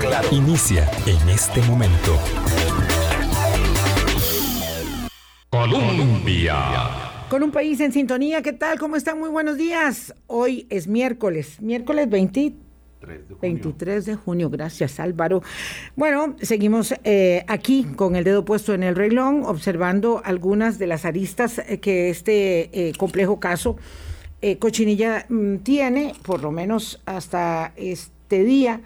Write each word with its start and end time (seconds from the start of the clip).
claro. 0.00 0.28
Inicia 0.30 0.88
en 1.06 1.28
este 1.28 1.60
momento. 1.62 2.18
Colombia. 5.50 6.56
Con 7.28 7.42
un 7.42 7.50
país 7.50 7.80
en 7.80 7.92
sintonía, 7.92 8.42
¿qué 8.42 8.52
tal? 8.52 8.78
¿Cómo 8.78 8.96
están? 8.96 9.18
Muy 9.18 9.28
buenos 9.28 9.56
días. 9.58 10.14
Hoy 10.26 10.66
es 10.70 10.86
miércoles, 10.86 11.60
miércoles 11.60 12.08
23 12.08 12.62
23 13.40 14.06
de 14.06 14.14
junio, 14.14 14.48
gracias 14.48 15.00
Álvaro. 15.00 15.42
Bueno, 15.96 16.36
seguimos 16.40 16.94
eh, 17.02 17.44
aquí 17.48 17.84
con 17.96 18.14
el 18.14 18.22
dedo 18.22 18.44
puesto 18.44 18.74
en 18.74 18.84
el 18.84 18.94
reglón, 18.94 19.42
observando 19.44 20.22
algunas 20.24 20.78
de 20.78 20.86
las 20.86 21.04
aristas 21.04 21.58
eh, 21.58 21.80
que 21.80 22.10
este 22.10 22.88
eh, 22.88 22.92
complejo 22.96 23.40
caso 23.40 23.76
Cochinilla 24.58 25.26
mm, 25.28 25.58
tiene, 25.58 26.14
por 26.24 26.42
lo 26.42 26.50
menos 26.50 27.00
hasta 27.06 27.72
este 27.76 28.21
día. 28.38 28.80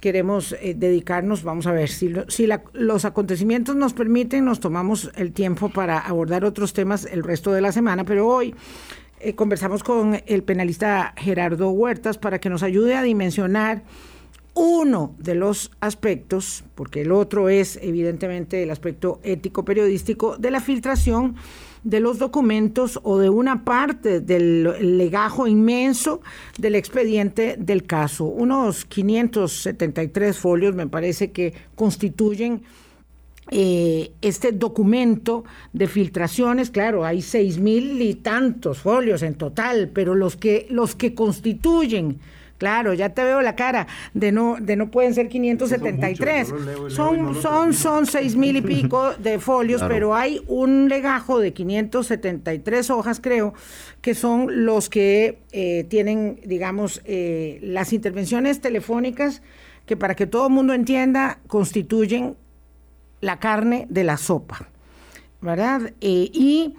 Queremos 0.00 0.56
dedicarnos, 0.62 1.42
vamos 1.42 1.66
a 1.66 1.72
ver, 1.72 1.90
si, 1.90 2.10
si 2.28 2.48
los 2.72 3.04
acontecimientos 3.04 3.76
nos 3.76 3.92
permiten, 3.92 4.46
nos 4.46 4.58
tomamos 4.58 5.10
el 5.16 5.32
tiempo 5.32 5.68
para 5.68 5.98
abordar 5.98 6.46
otros 6.46 6.72
temas 6.72 7.04
el 7.04 7.22
resto 7.22 7.52
de 7.52 7.60
la 7.60 7.70
semana, 7.70 8.04
pero 8.04 8.26
hoy 8.26 8.54
eh, 9.22 9.34
conversamos 9.34 9.84
con 9.84 10.18
el 10.26 10.42
penalista 10.42 11.12
Gerardo 11.18 11.68
Huertas 11.68 12.16
para 12.16 12.38
que 12.38 12.48
nos 12.48 12.62
ayude 12.62 12.94
a 12.94 13.02
dimensionar 13.02 13.82
uno 14.54 15.14
de 15.18 15.34
los 15.34 15.72
aspectos, 15.80 16.64
porque 16.74 17.02
el 17.02 17.12
otro 17.12 17.50
es 17.50 17.78
evidentemente 17.82 18.62
el 18.62 18.70
aspecto 18.70 19.20
ético 19.22 19.62
periodístico 19.62 20.38
de 20.38 20.50
la 20.50 20.60
filtración 20.60 21.36
de 21.82 22.00
los 22.00 22.18
documentos 22.18 23.00
o 23.02 23.18
de 23.18 23.30
una 23.30 23.64
parte 23.64 24.20
del 24.20 24.98
legajo 24.98 25.46
inmenso 25.46 26.20
del 26.58 26.74
expediente 26.74 27.56
del 27.58 27.84
caso. 27.84 28.24
Unos 28.24 28.84
573 28.84 30.38
folios 30.38 30.74
me 30.74 30.86
parece 30.86 31.32
que 31.32 31.54
constituyen 31.74 32.62
eh, 33.52 34.12
este 34.20 34.52
documento 34.52 35.44
de 35.72 35.88
filtraciones, 35.88 36.70
claro, 36.70 37.04
hay 37.04 37.20
seis 37.20 37.58
mil 37.58 38.00
y 38.00 38.14
tantos 38.14 38.78
folios 38.78 39.22
en 39.22 39.34
total, 39.34 39.90
pero 39.92 40.14
los 40.14 40.36
que, 40.36 40.68
los 40.70 40.94
que 40.94 41.14
constituyen, 41.14 42.20
claro, 42.60 42.92
ya 42.92 43.08
te 43.08 43.24
veo 43.24 43.40
la 43.40 43.56
cara, 43.56 43.86
de 44.12 44.32
no, 44.32 44.58
de 44.60 44.76
no 44.76 44.90
pueden 44.90 45.14
ser 45.14 45.30
573, 45.30 46.52
son, 46.88 47.34
son, 47.40 47.72
son 47.72 48.04
seis 48.04 48.36
mil 48.36 48.54
y 48.54 48.60
pico 48.60 49.14
de 49.18 49.38
folios, 49.38 49.82
pero 49.88 50.14
hay 50.14 50.42
un 50.46 50.90
legajo 50.90 51.40
de 51.40 51.54
573 51.54 52.90
hojas, 52.90 53.18
creo, 53.18 53.54
que 54.02 54.14
son 54.14 54.66
los 54.66 54.90
que 54.90 55.38
eh, 55.52 55.84
tienen, 55.88 56.38
digamos, 56.44 57.00
eh, 57.06 57.60
las 57.62 57.94
intervenciones 57.94 58.60
telefónicas 58.60 59.40
que 59.86 59.96
para 59.96 60.14
que 60.14 60.26
todo 60.26 60.48
el 60.48 60.52
mundo 60.52 60.74
entienda, 60.74 61.38
constituyen 61.46 62.36
la 63.22 63.38
carne 63.38 63.86
de 63.88 64.04
la 64.04 64.18
sopa, 64.18 64.68
¿verdad? 65.40 65.94
Eh, 66.02 66.30
y 66.30 66.74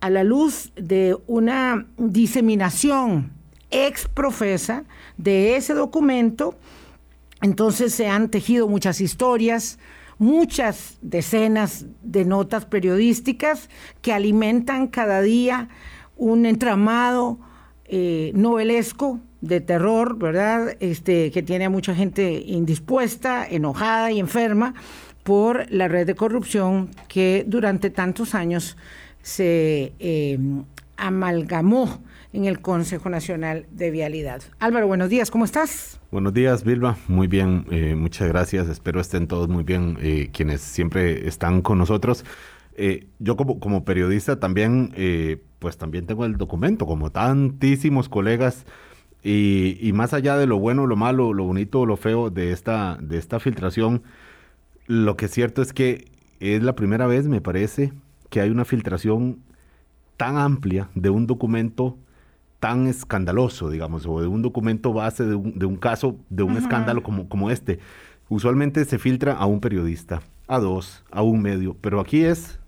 a 0.00 0.10
la 0.10 0.24
luz 0.24 0.72
de 0.76 1.16
una 1.26 1.86
diseminación 1.96 3.41
exprofesa 3.72 4.84
de 5.16 5.56
ese 5.56 5.74
documento, 5.74 6.54
entonces 7.40 7.92
se 7.92 8.06
han 8.08 8.28
tejido 8.28 8.68
muchas 8.68 9.00
historias, 9.00 9.78
muchas 10.18 10.98
decenas 11.02 11.86
de 12.02 12.24
notas 12.24 12.64
periodísticas 12.64 13.68
que 14.00 14.12
alimentan 14.12 14.86
cada 14.86 15.20
día 15.20 15.68
un 16.16 16.46
entramado 16.46 17.38
eh, 17.86 18.30
novelesco 18.34 19.18
de 19.40 19.60
terror, 19.60 20.16
¿verdad? 20.16 20.76
Este, 20.78 21.32
que 21.32 21.42
tiene 21.42 21.64
a 21.64 21.70
mucha 21.70 21.94
gente 21.94 22.44
indispuesta, 22.46 23.44
enojada 23.44 24.12
y 24.12 24.20
enferma, 24.20 24.74
por 25.24 25.70
la 25.70 25.88
red 25.88 26.06
de 26.06 26.14
corrupción 26.14 26.90
que 27.08 27.44
durante 27.46 27.90
tantos 27.90 28.34
años 28.34 28.76
se 29.22 29.92
eh, 29.98 30.38
amalgamó 30.96 32.00
en 32.32 32.46
el 32.46 32.60
Consejo 32.60 33.10
Nacional 33.10 33.66
de 33.70 33.90
Vialidad. 33.90 34.42
Álvaro, 34.58 34.86
buenos 34.86 35.08
días, 35.08 35.30
¿cómo 35.30 35.44
estás? 35.44 36.00
Buenos 36.10 36.32
días, 36.32 36.64
Vilma. 36.64 36.96
Muy 37.08 37.26
bien, 37.26 37.66
eh, 37.70 37.94
muchas 37.94 38.28
gracias. 38.28 38.68
Espero 38.68 39.00
estén 39.00 39.26
todos 39.26 39.48
muy 39.48 39.64
bien, 39.64 39.98
eh, 40.00 40.30
quienes 40.32 40.60
siempre 40.60 41.28
están 41.28 41.62
con 41.62 41.78
nosotros. 41.78 42.24
yo 43.18 43.36
como, 43.36 43.60
como 43.60 43.84
periodista 43.84 44.40
también, 44.40 44.92
pues 45.58 45.76
también 45.76 46.06
tengo 46.06 46.24
el 46.24 46.36
documento, 46.36 46.86
como 46.86 47.10
tantísimos 47.10 48.08
colegas. 48.08 48.64
Y, 49.22 49.78
y, 49.80 49.92
más 49.92 50.14
allá 50.14 50.36
de 50.36 50.46
lo 50.46 50.58
bueno, 50.58 50.86
lo 50.86 50.96
malo, 50.96 51.32
lo 51.32 51.44
bonito, 51.44 51.86
lo 51.86 51.96
feo 51.96 52.30
de 52.30 52.50
esta, 52.50 52.98
de 53.00 53.18
esta 53.18 53.38
filtración, 53.38 54.02
lo 54.88 55.16
que 55.16 55.26
es 55.26 55.30
cierto 55.30 55.62
es 55.62 55.72
que 55.72 56.06
es 56.40 56.62
la 56.62 56.74
primera 56.74 57.06
vez, 57.06 57.28
me 57.28 57.40
parece, 57.40 57.92
que 58.30 58.40
hay 58.40 58.50
una 58.50 58.64
filtración 58.64 59.38
tan 60.16 60.36
amplia 60.36 60.88
de 60.94 61.10
un 61.10 61.26
documento 61.26 61.96
tan 62.62 62.86
escandaloso, 62.86 63.70
digamos, 63.70 64.06
o 64.06 64.20
de 64.20 64.28
un 64.28 64.40
documento 64.40 64.92
base 64.92 65.24
de 65.24 65.34
un, 65.34 65.76
caso, 65.78 66.16
de 66.30 66.44
un 66.44 66.56
escándalo 66.56 67.02
como, 67.02 67.28
como 67.28 67.50
este. 67.50 67.80
Usualmente 68.28 68.84
se 68.84 69.00
filtra 69.00 69.32
a 69.32 69.46
un 69.46 69.58
periodista, 69.58 70.22
a 70.46 70.60
dos, 70.60 71.02
a 71.10 71.22
un 71.22 71.42
medio, 71.42 71.76
pero 71.80 71.98
aquí 71.98 72.22
es, 72.22 72.60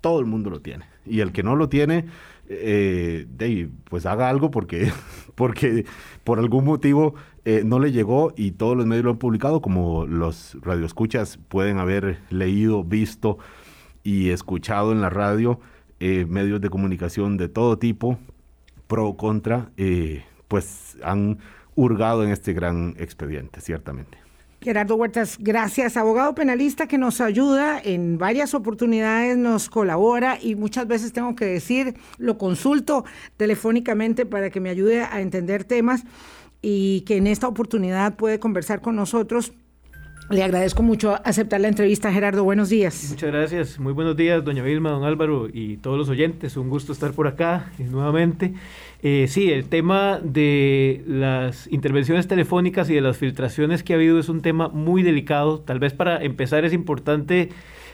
todo 0.00 0.18
el 0.18 0.26
mundo 0.26 0.50
lo 0.50 0.62
tiene. 0.62 0.86
Y 1.04 1.20
el 1.20 1.30
que 1.30 1.44
no 1.44 1.54
lo 1.54 1.68
tiene, 1.68 2.06
eh, 2.48 3.68
pues 3.88 4.04
haga 4.04 4.28
algo 4.30 4.50
porque, 4.50 4.90
porque 5.36 5.86
por 6.24 6.40
algún 6.40 6.64
motivo 6.64 7.14
eh, 7.44 7.62
no 7.64 7.78
le 7.78 7.92
llegó 7.92 8.32
y 8.36 8.50
todos 8.50 8.76
los 8.76 8.84
medios 8.84 9.04
lo 9.04 9.12
han 9.12 9.18
publicado, 9.18 9.62
como 9.62 10.06
los 10.06 10.58
radioescuchas 10.60 11.38
pueden 11.48 11.78
haber 11.78 12.18
leído, 12.30 12.82
visto 12.82 13.38
y 14.02 14.30
escuchado 14.30 14.90
en 14.90 15.00
la 15.00 15.08
radio, 15.08 15.60
eh, 16.00 16.26
medios 16.28 16.60
de 16.60 16.68
comunicación 16.68 17.36
de 17.36 17.48
todo 17.48 17.78
tipo, 17.78 18.18
pro 18.86 19.08
o 19.08 19.16
contra, 19.16 19.70
eh, 19.76 20.24
pues 20.48 20.96
han 21.02 21.38
hurgado 21.74 22.24
en 22.24 22.30
este 22.30 22.52
gran 22.52 22.94
expediente, 22.98 23.60
ciertamente. 23.60 24.18
Gerardo 24.60 24.96
Huertas, 24.96 25.36
gracias. 25.38 25.96
Abogado 25.96 26.34
penalista 26.34 26.88
que 26.88 26.98
nos 26.98 27.20
ayuda 27.20 27.80
en 27.80 28.18
varias 28.18 28.54
oportunidades, 28.54 29.36
nos 29.36 29.68
colabora 29.68 30.38
y 30.40 30.56
muchas 30.56 30.88
veces 30.88 31.12
tengo 31.12 31.36
que 31.36 31.44
decir, 31.44 31.94
lo 32.18 32.38
consulto 32.38 33.04
telefónicamente 33.36 34.26
para 34.26 34.50
que 34.50 34.60
me 34.60 34.70
ayude 34.70 35.02
a 35.02 35.20
entender 35.20 35.64
temas 35.64 36.04
y 36.62 37.02
que 37.02 37.16
en 37.16 37.26
esta 37.26 37.46
oportunidad 37.46 38.16
puede 38.16 38.40
conversar 38.40 38.80
con 38.80 38.96
nosotros. 38.96 39.52
Le 40.28 40.42
agradezco 40.42 40.82
mucho 40.82 41.16
aceptar 41.24 41.60
la 41.60 41.68
entrevista, 41.68 42.12
Gerardo. 42.12 42.42
Buenos 42.42 42.68
días. 42.68 43.10
Muchas 43.10 43.30
gracias. 43.30 43.78
Muy 43.78 43.92
buenos 43.92 44.16
días, 44.16 44.44
doña 44.44 44.64
Vilma, 44.64 44.90
don 44.90 45.04
Álvaro 45.04 45.48
y 45.52 45.76
todos 45.76 45.96
los 45.96 46.08
oyentes. 46.08 46.56
Un 46.56 46.68
gusto 46.68 46.92
estar 46.92 47.12
por 47.12 47.28
acá 47.28 47.70
nuevamente. 47.78 48.52
Eh, 49.02 49.26
sí, 49.28 49.52
el 49.52 49.66
tema 49.68 50.18
de 50.20 51.04
las 51.06 51.68
intervenciones 51.68 52.26
telefónicas 52.26 52.90
y 52.90 52.94
de 52.94 53.02
las 53.02 53.18
filtraciones 53.18 53.84
que 53.84 53.92
ha 53.92 53.96
habido 53.96 54.18
es 54.18 54.28
un 54.28 54.42
tema 54.42 54.68
muy 54.68 55.04
delicado. 55.04 55.60
Tal 55.60 55.78
vez 55.78 55.92
para 55.92 56.20
empezar 56.24 56.64
es 56.64 56.72
importante 56.72 57.50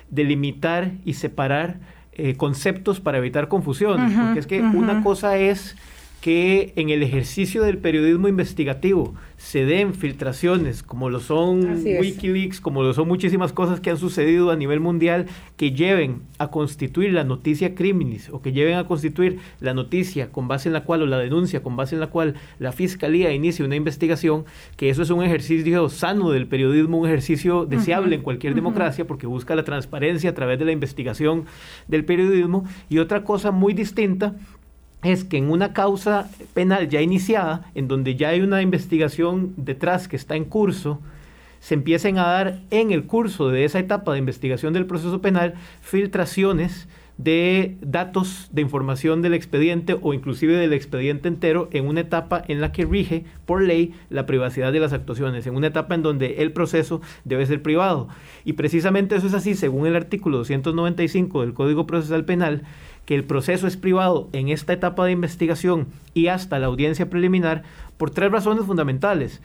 delimitar 0.09 0.93
y 1.05 1.15
separar 1.15 1.81
eh, 2.15 2.37
conceptos 2.37 3.01
para 3.01 3.19
evitar 3.19 3.49
confusiones, 3.49 4.19
porque 4.19 4.41
es 4.41 4.47
que 4.47 4.63
una 4.63 5.03
cosa 5.03 5.37
es 5.37 5.77
que 6.23 6.73
en 6.77 6.89
el 6.91 7.03
ejercicio 7.03 7.65
del 7.65 7.79
periodismo 7.79 8.29
investigativo 8.29 9.13
se 9.39 9.65
den 9.65 9.93
filtraciones, 9.93 10.85
como 10.85 11.11
lo 11.11 11.19
son 11.19 11.83
Wikileaks, 11.85 12.61
como 12.61 12.85
lo 12.85 12.95
son 12.95 13.09
muchísimas 13.09 13.53
cosas 13.53 13.81
que 13.81 13.91
han 13.91 13.99
sucedido 13.99 14.53
a 14.53 14.57
nivel 14.57 14.79
mundial, 14.79 15.27
que 15.57 15.73
lleven 15.73 16.23
a 16.39 16.47
constituir 16.47 17.13
la 17.13 17.25
noticia 17.25 17.75
criminis 17.75 18.31
o 18.31 18.41
que 18.41 18.53
lleven 18.53 18.77
a 18.77 18.87
constituir 18.87 19.41
la 19.59 19.75
noticia 19.75 20.31
con 20.31 20.47
base 20.47 20.69
en 20.69 20.75
la 20.75 20.85
cual 20.85 21.03
o 21.03 21.07
la 21.07 21.19
denuncia 21.19 21.61
con 21.61 21.75
base 21.75 21.97
en 21.97 22.01
la 22.01 22.07
cual 22.07 22.37
la 22.61 22.71
fiscalía 22.71 23.33
inicia 23.33 23.65
una 23.65 23.75
investigación, 23.75 24.45
que 24.77 24.91
eso 24.91 25.03
es 25.03 25.11
un 25.11 25.25
ejercicio 25.25 25.89
sano 25.89 26.31
del 26.31 26.47
periodismo, 26.47 26.99
un 26.99 27.09
ejercicio 27.09 27.67
deseable 27.67 28.15
en 28.15 28.23
cualquier 28.23 28.55
democracia 28.55 29.09
porque 29.09 29.27
busca 29.27 29.57
la 29.57 29.65
transparencia 29.65 30.31
a 30.31 30.35
través 30.35 30.61
de 30.61 30.67
la 30.67 30.73
investigación 30.73 31.47
del 31.89 32.05
periodismo. 32.05 32.65
Y 32.89 32.99
otra 32.99 33.25
cosa 33.25 33.51
muy 33.51 33.75
distinta 33.75 34.37
es 35.03 35.25
que 35.25 35.37
en 35.37 35.51
una 35.51 35.73
causa 35.73 36.31
penal 36.55 36.89
ya 36.89 37.01
iniciada, 37.01 37.71
en 37.75 37.89
donde 37.89 38.15
ya 38.17 38.29
hay 38.31 38.41
una 38.41 38.63
investigación 38.63 39.55
detrás 39.57 40.09
que 40.09 40.17
está 40.17 40.37
en 40.37 40.45
curso, 40.45 41.01
se 41.61 41.75
empiecen 41.75 42.19
a 42.19 42.27
dar 42.27 42.61
en 42.71 42.91
el 42.91 43.05
curso 43.07 43.49
de 43.49 43.65
esa 43.65 43.79
etapa 43.79 44.13
de 44.13 44.19
investigación 44.19 44.73
del 44.73 44.87
proceso 44.87 45.21
penal 45.21 45.55
filtraciones 45.81 46.89
de 47.19 47.77
datos 47.81 48.49
de 48.53 48.63
información 48.63 49.23
del 49.23 49.35
expediente 49.35 49.97
o 50.01 50.15
inclusive 50.15 50.57
del 50.57 50.73
expediente 50.73 51.29
entero 51.29 51.69
en 51.73 51.87
una 51.87 52.01
etapa 52.01 52.43
en 52.49 52.61
la 52.61 52.73
que 52.73 52.85
rige 52.85 53.25
por 53.47 53.63
ley 53.63 53.95
la 54.09 54.27
privacidad 54.27 54.73
de 54.73 54.81
las 54.81 54.93
actuaciones, 54.93 55.47
en 55.47 55.55
una 55.55 55.69
etapa 55.69 55.95
en 55.95 56.03
donde 56.03 56.43
el 56.43 56.53
proceso 56.53 57.01
debe 57.25 57.47
ser 57.47 57.63
privado. 57.63 58.09
Y 58.45 58.55
precisamente 58.55 59.15
eso 59.15 59.27
es 59.27 59.35
así 59.35 59.55
según 59.55 59.87
el 59.87 59.95
artículo 59.95 60.39
295 60.39 61.43
del 61.43 61.55
Código 61.55 61.87
Procesal 61.87 62.25
Penal, 62.25 62.63
que 63.07 63.15
el 63.15 63.25
proceso 63.25 63.67
es 63.67 63.77
privado 63.77 64.29
en 64.33 64.49
esta 64.49 64.73
etapa 64.73 65.05
de 65.05 65.13
investigación 65.13 65.89
y 66.15 66.29
hasta 66.29 66.59
la 66.59 66.67
audiencia 66.67 67.11
preliminar 67.11 67.63
por 67.97 68.11
tres 68.11 68.31
razones 68.31 68.65
fundamentales. 68.65 69.41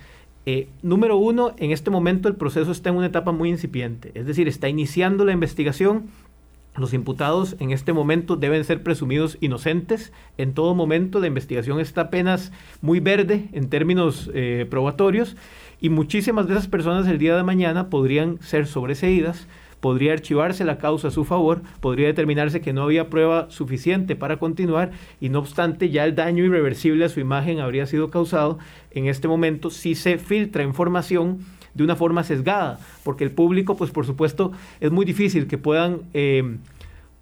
Eh, 0.46 0.70
número 0.82 1.18
uno, 1.18 1.54
en 1.58 1.72
este 1.72 1.92
momento 1.92 2.30
el 2.30 2.36
proceso 2.36 2.72
está 2.72 2.90
en 2.90 2.96
una 2.96 3.08
etapa 3.08 3.32
muy 3.32 3.50
incipiente, 3.50 4.12
es 4.14 4.26
decir, 4.26 4.48
está 4.48 4.70
iniciando 4.70 5.26
la 5.26 5.34
investigación. 5.34 6.06
Los 6.78 6.94
imputados 6.94 7.56
en 7.60 7.72
este 7.72 7.92
momento 7.92 8.36
deben 8.36 8.64
ser 8.64 8.84
presumidos 8.84 9.38
inocentes. 9.42 10.14
En 10.38 10.54
todo 10.54 10.76
momento 10.76 11.20
la 11.20 11.26
investigación 11.26 11.80
está 11.80 12.02
apenas 12.02 12.52
muy 12.82 13.00
verde 13.00 13.50
en 13.52 13.68
términos 13.68 14.30
eh, 14.34 14.68
probatorios 14.70 15.36
y 15.82 15.90
muchísimas 15.90 16.48
de 16.48 16.54
esas 16.54 16.68
personas 16.68 17.08
el 17.08 17.18
día 17.18 17.36
de 17.36 17.44
mañana 17.44 17.90
podrían 17.90 18.40
ser 18.42 18.68
sobreseídas 18.68 19.48
podría 19.80 20.14
archivarse 20.14 20.66
la 20.66 20.78
causa 20.78 21.10
a 21.10 21.12
su 21.12 21.24
favor, 21.24 21.62
podría 21.80 22.08
determinarse 22.08 22.62
que 22.62 22.74
no 22.74 22.84
había 22.84 23.10
prueba 23.10 23.50
suficiente 23.50 24.16
para 24.16 24.38
continuar 24.38 24.92
y 25.22 25.30
no 25.30 25.40
obstante 25.40 25.90
ya 25.90 26.06
el 26.06 26.16
daño 26.16 26.44
irreversible 26.44 27.06
a 27.06 27.10
su 27.10 27.20
imagen 27.20 27.60
habría 27.60 27.86
sido 27.86 28.10
causado. 28.10 28.58
En 28.92 29.08
este 29.08 29.28
momento 29.28 29.70
si 29.70 29.96
se 29.96 30.18
filtra 30.18 30.64
información 30.64 31.40
de 31.74 31.84
una 31.84 31.96
forma 31.96 32.24
sesgada, 32.24 32.80
porque 33.04 33.24
el 33.24 33.32
público, 33.32 33.78
pues 33.78 33.92
por 33.92 34.06
supuesto, 34.06 34.52
es 34.80 34.92
muy 34.92 35.06
difícil 35.06 35.48
que 35.48 35.60
puedan 35.60 36.02
eh, 36.14 36.58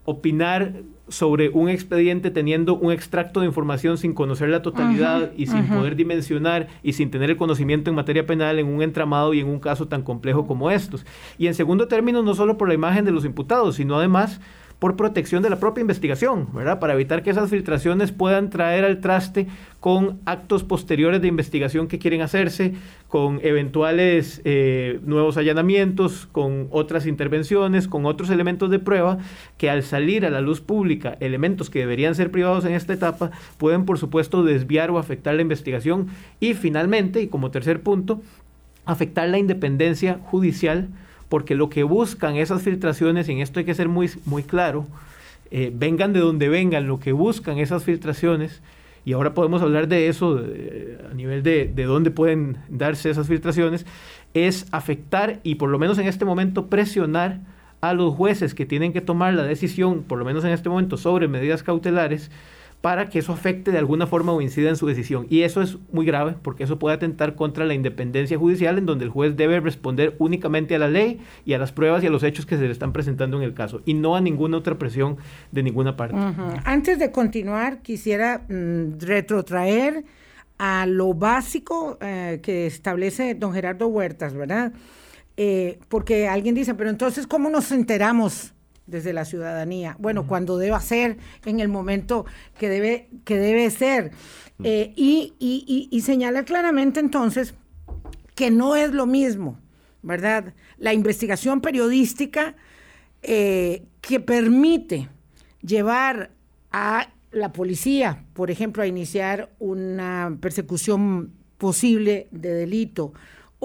opinar 0.06 0.74
sobre 1.08 1.50
un 1.50 1.70
expediente 1.70 2.32
teniendo 2.32 2.76
un 2.76 2.92
extracto 2.92 3.42
de 3.42 3.46
información 3.46 3.98
sin 3.98 4.14
conocer 4.14 4.50
la 4.50 4.62
totalidad 4.62 5.32
y 5.38 5.48
sin 5.48 5.68
poder 5.68 5.96
dimensionar 5.96 6.68
y 6.82 6.94
sin 6.94 7.12
tener 7.12 7.30
el 7.30 7.38
conocimiento 7.38 7.90
en 7.90 7.96
materia 7.96 8.26
penal 8.26 8.58
en 8.58 8.68
un 8.68 8.82
entramado 8.82 9.34
y 9.34 9.40
en 9.40 9.48
un 9.48 9.60
caso 9.60 9.88
tan 9.88 10.02
complejo 10.02 10.48
como 10.48 10.72
estos. 10.72 11.06
Y 11.38 11.48
en 11.48 11.54
segundo 11.54 11.88
término, 11.88 12.24
no 12.24 12.34
solo 12.34 12.58
por 12.58 12.68
la 12.68 12.74
imagen 12.74 13.06
de 13.06 13.12
los 13.12 13.26
imputados, 13.26 13.76
sino 13.76 13.98
además 13.98 14.42
por 14.80 14.96
protección 14.96 15.42
de 15.42 15.50
la 15.50 15.60
propia 15.60 15.82
investigación, 15.82 16.50
¿verdad? 16.54 16.80
Para 16.80 16.94
evitar 16.94 17.24
que 17.24 17.30
esas 17.30 17.50
filtraciones 17.50 18.12
puedan 18.12 18.50
traer 18.50 18.84
al 18.84 19.00
traste 19.00 19.48
con 19.80 20.20
actos 20.26 20.64
posteriores 20.64 21.22
de 21.22 21.28
investigación 21.28 21.88
que 21.88 22.00
quieren 22.00 22.22
hacerse, 22.22 22.74
con 23.08 23.40
eventuales 23.44 24.42
eh, 24.44 25.00
nuevos 25.04 25.38
allanamientos, 25.38 26.28
con 26.32 26.68
otras 26.72 27.06
intervenciones, 27.06 27.88
con 27.88 28.06
otros 28.06 28.30
elementos 28.30 28.70
de 28.70 28.80
prueba, 28.80 29.20
que 29.58 29.70
al 29.70 29.84
salir 29.84 30.26
a 30.26 30.30
la 30.30 30.42
luz 30.42 30.60
pública, 30.60 31.16
elementos 31.20 31.70
que 31.70 31.80
deberían 31.80 32.16
ser 32.16 32.32
privados 32.32 32.66
en 32.66 32.74
esta 32.74 32.94
etapa, 32.94 33.32
pueden 33.58 33.86
por 33.86 33.98
supuesto 33.98 34.44
desviar 34.44 34.92
o 34.92 34.98
afectar 34.98 35.36
la 35.36 35.42
investigación 35.42 36.08
y 36.40 36.54
finalmente, 36.54 37.22
y 37.22 37.28
como 37.28 37.52
tercer 37.52 37.82
punto, 37.82 38.22
afectar 38.86 39.30
la 39.30 39.38
independencia 39.38 40.20
judicial 40.26 40.90
porque 41.30 41.56
lo 41.56 41.70
que 41.70 41.84
buscan 41.84 42.36
esas 42.36 42.62
filtraciones, 42.64 43.28
y 43.30 43.34
en 43.34 43.40
esto 43.40 43.60
hay 43.60 43.66
que 43.66 43.74
ser 43.74 43.90
muy, 43.90 44.10
muy 44.26 44.44
claro, 44.44 44.86
eh, 45.52 45.72
vengan 45.74 46.14
de 46.14 46.20
donde 46.20 46.50
vengan, 46.50 46.88
lo 46.88 47.00
que 47.00 47.12
buscan 47.12 47.58
esas 47.58 47.84
filtraciones, 47.84 48.62
y 49.06 49.14
ahora 49.14 49.34
podemos 49.34 49.62
hablar 49.62 49.88
de 49.88 50.08
eso 50.08 50.42
a 51.10 51.14
nivel 51.14 51.44
de, 51.44 51.68
de 51.68 51.84
dónde 51.84 52.10
pueden 52.10 52.58
darse 52.70 53.10
esas 53.10 53.28
filtraciones, 53.28 53.86
es 54.34 54.68
afectar 54.72 55.40
y 55.44 55.56
por 55.56 55.70
lo 55.70 55.80
menos 55.80 55.98
en 56.00 56.08
este 56.08 56.26
momento 56.26 56.68
presionar 56.68 57.40
a 57.82 57.94
los 57.94 58.16
jueces 58.16 58.56
que 58.56 58.66
tienen 58.66 58.94
que 58.94 59.02
tomar 59.02 59.34
la 59.34 59.44
decisión, 59.44 60.04
por 60.04 60.18
lo 60.18 60.26
menos 60.26 60.44
en 60.44 60.52
este 60.52 60.70
momento, 60.70 60.98
sobre 60.98 61.28
medidas 61.28 61.62
cautelares, 61.62 62.32
para 62.86 63.10
que 63.10 63.18
eso 63.18 63.34
afecte 63.34 63.72
de 63.72 63.80
alguna 63.80 64.06
forma 64.06 64.32
o 64.32 64.42
incida 64.42 64.70
en 64.70 64.76
su 64.76 64.86
decisión. 64.86 65.26
Y 65.28 65.42
eso 65.42 65.64
es 65.64 65.80
muy 65.92 66.06
grave 66.06 66.36
porque 66.40 66.66
eso 66.66 66.78
puede 66.78 66.96
atentar 66.96 67.34
contra 67.34 67.66
la 67.66 67.74
independencia 67.74 68.38
judicial 68.38 68.78
en 68.78 68.86
donde 68.86 69.06
el 69.06 69.10
juez 69.10 69.36
debe 69.36 69.60
responder 69.60 70.16
únicamente 70.20 70.76
a 70.76 70.78
la 70.78 70.88
ley 70.88 71.20
y 71.46 71.54
a 71.54 71.58
las 71.58 71.72
pruebas 71.72 72.04
y 72.04 72.06
a 72.06 72.12
los 72.12 72.22
hechos 72.22 72.46
que 72.46 72.58
se 72.58 72.62
le 72.62 72.72
están 72.72 72.94
presentando 72.94 73.38
en 73.38 73.44
el 73.44 73.56
caso 73.56 73.82
y 73.86 73.96
no 73.96 74.16
a 74.16 74.22
ninguna 74.22 74.58
otra 74.58 74.78
presión 74.78 75.18
de 75.52 75.64
ninguna 75.64 75.98
parte. 75.98 76.16
Antes 76.64 77.00
de 77.00 77.12
continuar, 77.12 77.82
quisiera 77.82 78.46
mm, 78.48 79.00
retrotraer 79.00 80.06
a 80.60 80.86
lo 80.86 81.16
básico 81.16 81.98
eh, 82.02 82.40
que 82.44 82.68
establece 82.68 83.34
don 83.34 83.52
Gerardo 83.52 83.88
Huertas, 83.88 84.36
¿verdad? 84.36 84.74
Eh, 85.38 85.80
porque 85.90 86.28
alguien 86.28 86.54
dice, 86.54 86.76
pero 86.76 86.92
entonces, 86.92 87.26
¿cómo 87.26 87.50
nos 87.50 87.72
enteramos? 87.72 88.54
Desde 88.88 89.14
la 89.14 89.26
ciudadanía. 89.26 89.96
Bueno, 90.00 90.28
cuando 90.28 90.58
deba 90.58 90.80
ser, 90.80 91.18
en 91.46 91.60
el 91.60 91.68
momento 91.68 92.26
que 92.60 92.70
debe, 92.70 93.10
que 93.24 93.38
debe 93.38 93.70
ser. 93.72 94.12
Eh, 94.64 94.94
y, 94.96 96.02
señala 96.02 96.44
claramente 96.44 97.00
entonces 97.00 97.56
que 98.36 98.52
no 98.52 98.76
es 98.76 98.92
lo 98.92 99.06
mismo, 99.06 99.60
¿verdad? 100.02 100.54
La 100.78 100.94
investigación 100.94 101.62
periodística 101.62 102.56
eh, 103.22 103.84
que 104.02 104.20
permite 104.20 105.10
llevar 105.62 106.32
a 106.72 107.10
la 107.32 107.52
policía, 107.52 108.24
por 108.34 108.52
ejemplo, 108.52 108.84
a 108.84 108.88
iniciar 108.88 109.50
una 109.60 110.38
persecución 110.40 111.34
posible 111.58 112.28
de 112.32 112.54
delito 112.54 113.14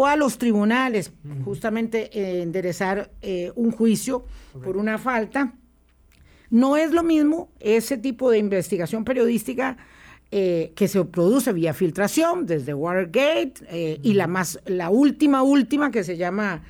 o 0.00 0.06
a 0.06 0.17
los 0.17 0.38
tribunales, 0.38 1.12
justamente 1.44 2.08
eh, 2.19 2.41
enderezar 2.41 3.11
eh, 3.20 3.52
un 3.55 3.70
juicio 3.70 4.25
por 4.64 4.79
una 4.79 4.97
falta. 4.97 5.52
No 6.49 6.79
es 6.79 6.93
lo 6.93 7.02
mismo 7.02 7.50
ese 7.61 7.99
tipo 7.99 8.31
de 8.31 8.38
investigación 8.38 9.05
periodística 9.05 9.76
eh, 10.31 10.73
que 10.75 10.88
se 10.88 11.05
produce 11.05 11.52
vía 11.52 11.75
filtración 11.75 12.47
desde 12.47 12.73
Watergate 12.73 14.00
y 14.02 14.14
la 14.14 14.26
más 14.26 14.58
la 14.64 14.88
última 14.88 15.43
última 15.43 15.91
que 15.91 16.02
se 16.02 16.17
llama 16.17 16.62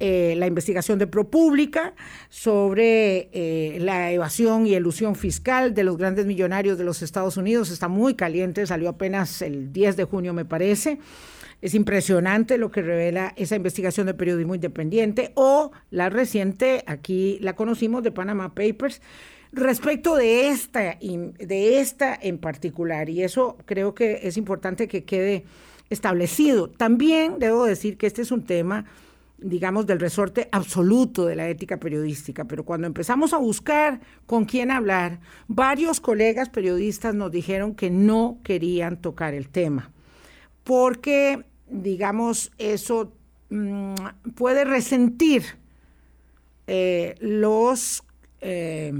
la 0.00 0.46
investigación 0.46 0.98
de 0.98 1.06
ProPublica 1.06 1.94
sobre 2.30 3.28
la 3.78 4.10
evasión 4.10 4.66
y 4.66 4.74
elusión 4.74 5.14
fiscal 5.14 5.74
de 5.74 5.84
los 5.84 5.98
grandes 5.98 6.26
millonarios 6.26 6.78
de 6.78 6.84
los 6.84 7.02
Estados 7.02 7.36
Unidos 7.36 7.70
está 7.70 7.88
muy 7.88 8.14
caliente, 8.14 8.66
salió 8.66 8.88
apenas 8.88 9.42
el 9.42 9.72
10 9.72 9.96
de 9.96 10.04
junio 10.04 10.32
me 10.32 10.44
parece. 10.44 10.98
Es 11.62 11.74
impresionante 11.74 12.56
lo 12.56 12.70
que 12.70 12.80
revela 12.80 13.34
esa 13.36 13.54
investigación 13.54 14.06
de 14.06 14.14
periodismo 14.14 14.54
independiente 14.54 15.32
o 15.34 15.72
la 15.90 16.08
reciente, 16.08 16.82
aquí 16.86 17.38
la 17.42 17.54
conocimos, 17.54 18.02
de 18.02 18.10
Panama 18.10 18.54
Papers, 18.54 19.02
respecto 19.52 20.16
de 20.16 20.48
esta, 20.48 20.96
de 21.00 21.80
esta 21.80 22.18
en 22.18 22.38
particular. 22.38 23.10
Y 23.10 23.22
eso 23.24 23.58
creo 23.66 23.94
que 23.94 24.20
es 24.22 24.38
importante 24.38 24.88
que 24.88 25.04
quede 25.04 25.44
establecido. 25.90 26.70
También 26.70 27.38
debo 27.38 27.66
decir 27.66 27.98
que 27.98 28.06
este 28.06 28.22
es 28.22 28.30
un 28.30 28.46
tema 28.46 28.86
digamos, 29.42 29.86
del 29.86 30.00
resorte 30.00 30.48
absoluto 30.52 31.26
de 31.26 31.36
la 31.36 31.48
ética 31.48 31.78
periodística, 31.78 32.44
pero 32.44 32.64
cuando 32.64 32.86
empezamos 32.86 33.32
a 33.32 33.38
buscar 33.38 34.00
con 34.26 34.44
quién 34.44 34.70
hablar, 34.70 35.20
varios 35.48 36.00
colegas 36.00 36.48
periodistas 36.48 37.14
nos 37.14 37.30
dijeron 37.30 37.74
que 37.74 37.90
no 37.90 38.38
querían 38.44 39.00
tocar 39.00 39.34
el 39.34 39.48
tema, 39.48 39.90
porque 40.64 41.44
digamos, 41.70 42.50
eso 42.58 43.12
mm, 43.48 43.94
puede 44.34 44.64
resentir 44.64 45.44
eh, 46.66 47.14
los, 47.20 48.02
eh, 48.40 48.92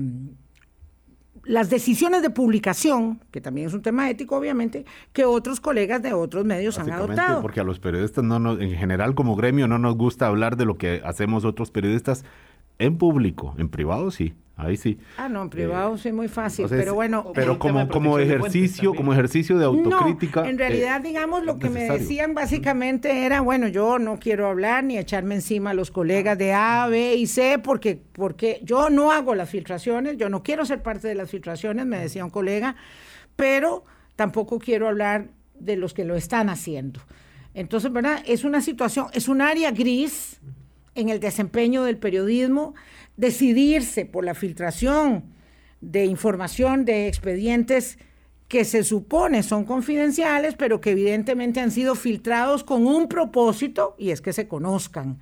las 1.50 1.69
decisiones 1.69 2.23
de 2.23 2.30
publicación, 2.30 3.19
que 3.33 3.40
también 3.40 3.66
es 3.66 3.75
un 3.75 3.83
tema 3.83 4.09
ético, 4.09 4.37
obviamente, 4.37 4.85
que 5.12 5.25
otros 5.25 5.59
colegas 5.59 6.00
de 6.00 6.12
otros 6.12 6.45
medios 6.45 6.78
han 6.78 6.92
adoptado. 6.92 7.42
Porque 7.42 7.59
a 7.59 7.64
los 7.64 7.80
periodistas, 7.80 8.23
no 8.23 8.61
en 8.61 8.76
general, 8.76 9.16
como 9.16 9.35
gremio, 9.35 9.66
no 9.66 9.76
nos 9.76 9.97
gusta 9.97 10.28
hablar 10.28 10.57
de 10.57 10.64
lo 10.64 10.78
que 10.78 11.02
hacemos 11.04 11.45
otros 11.45 11.73
periodistas 11.73 12.25
en 12.78 12.99
público, 12.99 13.57
en 13.59 13.69
privado 13.69 14.12
sí. 14.12 14.33
Ahí 14.62 14.76
sí. 14.76 14.99
Ah, 15.17 15.29
no, 15.29 15.43
en 15.43 15.50
privado 15.50 15.97
sí 15.97 16.09
es 16.09 16.14
muy 16.14 16.29
fácil, 16.29 16.67
pero 16.69 16.95
bueno. 16.95 17.33
Pero 17.35 17.59
como, 17.59 17.88
como 17.88 18.19
ejercicio, 18.19 18.95
como 18.95 19.12
ejercicio 19.12 19.59
de 19.59 19.64
autocrítica. 19.64 20.43
No, 20.43 20.49
en 20.49 20.59
realidad, 20.59 21.00
eh, 21.00 21.09
digamos, 21.09 21.45
lo 21.45 21.59
que 21.59 21.71
me 21.71 21.85
decían 21.85 22.35
básicamente 22.35 23.25
era, 23.25 23.40
bueno, 23.40 23.69
yo 23.69 23.99
no 23.99 24.19
quiero 24.19 24.49
hablar 24.49 24.85
ni 24.85 24.99
echarme 24.99 25.37
encima 25.37 25.71
a 25.71 25.75
los 25.75 25.90
colegas 25.90 26.37
de 26.38 26.52
A, 26.52 26.87
B 26.88 27.14
y 27.14 27.26
C, 27.26 27.59
porque, 27.59 28.00
porque 28.12 28.61
yo 28.62 28.90
no 28.90 29.12
hago 29.12 29.35
las 29.35 29.49
filtraciones, 29.49 30.17
yo 30.17 30.29
no 30.29 30.43
quiero 30.43 30.64
ser 30.64 30.83
parte 30.83 31.09
de 31.09 31.14
las 31.14 31.31
filtraciones, 31.31 31.87
me 31.87 31.99
decía 31.99 32.25
un 32.25 32.31
colega, 32.31 32.76
pero 33.37 33.85
tampoco 34.17 34.59
quiero 34.59 34.88
hablar 34.88 35.29
de 35.59 35.76
los 35.76 35.95
que 35.95 36.05
lo 36.05 36.17
están 36.17 36.49
haciendo. 36.49 37.00
Entonces, 37.55 37.93
¿verdad? 37.93 38.23
Es 38.26 38.45
una 38.45 38.61
situación, 38.61 39.07
es 39.12 39.29
un 39.29 39.40
área 39.40 39.71
gris 39.71 40.40
en 40.95 41.09
el 41.09 41.21
desempeño 41.21 41.83
del 41.85 41.97
periodismo 41.97 42.75
decidirse 43.21 44.07
por 44.07 44.25
la 44.25 44.35
filtración 44.35 45.25
de 45.83 46.07
información 46.07 46.85
de 46.85 47.07
expedientes 47.07 47.99
que 48.49 48.65
se 48.65 48.83
supone 48.83 49.43
son 49.43 49.65
confidenciales, 49.65 50.55
pero 50.57 50.81
que 50.81 50.93
evidentemente 50.93 51.61
han 51.61 51.71
sido 51.71 51.95
filtrados 51.95 52.65
con 52.65 52.87
un 52.87 53.09
propósito 53.09 53.95
y 53.99 54.11
es 54.11 54.21
que 54.21 54.33
se 54.33 54.49
conozcan. 54.49 55.19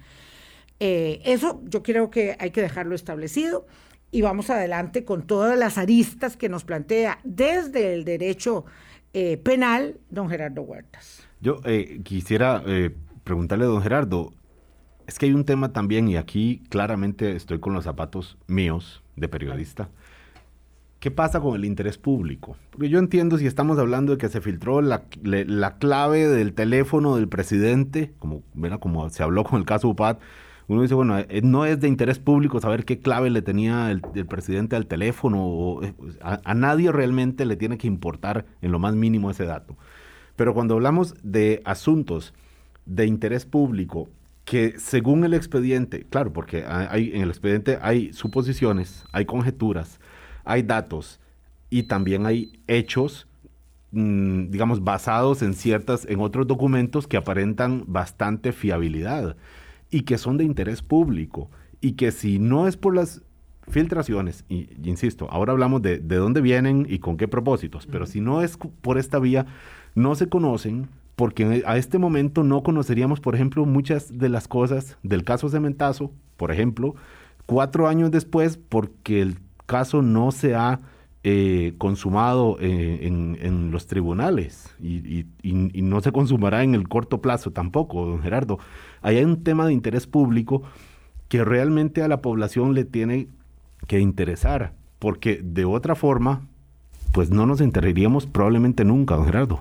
Eh, 0.81 1.21
eso 1.25 1.61
yo 1.67 1.83
creo 1.83 2.09
que 2.09 2.37
hay 2.38 2.50
que 2.52 2.62
dejarlo 2.62 2.95
establecido 2.95 3.67
y 4.12 4.23
vamos 4.23 4.49
adelante 4.49 5.05
con 5.05 5.26
todas 5.26 5.59
las 5.59 5.76
aristas 5.76 6.37
que 6.37 6.49
nos 6.49 6.64
plantea 6.64 7.19
desde 7.25 7.95
el 7.95 8.05
derecho 8.05 8.64
eh, 9.12 9.37
penal 9.38 9.99
don 10.09 10.31
Gerardo 10.31 10.62
Huertas. 10.62 11.26
Yo 11.40 11.61
eh, 11.64 12.00
quisiera 12.05 12.62
preguntarle 13.25 13.64
a 13.64 13.69
don 13.69 13.83
Gerardo, 13.83 14.33
es 15.09 15.19
que 15.19 15.27
hay 15.27 15.33
un 15.33 15.45
tema 15.45 15.73
también, 15.73 16.07
y 16.07 16.17
aquí 16.17 16.62
claramente 16.69 17.35
estoy 17.35 17.59
con 17.59 17.73
los 17.73 17.83
zapatos 17.83 18.38
míos 18.47 19.03
de 19.17 19.29
periodista. 19.29 19.88
¿qué 21.00 21.11
pasa 21.11 21.41
con 21.41 21.55
el 21.55 21.65
interés 21.65 21.99
público? 21.99 22.57
Porque 22.71 22.88
yo 22.88 22.99
entiendo 22.99 23.38
si 23.38 23.47
estamos 23.47 23.79
hablando 23.79 24.12
de 24.12 24.19
que 24.19 24.29
se 24.29 24.41
filtró 24.41 24.81
la, 24.81 25.05
clave 25.79 26.27
del 26.27 26.53
teléfono 26.55 27.17
del 27.17 27.29
presidente, 27.29 28.12
como, 28.19 28.43
como 28.81 29.09
se 29.11 29.23
habló 29.23 29.45
con 29.45 29.61
el 29.61 29.67
caso 29.67 29.88
UPAD, 29.88 30.19
uno 30.67 30.83
dice, 30.83 30.95
bueno, 30.95 31.19
eh, 31.19 31.41
no 31.43 31.65
es 31.65 31.81
de 31.81 31.88
interés 31.88 32.19
público 32.19 32.61
saber 32.61 32.85
qué 32.85 32.99
clave 32.99 33.31
le 33.31 33.41
tenía 33.41 33.91
el, 33.91 34.03
presidente 34.27 34.77
al 34.77 34.87
teléfono, 34.87 35.81
eh, 35.83 35.95
pues, 35.97 36.19
a, 36.21 36.55
nadie 36.55 36.93
realmente 36.93 37.47
le 37.47 37.57
tiene 37.57 37.79
que 37.79 37.87
importar 37.87 38.45
en 38.61 38.73
lo 38.73 38.79
más 38.79 38.95
mínimo 38.95 39.31
ese 39.31 39.47
dato. 39.47 39.77
Pero 40.37 40.53
cuando 40.53 40.75
hablamos 40.75 41.15
de 41.23 41.62
asuntos 41.65 42.35
de 42.85 43.07
interés 43.07 43.47
público, 43.47 44.11
que 44.49 44.78
según 44.78 45.25
el 45.25 45.35
expediente, 45.35 46.07
claro, 46.09 46.33
porque 46.33 46.64
hay, 46.67 47.11
en 47.12 47.21
el 47.21 47.28
expediente 47.28 47.78
hay 47.83 48.14
suposiciones, 48.14 49.05
hay 49.12 49.26
conjeturas, 49.26 50.00
hay 50.43 50.62
datos 50.62 51.21
y 51.69 51.83
también 51.83 52.25
hay 52.25 52.59
hechos, 52.67 53.28
mm, 53.90 54.49
digamos, 54.49 54.83
basados 54.83 55.43
en 55.43 55.52
ciertas, 55.52 56.07
en 56.09 56.21
otros 56.21 56.47
documentos 56.47 57.07
que 57.07 57.19
aparentan 57.19 57.85
bastante 57.88 58.52
fiabilidad 58.52 59.37
y 59.90 60.05
que 60.05 60.17
son 60.17 60.38
de 60.38 60.45
interés 60.45 60.81
público 60.81 61.50
y 61.83 61.93
que 61.93 62.11
si 62.11 62.38
no 62.38 62.67
es 62.69 62.78
por 62.78 62.95
las 62.95 63.21
filtraciones, 63.69 64.47
y, 64.49 64.71
insisto, 64.83 65.28
ahora 65.31 65.52
hablamos 65.52 65.83
de, 65.83 65.99
de 65.99 66.17
dónde 66.17 66.40
vienen 66.40 66.87
y 66.88 67.00
con 67.00 67.19
qué 67.19 67.28
propósitos, 67.28 67.87
pero 67.87 68.07
si 68.07 68.23
no 68.23 68.40
es 68.40 68.57
por 68.57 68.97
esta 68.97 69.19
vía, 69.19 69.45
no 69.95 70.14
se 70.14 70.31
conocen 70.31 70.88
porque 71.19 71.65
a 71.67 71.77
este 71.77 71.99
momento 71.99 72.45
no 72.45 72.63
conoceríamos, 72.63 73.19
por 73.19 73.35
ejemplo, 73.35 73.67
muchas 73.67 74.17
de 74.17 74.29
las 74.29 74.47
cosas 74.47 74.99
del 75.03 75.25
caso 75.25 75.49
Cementazo, 75.49 76.13
por 76.37 76.53
ejemplo, 76.53 76.95
cuatro 77.45 77.89
años 77.89 78.13
después, 78.13 78.57
porque 78.57 79.21
el 79.21 79.41
caso 79.67 80.01
no 80.01 80.31
se 80.31 80.55
ha 80.55 80.79
eh, 81.25 81.75
consumado 81.77 82.57
eh, 82.61 83.01
en, 83.03 83.73
los 83.73 83.89
tribunales 83.89 84.77
y, 84.81 85.27
no 85.83 86.01
se 86.03 86.13
consumará 86.13 86.63
en 86.63 86.77
el 86.77 86.89
corto 86.89 87.21
plazo 87.21 87.51
tampoco, 87.51 88.07
don 88.07 88.23
Gerardo. 88.23 88.61
Ahí 89.03 89.17
hay 89.17 89.25
un 89.25 89.43
tema 89.43 89.67
de 89.67 89.73
interés 89.73 90.07
público 90.07 90.63
que 91.27 91.45
realmente 91.45 92.01
a 92.01 92.07
la 92.07 92.23
población 92.23 92.75
le 92.75 92.85
tiene 92.85 93.27
que 93.89 93.99
interesar, 93.99 94.73
porque 95.01 95.41
de 95.43 95.65
otra 95.65 95.97
forma, 95.97 96.47
pues 97.12 97.31
no 97.31 97.47
nos 97.47 97.61
enteraríamos 97.61 98.27
probablemente 98.27 98.85
nunca, 98.85 99.17
don 99.17 99.27
Gerardo. 99.27 99.61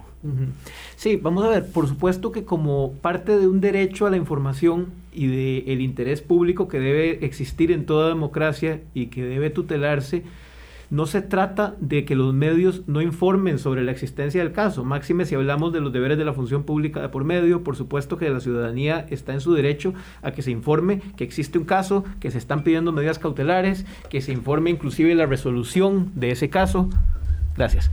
Sí, 0.96 1.16
vamos 1.16 1.46
a 1.46 1.50
ver, 1.50 1.72
por 1.72 1.88
supuesto 1.88 2.32
que 2.32 2.44
como 2.44 2.94
parte 3.02 3.38
de 3.38 3.48
un 3.48 3.62
derecho 3.62 4.06
a 4.06 4.10
la 4.10 4.18
información 4.18 4.88
y 5.14 5.28
del 5.28 5.82
interés 5.82 6.22
público 6.22 6.68
que 6.68 6.80
debe 6.80 7.26
existir 7.26 7.72
en 7.72 7.86
toda 7.86 8.10
democracia 8.10 8.82
y 8.94 9.08
que 9.08 9.24
debe 9.24 9.50
tutelarse, 9.50 10.24
no 10.90 11.06
se 11.06 11.22
trata 11.22 11.76
de 11.80 12.06
que 12.06 12.16
los 12.16 12.34
medios 12.34 12.84
no 12.88 13.02
informen 13.02 13.60
sobre 13.60 13.84
la 13.84 13.92
existencia 13.92 14.42
del 14.42 14.54
caso. 14.54 14.86
Máxime, 14.86 15.26
si 15.26 15.36
hablamos 15.36 15.74
de 15.74 15.82
los 15.82 15.92
deberes 15.92 16.18
de 16.18 16.26
la 16.26 16.34
función 16.34 16.64
pública 16.64 17.02
de 17.02 17.10
por 17.10 17.26
medio, 17.26 17.64
por 17.64 17.76
supuesto 17.76 18.18
que 18.18 18.30
la 18.30 18.40
ciudadanía 18.40 19.06
está 19.10 19.34
en 19.34 19.42
su 19.42 19.54
derecho 19.54 19.94
a 20.22 20.32
que 20.32 20.42
se 20.42 20.52
informe 20.52 21.02
que 21.18 21.24
existe 21.24 21.58
un 21.58 21.66
caso, 21.66 22.06
que 22.20 22.32
se 22.32 22.38
están 22.38 22.64
pidiendo 22.64 22.92
medidas 22.92 23.20
cautelares, 23.20 23.86
que 24.10 24.22
se 24.22 24.32
informe 24.32 24.70
inclusive 24.70 25.14
la 25.14 25.26
resolución 25.26 26.12
de 26.16 26.32
ese 26.32 26.50
caso. 26.50 26.90
Gracias. 27.58 27.92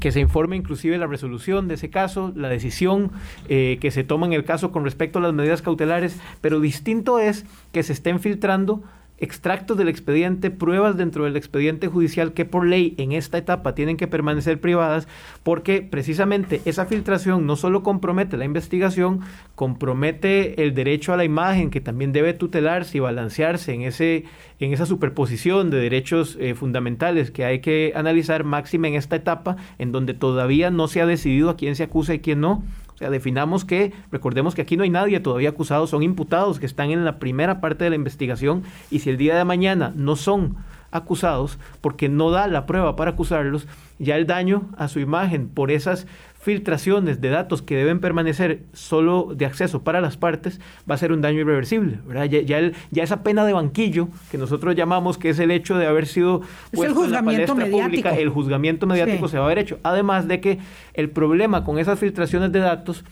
Que 0.00 0.12
se 0.12 0.20
informe 0.20 0.56
inclusive 0.56 0.98
la 0.98 1.06
resolución 1.06 1.68
de 1.68 1.74
ese 1.74 1.88
caso, 1.88 2.32
la 2.34 2.48
decisión 2.48 3.12
eh, 3.48 3.78
que 3.80 3.90
se 3.90 4.04
toma 4.04 4.26
en 4.26 4.32
el 4.32 4.44
caso 4.44 4.72
con 4.72 4.84
respecto 4.84 5.20
a 5.20 5.22
las 5.22 5.32
medidas 5.32 5.62
cautelares, 5.62 6.18
pero 6.40 6.60
distinto 6.60 7.18
es 7.20 7.46
que 7.72 7.82
se 7.82 7.92
estén 7.92 8.18
filtrando 8.18 8.82
extractos 9.18 9.78
del 9.78 9.88
expediente, 9.88 10.50
pruebas 10.50 10.96
dentro 10.96 11.24
del 11.24 11.36
expediente 11.36 11.86
judicial 11.86 12.32
que 12.32 12.44
por 12.44 12.66
ley 12.66 12.94
en 12.98 13.12
esta 13.12 13.38
etapa 13.38 13.74
tienen 13.74 13.96
que 13.96 14.08
permanecer 14.08 14.60
privadas 14.60 15.06
porque 15.42 15.82
precisamente 15.82 16.60
esa 16.64 16.86
filtración 16.86 17.46
no 17.46 17.56
solo 17.56 17.82
compromete 17.82 18.36
la 18.36 18.44
investigación, 18.44 19.20
compromete 19.54 20.62
el 20.62 20.74
derecho 20.74 21.12
a 21.12 21.16
la 21.16 21.24
imagen 21.24 21.70
que 21.70 21.80
también 21.80 22.12
debe 22.12 22.34
tutelarse 22.34 22.98
y 22.98 23.00
balancearse 23.00 23.72
en, 23.72 23.82
ese, 23.82 24.24
en 24.58 24.72
esa 24.72 24.84
superposición 24.84 25.70
de 25.70 25.78
derechos 25.78 26.36
eh, 26.40 26.54
fundamentales 26.54 27.30
que 27.30 27.44
hay 27.44 27.60
que 27.60 27.92
analizar 27.94 28.42
máxima 28.42 28.88
en 28.88 28.94
esta 28.94 29.16
etapa 29.16 29.56
en 29.78 29.92
donde 29.92 30.14
todavía 30.14 30.70
no 30.70 30.88
se 30.88 31.00
ha 31.00 31.06
decidido 31.06 31.50
a 31.50 31.56
quién 31.56 31.76
se 31.76 31.84
acusa 31.84 32.14
y 32.14 32.18
quién 32.18 32.40
no 32.40 32.64
o 32.94 32.98
sea, 32.98 33.10
definamos 33.10 33.64
que, 33.64 33.92
recordemos 34.12 34.54
que 34.54 34.62
aquí 34.62 34.76
no 34.76 34.84
hay 34.84 34.90
nadie 34.90 35.18
todavía 35.20 35.48
acusado, 35.48 35.86
son 35.86 36.02
imputados 36.02 36.60
que 36.60 36.66
están 36.66 36.90
en 36.90 37.04
la 37.04 37.18
primera 37.18 37.60
parte 37.60 37.84
de 37.84 37.90
la 37.90 37.96
investigación 37.96 38.62
y 38.90 39.00
si 39.00 39.10
el 39.10 39.16
día 39.16 39.36
de 39.36 39.44
mañana 39.44 39.92
no 39.96 40.14
son 40.14 40.56
acusados 40.92 41.58
porque 41.80 42.08
no 42.08 42.30
da 42.30 42.46
la 42.46 42.66
prueba 42.66 42.94
para 42.94 43.12
acusarlos, 43.12 43.66
ya 43.98 44.16
el 44.16 44.26
daño 44.26 44.68
a 44.78 44.86
su 44.86 45.00
imagen 45.00 45.48
por 45.48 45.72
esas 45.72 46.06
filtraciones 46.44 47.22
de 47.22 47.30
datos 47.30 47.62
que 47.62 47.74
deben 47.74 48.00
permanecer 48.00 48.64
solo 48.74 49.32
de 49.34 49.46
acceso 49.46 49.82
para 49.82 50.02
las 50.02 50.18
partes 50.18 50.60
va 50.88 50.94
a 50.94 50.98
ser 50.98 51.10
un 51.10 51.22
daño 51.22 51.40
irreversible. 51.40 52.00
Ya, 52.28 52.42
ya, 52.42 53.02
esa 53.02 53.22
pena 53.22 53.46
de 53.46 53.54
banquillo 53.54 54.08
que 54.30 54.36
nosotros 54.36 54.76
llamamos 54.76 55.16
que 55.16 55.30
es 55.30 55.38
el 55.38 55.50
hecho 55.50 55.78
de 55.78 55.86
haber 55.86 56.06
sido 56.06 56.42
puesto 56.70 57.06
en 57.06 57.12
la 57.12 57.22
palestra 57.22 57.66
pública, 57.66 58.14
el 58.14 58.28
juzgamiento 58.28 58.86
mediático 58.86 59.26
se 59.28 59.38
va 59.38 59.44
a 59.44 59.46
haber 59.46 59.58
hecho. 59.58 59.78
Además 59.82 60.28
de 60.28 60.42
que 60.42 60.58
el 60.92 61.08
problema 61.08 61.64
con 61.64 61.78
esas 61.78 61.98
filtraciones 61.98 62.52
de 62.52 62.58
datos 62.58 63.06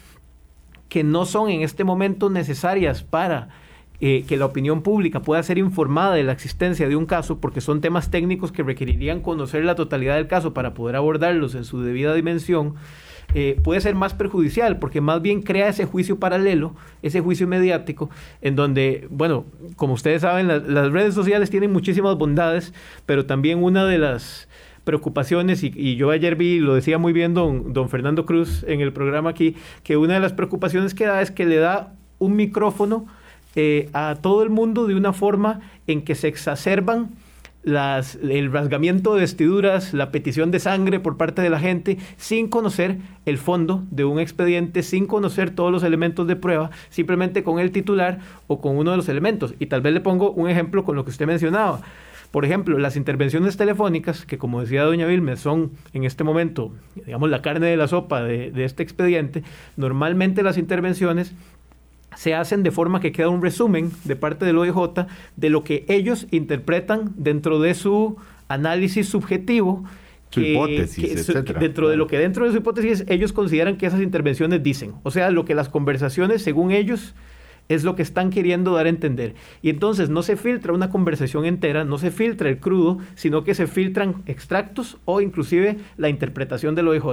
que 0.90 1.02
no 1.02 1.24
son 1.24 1.48
en 1.48 1.62
este 1.62 1.84
momento 1.84 2.28
necesarias 2.28 3.02
para 3.02 3.48
eh, 4.00 4.24
que 4.28 4.36
la 4.36 4.44
opinión 4.44 4.82
pública 4.82 5.22
pueda 5.22 5.42
ser 5.42 5.56
informada 5.56 6.12
de 6.12 6.22
la 6.22 6.32
existencia 6.32 6.86
de 6.86 6.96
un 6.96 7.06
caso, 7.06 7.40
porque 7.40 7.62
son 7.62 7.80
temas 7.80 8.10
técnicos 8.10 8.52
que 8.52 8.62
requerirían 8.62 9.20
conocer 9.20 9.64
la 9.64 9.74
totalidad 9.74 10.16
del 10.16 10.26
caso 10.26 10.52
para 10.52 10.74
poder 10.74 10.96
abordarlos 10.96 11.54
en 11.54 11.64
su 11.64 11.80
debida 11.80 12.12
dimensión, 12.12 12.74
eh, 13.34 13.58
puede 13.62 13.80
ser 13.80 13.94
más 13.94 14.14
perjudicial, 14.14 14.78
porque 14.78 15.00
más 15.00 15.22
bien 15.22 15.42
crea 15.42 15.68
ese 15.68 15.84
juicio 15.84 16.18
paralelo, 16.18 16.74
ese 17.02 17.20
juicio 17.20 17.46
mediático, 17.46 18.10
en 18.40 18.56
donde, 18.56 19.06
bueno, 19.10 19.46
como 19.76 19.94
ustedes 19.94 20.22
saben, 20.22 20.48
las 20.48 20.92
redes 20.92 21.14
sociales 21.14 21.50
tienen 21.50 21.72
muchísimas 21.72 22.16
bondades, 22.16 22.74
pero 23.06 23.26
también 23.26 23.62
una 23.62 23.86
de 23.86 23.98
las 23.98 24.48
preocupaciones, 24.84 25.62
y, 25.62 25.96
yo 25.96 26.10
ayer 26.10 26.36
vi, 26.36 26.58
lo 26.58 26.74
decía 26.74 26.98
muy 26.98 27.12
bien 27.12 27.34
don, 27.34 27.72
don 27.72 27.88
Fernando 27.88 28.26
Cruz 28.26 28.64
en 28.66 28.80
el 28.80 28.92
programa 28.92 29.30
aquí, 29.30 29.56
que 29.84 29.96
una 29.96 30.14
de 30.14 30.20
las 30.20 30.32
preocupaciones 30.32 30.94
que 30.94 31.06
da 31.06 31.22
es 31.22 31.30
que 31.30 31.46
le 31.46 31.56
da 31.56 31.94
un 32.18 32.36
micrófono 32.36 33.06
eh, 33.54 33.90
a 33.92 34.16
todo 34.20 34.42
el 34.42 34.50
mundo 34.50 34.86
de 34.86 34.94
una 34.94 35.12
forma 35.12 35.60
en 35.86 36.02
que 36.02 36.14
se 36.14 36.28
exacerban 36.28 37.10
las, 37.62 38.16
el 38.16 38.50
rasgamiento 38.52 39.14
de 39.14 39.20
vestiduras, 39.20 39.94
la 39.94 40.10
petición 40.10 40.50
de 40.50 40.58
sangre 40.58 41.00
por 41.00 41.16
parte 41.16 41.42
de 41.42 41.50
la 41.50 41.60
gente, 41.60 41.98
sin 42.16 42.48
conocer 42.48 42.98
el 43.24 43.38
fondo 43.38 43.84
de 43.90 44.04
un 44.04 44.18
expediente, 44.18 44.82
sin 44.82 45.06
conocer 45.06 45.50
todos 45.50 45.70
los 45.70 45.82
elementos 45.82 46.26
de 46.26 46.36
prueba, 46.36 46.70
simplemente 46.90 47.42
con 47.42 47.58
el 47.58 47.70
titular 47.70 48.18
o 48.46 48.60
con 48.60 48.76
uno 48.76 48.90
de 48.90 48.96
los 48.96 49.08
elementos. 49.08 49.54
Y 49.58 49.66
tal 49.66 49.80
vez 49.80 49.94
le 49.94 50.00
pongo 50.00 50.32
un 50.32 50.48
ejemplo 50.48 50.84
con 50.84 50.96
lo 50.96 51.04
que 51.04 51.10
usted 51.10 51.26
mencionaba. 51.26 51.80
Por 52.30 52.46
ejemplo, 52.46 52.78
las 52.78 52.96
intervenciones 52.96 53.58
telefónicas, 53.58 54.24
que 54.24 54.38
como 54.38 54.62
decía 54.62 54.84
doña 54.84 55.06
Vilme, 55.06 55.36
son 55.36 55.72
en 55.92 56.04
este 56.04 56.24
momento, 56.24 56.72
digamos, 57.04 57.28
la 57.28 57.42
carne 57.42 57.66
de 57.66 57.76
la 57.76 57.88
sopa 57.88 58.22
de 58.22 58.64
este 58.64 58.82
expediente, 58.82 59.42
normalmente 59.76 60.42
las 60.42 60.56
intervenciones 60.56 61.34
se 62.16 62.34
hacen 62.34 62.62
de 62.62 62.70
forma 62.70 63.00
que 63.00 63.12
queda 63.12 63.28
un 63.28 63.42
resumen 63.42 63.90
de 64.04 64.16
parte 64.16 64.44
del 64.44 64.58
OIJ 64.58 65.06
de 65.36 65.50
lo 65.50 65.64
que 65.64 65.84
ellos 65.88 66.26
interpretan 66.30 67.12
dentro 67.16 67.60
de 67.60 67.74
su 67.74 68.16
análisis 68.48 69.08
subjetivo. 69.08 69.84
Su 70.30 70.40
hipótesis, 70.40 71.26
Dentro 71.60 71.88
de 71.88 71.96
lo 71.96 72.06
que 72.06 72.18
dentro 72.18 72.46
de 72.46 72.52
su 72.52 72.58
hipótesis 72.58 73.04
ellos 73.08 73.32
consideran 73.32 73.76
que 73.76 73.86
esas 73.86 74.00
intervenciones 74.00 74.62
dicen. 74.62 74.94
O 75.02 75.10
sea, 75.10 75.30
lo 75.30 75.44
que 75.44 75.54
las 75.54 75.68
conversaciones, 75.68 76.42
según 76.42 76.70
ellos, 76.70 77.14
es 77.68 77.84
lo 77.84 77.94
que 77.96 78.02
están 78.02 78.30
queriendo 78.30 78.74
dar 78.74 78.86
a 78.86 78.88
entender. 78.88 79.34
Y 79.62 79.70
entonces 79.70 80.08
no 80.10 80.22
se 80.22 80.36
filtra 80.36 80.72
una 80.72 80.90
conversación 80.90 81.44
entera, 81.44 81.84
no 81.84 81.98
se 81.98 82.10
filtra 82.10 82.48
el 82.48 82.58
crudo, 82.58 82.98
sino 83.14 83.44
que 83.44 83.54
se 83.54 83.66
filtran 83.66 84.22
extractos 84.26 84.98
o 85.04 85.20
inclusive 85.20 85.78
la 85.96 86.08
interpretación 86.08 86.74
del 86.74 86.88
OIJ. 86.88 87.04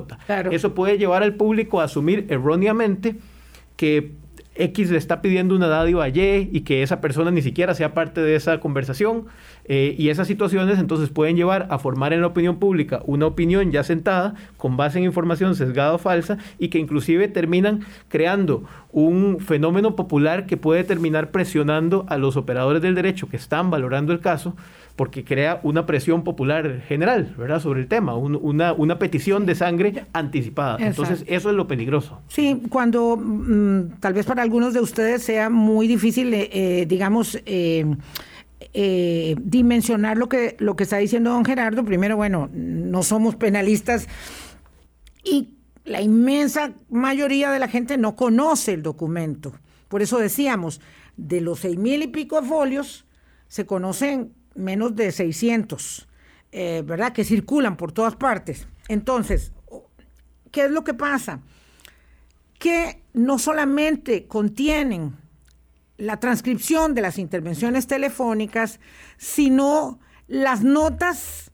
Eso 0.52 0.74
puede 0.74 0.98
llevar 0.98 1.24
al 1.24 1.36
público 1.36 1.82
a 1.82 1.86
asumir 1.86 2.26
erróneamente 2.30 3.16
que 3.76 4.12
X 4.60 4.92
le 4.92 4.98
está 4.98 5.22
pidiendo 5.22 5.56
una 5.56 5.68
dádiva 5.68 6.04
a 6.04 6.10
Y 6.10 6.50
y 6.52 6.62
que 6.62 6.84
esa 6.84 7.02
persona 7.02 7.32
ni 7.32 7.42
siquiera 7.42 7.74
sea 7.74 7.94
parte 7.94 8.22
de 8.22 8.36
esa 8.36 8.60
conversación. 8.60 9.26
Eh, 9.66 9.96
y 9.98 10.10
esas 10.10 10.28
situaciones 10.28 10.80
entonces 10.80 11.10
pueden 11.10 11.36
llevar 11.36 11.68
a 11.70 11.80
formar 11.80 12.12
en 12.12 12.22
la 12.22 12.28
opinión 12.28 12.60
pública 12.60 13.02
una 13.06 13.28
opinión 13.28 13.72
ya 13.72 13.84
sentada 13.84 14.34
con 14.58 14.78
base 14.78 14.98
en 14.98 15.06
información 15.06 15.56
sesgada 15.56 15.94
o 15.94 15.98
falsa 15.98 16.38
y 16.58 16.70
que 16.70 16.80
inclusive 16.80 17.28
terminan 17.28 17.86
creando 18.08 18.64
un 18.92 19.40
fenómeno 19.40 19.96
popular 19.96 20.46
que 20.46 20.58
puede 20.58 20.84
terminar 20.84 21.32
presionando 21.32 22.06
a 22.10 22.18
los 22.18 22.36
operadores 22.36 22.82
del 22.82 22.96
derecho 22.96 23.30
que 23.30 23.38
están 23.38 23.70
valorando 23.70 24.12
el 24.12 24.20
caso 24.20 24.56
porque 25.00 25.24
crea 25.24 25.62
una 25.64 25.86
presión 25.86 26.26
popular 26.26 26.82
general, 26.82 27.34
¿verdad?, 27.38 27.62
sobre 27.62 27.80
el 27.80 27.88
tema, 27.88 28.16
una, 28.16 28.74
una, 28.74 29.00
petición 29.00 29.46
de 29.46 29.56
sangre 29.56 30.04
anticipada. 30.12 30.76
Entonces, 30.78 31.24
eso 31.26 31.50
es 31.50 31.56
lo 31.56 31.68
peligroso. 31.68 32.20
Sí, 32.28 32.64
cuando 32.68 33.16
mm, 33.16 34.02
tal 34.02 34.14
vez 34.14 34.26
para 34.26 34.42
algunos 34.42 34.74
de 34.74 34.82
ustedes 34.82 35.24
sea 35.24 35.50
muy 35.50 35.88
difícil, 35.88 36.34
eh, 36.34 36.50
eh, 36.52 36.86
digamos, 36.86 37.40
eh, 37.46 37.86
eh, 38.74 39.38
dimensionar 39.42 40.18
lo 40.18 40.28
que, 40.28 40.58
lo 40.60 40.76
que 40.76 40.84
está 40.84 40.98
diciendo 40.98 41.30
don 41.30 41.46
Gerardo. 41.46 41.86
Primero, 41.86 42.18
bueno, 42.18 42.50
no 42.52 43.02
somos 43.02 43.38
penalistas 43.38 44.06
y 45.24 45.56
la 45.86 46.02
inmensa 46.02 46.74
mayoría 46.90 47.52
de 47.52 47.60
la 47.60 47.70
gente 47.70 47.98
no 47.98 48.18
conoce 48.18 48.74
el 48.74 48.84
documento. 48.84 49.54
Por 49.88 50.02
eso 50.02 50.20
decíamos, 50.20 50.82
de 51.16 51.40
los 51.40 51.60
seis 51.60 51.78
mil 51.78 52.04
y 52.04 52.08
pico 52.08 52.44
folios, 52.44 53.06
se 53.48 53.66
conocen 53.66 54.34
menos 54.60 54.96
de 54.96 55.12
600, 55.12 56.08
eh, 56.52 56.84
¿verdad? 56.86 57.14
Que 57.14 57.24
circulan 57.24 57.78
por 57.78 57.92
todas 57.92 58.16
partes. 58.16 58.68
Entonces, 58.88 59.52
¿qué 60.52 60.66
es 60.66 60.72
lo 60.72 60.84
que 60.84 60.94
pasa? 60.94 61.42
Que 62.58 63.02
no 63.14 63.40
solamente 63.40 64.28
contienen 64.28 65.16
la 65.98 66.20
transcripción 66.20 66.96
de 66.96 67.02
las 67.02 67.18
intervenciones 67.18 67.88
telefónicas, 67.88 68.80
sino 69.18 70.00
las 70.28 70.64
notas 70.64 71.52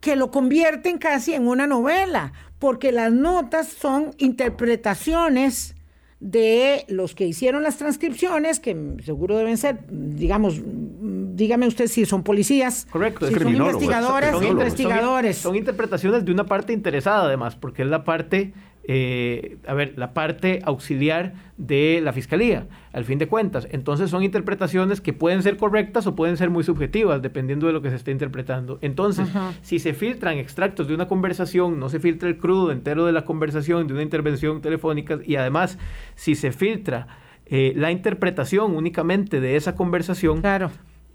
que 0.00 0.16
lo 0.16 0.30
convierten 0.30 0.98
casi 0.98 1.32
en 1.34 1.48
una 1.48 1.66
novela, 1.66 2.32
porque 2.58 2.92
las 2.92 3.12
notas 3.12 3.68
son 3.68 4.14
interpretaciones 4.18 5.74
de 6.20 6.84
los 6.88 7.14
que 7.14 7.26
hicieron 7.26 7.62
las 7.62 7.76
transcripciones, 7.76 8.60
que 8.60 8.96
seguro 9.04 9.36
deben 9.36 9.58
ser, 9.58 9.80
digamos, 9.90 10.60
dígame 10.64 11.66
usted 11.66 11.86
si 11.88 12.06
son 12.06 12.22
policías, 12.22 12.86
Correcto, 12.90 13.26
si 13.26 13.34
son 13.34 13.48
investigadores, 13.48 14.30
son, 14.30 14.44
investigadores. 14.44 15.36
son 15.36 15.56
interpretaciones 15.56 16.24
de 16.24 16.32
una 16.32 16.46
parte 16.46 16.72
interesada 16.72 17.24
además, 17.24 17.56
porque 17.56 17.82
es 17.82 17.88
la 17.88 18.04
parte 18.04 18.54
eh, 18.86 19.56
a 19.66 19.74
ver, 19.74 19.94
la 19.96 20.12
parte 20.12 20.60
auxiliar 20.64 21.32
de 21.56 22.00
la 22.02 22.12
fiscalía, 22.12 22.66
al 22.92 23.04
fin 23.04 23.18
de 23.18 23.28
cuentas. 23.28 23.66
Entonces 23.70 24.10
son 24.10 24.22
interpretaciones 24.22 25.00
que 25.00 25.12
pueden 25.12 25.42
ser 25.42 25.56
correctas 25.56 26.06
o 26.06 26.14
pueden 26.14 26.36
ser 26.36 26.50
muy 26.50 26.64
subjetivas, 26.64 27.22
dependiendo 27.22 27.66
de 27.66 27.72
lo 27.72 27.80
que 27.80 27.90
se 27.90 27.96
esté 27.96 28.10
interpretando. 28.10 28.78
Entonces, 28.82 29.28
si 29.62 29.78
se 29.78 29.94
filtran 29.94 30.38
extractos 30.38 30.88
de 30.88 30.94
una 30.94 31.08
conversación, 31.08 31.78
no 31.78 31.88
se 31.88 31.98
filtra 31.98 32.28
el 32.28 32.36
crudo 32.36 32.72
entero 32.72 33.06
de 33.06 33.12
la 33.12 33.24
conversación, 33.24 33.86
de 33.86 33.94
una 33.94 34.02
intervención 34.02 34.60
telefónica, 34.60 35.18
y 35.24 35.36
además, 35.36 35.78
si 36.14 36.34
se 36.34 36.52
filtra 36.52 37.06
eh, 37.46 37.72
la 37.76 37.90
interpretación 37.90 38.74
únicamente 38.76 39.40
de 39.40 39.56
esa 39.56 39.74
conversación, 39.74 40.40
claro 40.40 40.70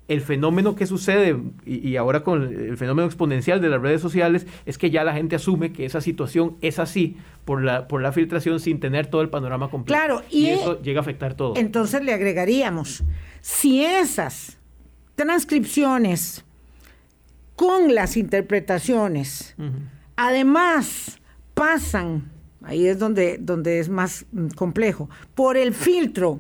el 0.10 0.22
fenómeno 0.22 0.76
que 0.76 0.88
sucede, 0.88 1.38
y, 1.66 1.96
ahora 1.96 2.24
con 2.24 2.42
el 2.44 2.78
fenómeno 2.78 3.06
exponencial 3.06 3.62
de 3.62 3.70
las 3.70 3.80
redes 3.80 4.02
sociales, 4.02 4.48
es 4.66 4.80
que 4.80 4.90
ya 4.90 5.04
la 5.04 5.14
gente 5.14 5.36
asume 5.36 5.72
que 5.72 5.86
esa 5.86 6.02
situación 6.02 6.58
es 6.62 6.80
así 6.80 7.16
por 7.46 7.64
la, 7.64 7.88
por 7.88 8.02
la 8.02 8.12
filtración 8.12 8.60
sin 8.60 8.80
tener 8.80 9.08
todo 9.08 9.22
el 9.22 9.30
panorama 9.30 9.70
completo. 9.70 9.98
Claro, 9.98 10.24
y, 10.32 10.48
eso 10.48 10.82
llega 10.82 11.00
a 11.00 11.04
afectar 11.04 11.36
todo. 11.36 11.54
Entonces 11.56 12.04
le 12.04 12.12
agregaríamos, 12.12 13.04
si 13.40 13.86
esas 13.86 14.58
transcripciones 15.14 16.44
con 17.56 17.94
las 17.94 18.18
interpretaciones, 18.18 19.56
además 20.16 21.20
pasan, 21.54 22.32
ahí 22.64 22.88
es 22.88 22.98
donde, 22.98 23.38
donde 23.38 23.80
es 23.80 23.90
más 23.90 24.26
mm, 24.32 24.48
complejo, 24.56 25.08
por 25.36 25.56
el 25.56 25.76
filtro 25.76 26.40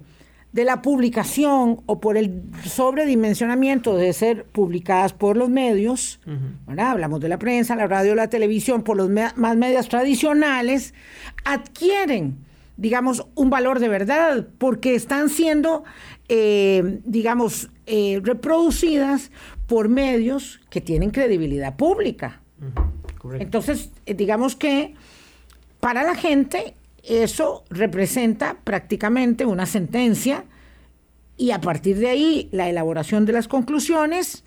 de 0.51 0.63
la 0.63 0.81
publicación 0.81 1.81
o 1.85 1.99
por 1.99 2.17
el 2.17 2.41
sobredimensionamiento 2.65 3.95
de 3.95 4.13
ser 4.13 4.45
publicadas 4.45 5.13
por 5.13 5.37
los 5.37 5.49
medios, 5.49 6.19
hablamos 6.75 7.19
de 7.19 7.29
la 7.29 7.37
prensa, 7.37 7.75
la 7.75 7.87
radio, 7.87 8.15
la 8.15 8.29
televisión, 8.29 8.83
por 8.83 8.97
los 8.97 9.09
más 9.09 9.57
medios 9.57 9.89
tradicionales, 9.89 10.93
adquieren, 11.45 12.37
digamos, 12.77 13.27
un 13.35 13.49
valor 13.49 13.79
de 13.79 13.89
verdad, 13.89 14.47
porque 14.57 14.95
están 14.95 15.29
siendo, 15.29 15.83
eh, 16.29 16.99
digamos, 17.05 17.69
eh, 17.85 18.19
reproducidas 18.23 19.31
por 19.67 19.87
medios 19.87 20.61
que 20.71 20.81
tienen 20.81 21.11
credibilidad 21.11 21.75
pública. 21.75 22.41
Entonces, 23.37 23.91
eh, 24.07 24.15
digamos 24.15 24.55
que 24.55 24.95
para 25.79 26.03
la 26.03 26.15
gente 26.15 26.73
eso 27.09 27.63
representa 27.69 28.57
prácticamente 28.63 29.45
una 29.45 29.65
sentencia 29.65 30.45
y 31.37 31.51
a 31.51 31.61
partir 31.61 31.97
de 31.97 32.09
ahí 32.09 32.49
la 32.51 32.69
elaboración 32.69 33.25
de 33.25 33.33
las 33.33 33.47
conclusiones 33.47 34.43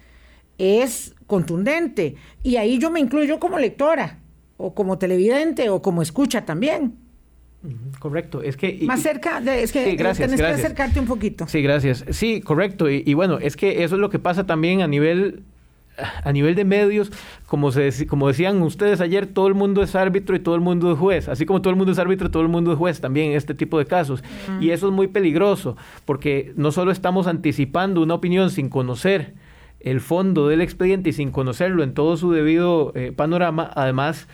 es 0.59 1.15
contundente. 1.27 2.17
Y 2.43 2.57
ahí 2.57 2.79
yo 2.79 2.91
me 2.91 3.01
incluyo 3.01 3.41
como 3.41 3.59
lectora, 3.59 4.21
o 4.57 4.75
como 4.75 4.99
televidente, 4.99 5.71
o 5.71 5.83
como 5.83 6.03
escucha 6.03 6.45
también. 6.45 6.95
Correcto, 7.99 8.43
es 8.43 8.57
que... 8.57 8.81
Más 8.83 9.01
cerca, 9.03 9.41
de, 9.41 9.63
es 9.63 9.73
que 9.73 9.85
sí, 9.85 9.97
gracias, 9.97 10.33
que 10.35 10.45
acercarte 10.45 11.01
un 11.01 11.07
poquito. 11.07 11.47
Sí, 11.49 11.63
gracias. 11.63 12.05
Sí, 12.11 12.41
correcto. 12.41 12.91
y, 12.91 13.15
bueno, 13.15 13.39
es 13.39 13.57
que 13.57 13.85
eso 13.85 13.95
es 13.95 14.01
lo 14.01 14.11
que 14.11 14.19
pasa 14.19 14.47
también 14.47 14.83
a 14.83 14.87
nivel 14.87 15.45
a 16.03 16.33
nivel 16.33 16.55
de 16.55 16.65
medios, 16.65 17.11
como, 17.47 17.73
se, 17.73 18.07
como 18.07 18.29
decían 18.29 18.63
ustedes 18.63 19.01
ayer, 19.01 19.27
todo 19.27 19.49
el 19.49 19.55
mundo 19.55 19.83
es 19.83 19.95
árbitro 19.95 20.37
y 20.37 20.41
todo 20.41 20.55
el 20.55 20.61
mundo 20.61 20.93
es 20.93 20.99
juez. 20.99 21.29
Así 21.29 21.47
como 21.47 21.63
todo 21.63 21.71
el 21.71 21.77
mundo 21.77 21.93
es 21.93 21.99
árbitro, 21.99 22.31
todo 22.31 22.43
el 22.43 22.49
mundo 22.49 22.73
es 22.73 22.79
juez 22.79 23.01
también 23.01 23.31
en 23.31 23.37
este 23.37 23.55
tipo 23.55 23.79
de 23.79 23.87
casos. 23.87 24.23
Y 24.61 24.71
eso 24.71 24.89
es 24.89 24.93
muy 24.93 25.09
peligroso, 25.09 25.77
porque 26.05 26.53
no 26.57 26.73
solo 26.73 26.91
estamos 26.91 27.27
anticipando 27.27 28.03
una 28.03 28.15
opinión 28.15 28.51
sin 28.51 28.69
conocer 28.69 29.35
el 29.81 30.01
fondo 30.01 30.49
del 30.49 30.61
expediente 30.61 31.11
y 31.11 31.13
sin 31.13 31.31
conocerlo 31.31 31.83
en 31.83 31.95
todo 31.95 32.17
su 32.17 32.31
debido 32.33 32.93
eh, 32.95 33.13
panorama, 33.13 33.71
además 33.75 34.29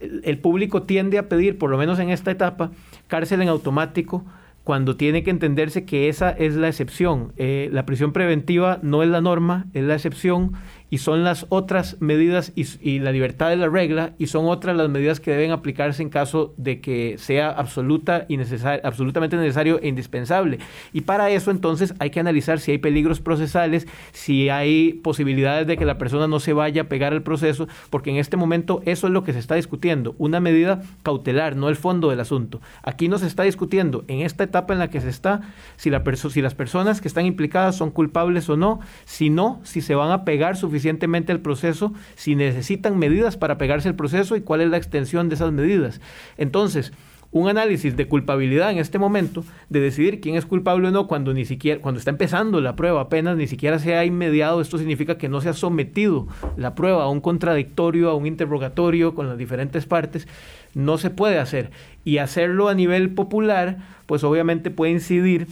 el 0.00 0.38
público 0.38 0.84
tiende 0.84 1.18
a 1.18 1.28
pedir, 1.28 1.58
por 1.58 1.70
lo 1.70 1.78
menos 1.78 1.98
en 1.98 2.10
esta 2.10 2.30
etapa, 2.30 2.70
cárcel 3.08 3.42
en 3.42 3.48
automático 3.48 4.24
cuando 4.64 4.96
tiene 4.96 5.24
que 5.24 5.30
entenderse 5.30 5.84
que 5.84 6.08
esa 6.08 6.30
es 6.30 6.54
la 6.54 6.68
excepción. 6.68 7.32
Eh, 7.36 7.68
la 7.72 7.84
prisión 7.84 8.12
preventiva 8.12 8.78
no 8.82 9.02
es 9.02 9.08
la 9.08 9.20
norma, 9.20 9.66
es 9.74 9.82
la 9.82 9.94
excepción 9.94 10.52
y 10.92 10.98
son 10.98 11.24
las 11.24 11.46
otras 11.48 11.96
medidas 12.00 12.52
y, 12.54 12.98
la 12.98 13.12
libertad 13.12 13.48
de 13.48 13.56
la 13.56 13.70
regla 13.70 14.12
y 14.18 14.26
son 14.26 14.44
otras 14.44 14.76
las 14.76 14.90
medidas 14.90 15.20
que 15.20 15.30
deben 15.30 15.50
aplicarse 15.50 16.02
en 16.02 16.10
caso 16.10 16.52
de 16.58 16.82
que 16.82 17.16
sea 17.16 17.48
absoluta 17.48 18.26
y 18.28 18.38
absolutamente 18.82 19.38
necesario 19.38 19.80
e 19.80 19.88
indispensable. 19.88 20.58
Y 20.92 21.00
para 21.00 21.30
eso 21.30 21.50
entonces 21.50 21.94
hay 21.98 22.10
que 22.10 22.20
analizar 22.20 22.60
si 22.60 22.72
hay 22.72 22.78
peligros 22.78 23.20
procesales, 23.20 23.88
si 24.12 24.50
hay 24.50 24.92
posibilidades 24.92 25.66
de 25.66 25.78
que 25.78 25.86
la 25.86 25.96
persona 25.96 26.28
no 26.28 26.40
se 26.40 26.52
vaya 26.52 26.82
a 26.82 26.88
pegar 26.88 27.14
al 27.14 27.22
proceso, 27.22 27.68
porque 27.88 28.10
en 28.10 28.16
este 28.16 28.36
momento 28.36 28.82
eso 28.84 29.06
es 29.06 29.14
lo 29.14 29.24
que 29.24 29.32
se 29.32 29.38
está 29.38 29.54
discutiendo, 29.54 30.14
una 30.18 30.40
medida 30.40 30.82
cautelar, 31.02 31.56
no 31.56 31.70
el 31.70 31.76
fondo 31.76 32.10
del 32.10 32.20
asunto. 32.20 32.60
Aquí 32.82 33.08
no 33.08 33.16
se 33.16 33.28
está 33.28 33.44
discutiendo 33.44 34.04
en 34.08 34.20
esta 34.20 34.44
etapa 34.44 34.74
en 34.74 34.78
la 34.78 34.90
que 34.90 35.00
se 35.00 35.08
está 35.08 35.40
si, 35.76 35.88
la 35.88 36.02
si 36.14 36.42
las 36.42 36.54
personas 36.54 37.00
que 37.00 37.08
están 37.08 37.24
implicadas 37.24 37.76
son 37.76 37.90
culpables 37.90 38.50
o 38.50 38.58
no, 38.58 38.80
sino 39.06 39.58
si 39.62 39.80
se 39.80 39.94
van 39.94 40.10
a 40.10 40.26
pegar 40.26 40.58
suficientemente 40.58 40.81
el 40.88 41.40
proceso, 41.40 41.92
si 42.14 42.34
necesitan 42.34 42.98
medidas 42.98 43.36
para 43.36 43.58
pegarse 43.58 43.88
el 43.88 43.94
proceso 43.94 44.36
y 44.36 44.40
cuál 44.40 44.60
es 44.60 44.70
la 44.70 44.76
extensión 44.76 45.28
de 45.28 45.34
esas 45.34 45.52
medidas. 45.52 46.00
Entonces, 46.36 46.92
un 47.32 47.48
análisis 47.48 47.96
de 47.96 48.06
culpabilidad 48.06 48.70
en 48.70 48.78
este 48.78 48.98
momento, 48.98 49.42
de 49.70 49.80
decidir 49.80 50.20
quién 50.20 50.36
es 50.36 50.44
culpable 50.44 50.88
o 50.88 50.90
no 50.90 51.06
cuando 51.08 51.32
ni 51.32 51.46
siquiera, 51.46 51.80
cuando 51.80 51.98
está 51.98 52.10
empezando 52.10 52.60
la 52.60 52.76
prueba 52.76 53.00
apenas, 53.00 53.38
ni 53.38 53.46
siquiera 53.46 53.78
se 53.78 53.96
ha 53.96 54.04
inmediado, 54.04 54.60
esto 54.60 54.76
significa 54.76 55.16
que 55.16 55.30
no 55.30 55.40
se 55.40 55.48
ha 55.48 55.54
sometido 55.54 56.28
la 56.58 56.74
prueba 56.74 57.04
a 57.04 57.08
un 57.08 57.22
contradictorio, 57.22 58.10
a 58.10 58.14
un 58.14 58.26
interrogatorio 58.26 59.14
con 59.14 59.28
las 59.28 59.38
diferentes 59.38 59.86
partes, 59.86 60.28
no 60.74 60.98
se 60.98 61.08
puede 61.08 61.38
hacer. 61.38 61.70
Y 62.04 62.18
hacerlo 62.18 62.68
a 62.68 62.74
nivel 62.74 63.10
popular, 63.10 63.78
pues 64.04 64.24
obviamente 64.24 64.70
puede 64.70 64.92
incidir 64.92 65.46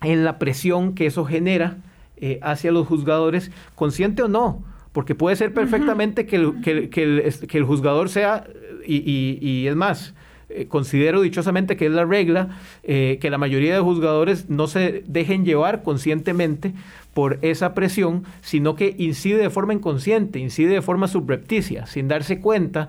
en 0.00 0.24
la 0.24 0.38
presión 0.38 0.94
que 0.94 1.06
eso 1.06 1.26
genera 1.26 1.76
eh, 2.24 2.38
hacia 2.40 2.70
los 2.70 2.86
juzgadores, 2.86 3.50
consciente 3.74 4.22
o 4.22 4.28
no, 4.28 4.62
porque 4.92 5.16
puede 5.16 5.34
ser 5.34 5.52
perfectamente 5.52 6.24
que, 6.24 6.36
el, 6.36 6.60
que, 6.60 7.58
el, 7.58 7.64
juzgador 7.64 8.08
sea, 8.08 8.44
y, 8.86 9.66
es 9.66 9.74
más, 9.74 10.14
eh, 10.48 10.68
considero 10.68 11.20
dichosamente 11.20 11.76
que 11.76 11.86
es 11.86 11.90
la 11.90 12.04
regla, 12.04 12.60
eh, 12.84 13.18
que 13.20 13.28
la 13.28 13.38
mayoría 13.38 13.74
de 13.74 13.80
juzgadores 13.80 14.48
no 14.48 14.68
se 14.68 15.02
dejen 15.08 15.44
llevar 15.44 15.82
conscientemente 15.82 16.74
por 17.12 17.40
esa 17.42 17.74
presión, 17.74 18.22
sino 18.40 18.76
que 18.76 18.94
incide 18.98 19.38
de 19.38 19.50
forma 19.50 19.74
inconsciente, 19.74 20.38
incide 20.38 20.74
de 20.74 20.82
forma 20.82 21.08
subrepticia, 21.08 21.86
sin 21.86 22.06
darse 22.06 22.38
cuenta 22.38 22.88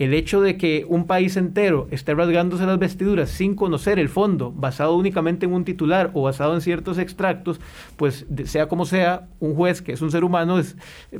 el 0.00 0.14
hecho 0.14 0.40
de 0.40 0.56
que 0.56 0.86
un 0.88 1.06
país 1.06 1.36
entero 1.36 1.86
esté 1.90 2.14
rasgándose 2.14 2.64
las 2.64 2.78
vestiduras 2.78 3.28
sin 3.28 3.54
conocer 3.54 3.98
el 3.98 4.08
fondo, 4.08 4.50
basado 4.50 4.96
únicamente 4.96 5.44
en 5.44 5.52
un 5.52 5.66
titular 5.66 6.10
o 6.14 6.22
basado 6.22 6.54
en 6.54 6.62
ciertos 6.62 6.96
extractos, 6.96 7.60
pues 7.96 8.24
sea 8.46 8.66
como 8.66 8.86
sea, 8.86 9.28
un 9.40 9.54
juez 9.54 9.82
que 9.82 9.92
es 9.92 10.00
un 10.00 10.10
ser 10.10 10.24
humano 10.24 10.58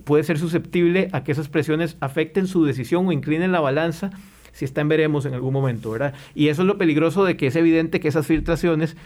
puede 0.04 0.24
ser 0.24 0.38
susceptible 0.38 1.10
a 1.12 1.22
que 1.24 1.32
esas 1.32 1.50
presiones 1.50 1.98
afecten 2.00 2.46
su 2.46 2.64
decisión 2.64 3.06
o 3.06 3.12
inclinen 3.12 3.52
la 3.52 3.60
balanza 3.60 4.12
si 4.52 4.64
está 4.64 4.80
en 4.80 4.88
veremos 4.88 5.26
en 5.26 5.34
algún 5.34 5.52
momento, 5.52 5.90
¿verdad? 5.90 6.14
Y 6.34 6.48
eso 6.48 6.62
es 6.62 6.66
lo 6.66 6.78
peligroso 6.78 7.24
de 7.24 7.36
que 7.36 7.48
es 7.48 7.56
evidente 7.56 8.00
que 8.00 8.08
esas 8.08 8.26
filtraciones 8.26 8.96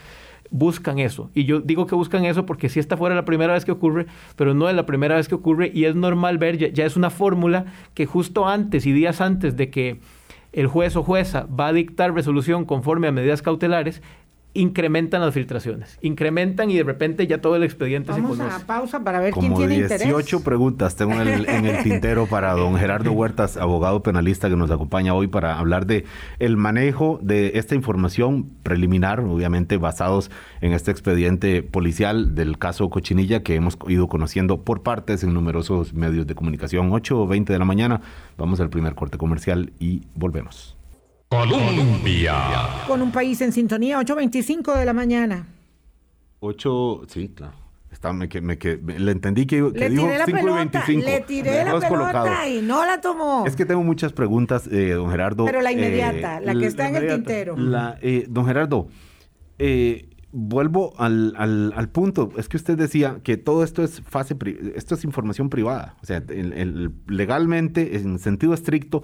buscan 0.54 1.00
eso. 1.00 1.30
Y 1.34 1.46
yo 1.46 1.60
digo 1.60 1.88
que 1.88 1.96
buscan 1.96 2.24
eso 2.24 2.46
porque 2.46 2.68
si 2.68 2.78
esta 2.78 2.96
fuera 2.96 3.16
la 3.16 3.24
primera 3.24 3.54
vez 3.54 3.64
que 3.64 3.72
ocurre, 3.72 4.06
pero 4.36 4.54
no 4.54 4.68
es 4.68 4.76
la 4.76 4.86
primera 4.86 5.16
vez 5.16 5.26
que 5.26 5.34
ocurre 5.34 5.72
y 5.74 5.86
es 5.86 5.96
normal 5.96 6.38
ver, 6.38 6.58
ya, 6.58 6.86
es 6.86 6.96
una 6.96 7.10
fórmula 7.10 7.64
que 7.92 8.06
justo 8.06 8.46
antes 8.46 8.86
y 8.86 8.92
días 8.92 9.20
antes 9.20 9.56
de 9.56 9.68
que 9.70 9.98
el 10.52 10.68
juez 10.68 10.94
o 10.94 11.02
jueza 11.02 11.48
va 11.48 11.66
a 11.66 11.72
dictar 11.72 12.14
resolución 12.14 12.66
conforme 12.66 13.08
a 13.08 13.12
medidas 13.12 13.42
cautelares, 13.42 14.00
incrementan 14.54 15.20
las 15.20 15.34
filtraciones. 15.34 15.98
Incrementan 16.00 16.70
y 16.70 16.76
de 16.76 16.84
repente 16.84 17.26
ya 17.26 17.40
todo 17.40 17.56
el 17.56 17.64
expediente 17.64 18.12
se 18.12 18.22
conoce. 18.22 18.42
Vamos 18.42 18.62
a 18.62 18.66
pausa 18.66 19.04
para 19.04 19.20
ver 19.20 19.34
quién 19.34 19.54
tiene 19.54 19.86
18 19.86 20.42
preguntas 20.42 20.96
tengo 20.96 21.12
en 21.12 21.28
el, 21.28 21.48
en 21.48 21.66
el, 21.66 21.82
tintero 21.82 22.26
para 22.26 22.52
don 22.52 22.76
Gerardo 22.78 23.12
Huertas, 23.12 23.56
abogado 23.56 24.02
penalista 24.02 24.48
que 24.48 24.56
nos 24.56 24.70
acompaña 24.70 25.12
hoy 25.12 25.26
para 25.26 25.58
hablar 25.58 25.86
de 25.86 26.04
el 26.38 26.56
manejo 26.56 27.18
de 27.20 27.52
esta 27.54 27.74
información 27.74 28.50
preliminar, 28.62 29.20
obviamente 29.20 29.76
basados 29.76 30.30
en 30.60 30.72
este 30.72 30.92
expediente 30.92 31.62
policial 31.62 32.34
del 32.34 32.56
caso 32.58 32.88
Cochinilla 32.90 33.42
que 33.42 33.56
hemos 33.56 33.76
ido 33.88 34.08
conociendo 34.08 34.62
por 34.62 34.82
partes 34.82 35.24
en 35.24 35.34
numerosos 35.34 35.94
medios 35.94 36.26
de 36.26 36.34
comunicación. 36.34 36.92
8 36.92 37.20
o 37.20 37.26
20 37.26 37.52
de 37.52 37.58
la 37.58 37.64
mañana, 37.64 38.00
vamos 38.38 38.60
al 38.60 38.70
primer 38.70 38.94
corte 38.94 39.18
comercial 39.18 39.72
y 39.80 40.02
volvemos. 40.14 40.73
Colombia. 41.34 42.84
Con 42.86 43.02
un 43.02 43.10
país 43.10 43.40
en 43.40 43.50
sintonía, 43.50 43.98
8.25 44.00 44.78
de 44.78 44.84
la 44.84 44.92
mañana. 44.92 45.48
8, 46.38 47.02
sí, 47.08 47.28
claro. 47.34 47.54
Está, 47.90 48.12
me, 48.12 48.28
me, 48.40 48.56
le 48.98 49.12
entendí 49.12 49.46
que, 49.46 49.56
que 49.72 49.78
le 49.78 49.90
dijo 49.90 50.04
tiré 50.04 50.18
la 50.18 50.26
pelota, 50.26 50.84
Le 50.88 51.20
tiré 51.20 51.64
la 51.64 51.80
pelota 51.80 52.48
y 52.48 52.62
no 52.62 52.84
la 52.84 53.00
tomó. 53.00 53.44
Es 53.46 53.56
que 53.56 53.64
tengo 53.64 53.82
muchas 53.82 54.12
preguntas, 54.12 54.68
eh, 54.70 54.90
don 54.90 55.10
Gerardo. 55.10 55.44
Pero 55.44 55.60
la 55.60 55.72
inmediata, 55.72 56.38
eh, 56.38 56.44
la 56.44 56.54
que 56.54 56.66
está 56.66 56.88
en 56.88 56.96
el 56.96 57.08
tintero. 57.08 57.56
La, 57.56 57.98
eh, 58.00 58.26
don 58.28 58.46
Gerardo, 58.46 58.88
eh, 59.58 60.08
vuelvo 60.30 60.92
al, 60.98 61.34
al, 61.36 61.72
al, 61.74 61.88
punto. 61.88 62.30
Es 62.36 62.48
que 62.48 62.56
usted 62.56 62.76
decía 62.76 63.20
que 63.22 63.36
todo 63.36 63.62
esto 63.62 63.82
es 63.82 64.00
fase, 64.02 64.36
esto 64.74 64.94
es 64.96 65.04
información 65.04 65.48
privada. 65.48 65.96
O 66.02 66.06
sea, 66.06 66.22
el, 66.28 66.92
legalmente, 67.06 67.96
en 67.96 68.18
sentido 68.18 68.54
estricto, 68.54 69.02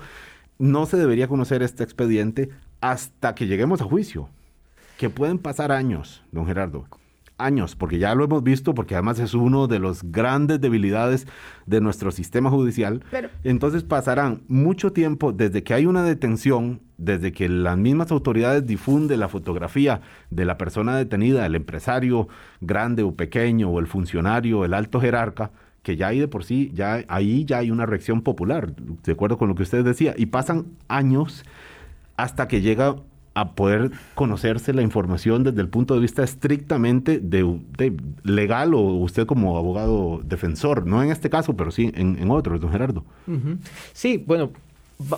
no 0.61 0.87
se 0.87 0.99
debería 0.99 1.27
conocer 1.27 1.63
este 1.63 1.83
expediente 1.83 2.51
hasta 2.81 3.35
que 3.35 3.47
lleguemos 3.47 3.81
a 3.81 3.85
juicio, 3.85 4.29
que 4.99 5.11
pueden 5.11 5.39
pasar 5.39 5.73
años, 5.73 6.23
don 6.31 6.47
Gerardo, 6.47 6.87
años, 7.39 7.75
porque 7.75 7.99
ya 7.99 8.15
lo 8.15 8.25
hemos 8.25 8.43
visto, 8.43 8.75
porque 8.75 8.95
además 8.95 9.19
es 9.19 9.33
uno 9.33 9.67
de 9.67 9.79
los 9.79 10.03
grandes 10.03 10.61
debilidades 10.61 11.27
de 11.65 11.81
nuestro 11.81 12.11
sistema 12.11 12.51
judicial. 12.51 13.03
Entonces 13.43 13.83
pasarán 13.83 14.43
mucho 14.49 14.93
tiempo 14.93 15.33
desde 15.33 15.63
que 15.63 15.73
hay 15.73 15.87
una 15.87 16.03
detención, 16.03 16.83
desde 16.99 17.33
que 17.33 17.49
las 17.49 17.79
mismas 17.79 18.11
autoridades 18.11 18.67
difunden 18.67 19.21
la 19.21 19.29
fotografía 19.29 20.03
de 20.29 20.45
la 20.45 20.59
persona 20.59 20.95
detenida, 20.95 21.47
el 21.47 21.55
empresario 21.55 22.29
grande 22.61 23.03
o 23.03 23.15
pequeño, 23.15 23.71
o 23.71 23.81
el 23.81 23.87
funcionario, 23.87 24.67
el 24.67 24.75
alto 24.75 25.01
jerarca, 25.01 25.53
que 25.83 25.97
ya 25.97 26.09
hay 26.09 26.19
de 26.19 26.29
por 26.29 26.45
sí, 26.45 26.71
ya 26.75 27.05
ahí 27.09 27.45
ya 27.45 27.59
hay 27.59 27.71
una 27.71 27.87
reacción 27.87 28.23
popular, 28.23 28.75
de 28.75 29.13
acuerdo 29.13 29.39
con 29.39 29.49
lo 29.49 29.55
que 29.55 29.63
usted 29.63 29.85
decía, 29.85 30.15
y 30.17 30.27
pasan 30.27 30.67
años 30.89 31.45
hasta 32.17 32.49
que 32.49 32.61
llega 32.61 32.97
a 33.35 33.53
poder 33.53 33.93
conocerse 34.15 34.75
la 34.75 34.83
información 34.83 35.45
desde 35.45 35.61
el 35.61 35.69
punto 35.69 35.95
de 35.95 36.01
vista 36.01 36.23
estrictamente 36.23 37.21
de, 37.21 37.97
legal 38.25 38.75
o 38.75 38.81
usted 38.81 39.27
como 39.27 39.57
abogado 39.57 40.21
defensor, 40.25 40.87
no 40.87 41.03
en 41.03 41.11
este 41.11 41.31
caso, 41.31 41.57
pero 41.57 41.71
sí 41.71 41.93
en, 41.95 42.19
en 42.21 42.31
otros, 42.31 42.61
don 42.61 42.71
Gerardo. 42.71 43.05
Sí, 43.93 44.23
bueno, 44.27 44.51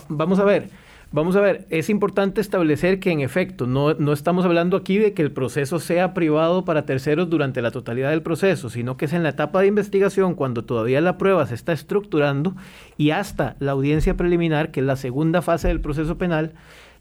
vamos 0.08 0.38
a 0.38 0.44
ver. 0.44 0.68
Vamos 1.14 1.36
a 1.36 1.42
ver, 1.42 1.66
es 1.68 1.90
importante 1.90 2.40
establecer 2.40 2.98
que 2.98 3.10
en 3.10 3.20
efecto 3.20 3.66
no, 3.66 3.92
no, 3.92 4.14
estamos 4.14 4.46
hablando 4.46 4.78
aquí 4.78 4.96
de 4.96 5.12
que 5.12 5.20
el 5.20 5.30
proceso 5.30 5.78
sea 5.78 6.14
privado 6.14 6.64
para 6.64 6.86
terceros 6.86 7.28
durante 7.28 7.60
la 7.60 7.70
totalidad 7.70 8.08
del 8.08 8.22
proceso, 8.22 8.70
sino 8.70 8.96
que 8.96 9.04
es 9.04 9.12
en 9.12 9.22
la 9.22 9.28
etapa 9.28 9.60
de 9.60 9.66
investigación 9.66 10.34
cuando 10.34 10.64
todavía 10.64 11.02
la 11.02 11.18
prueba 11.18 11.46
se 11.46 11.54
está 11.54 11.74
estructurando 11.74 12.56
y 12.96 13.10
hasta 13.10 13.56
la 13.58 13.72
audiencia 13.72 14.16
preliminar, 14.16 14.70
que 14.70 14.80
es 14.80 14.86
la 14.86 14.96
segunda 14.96 15.42
fase 15.42 15.68
del 15.68 15.82
proceso 15.82 16.16
penal, 16.16 16.54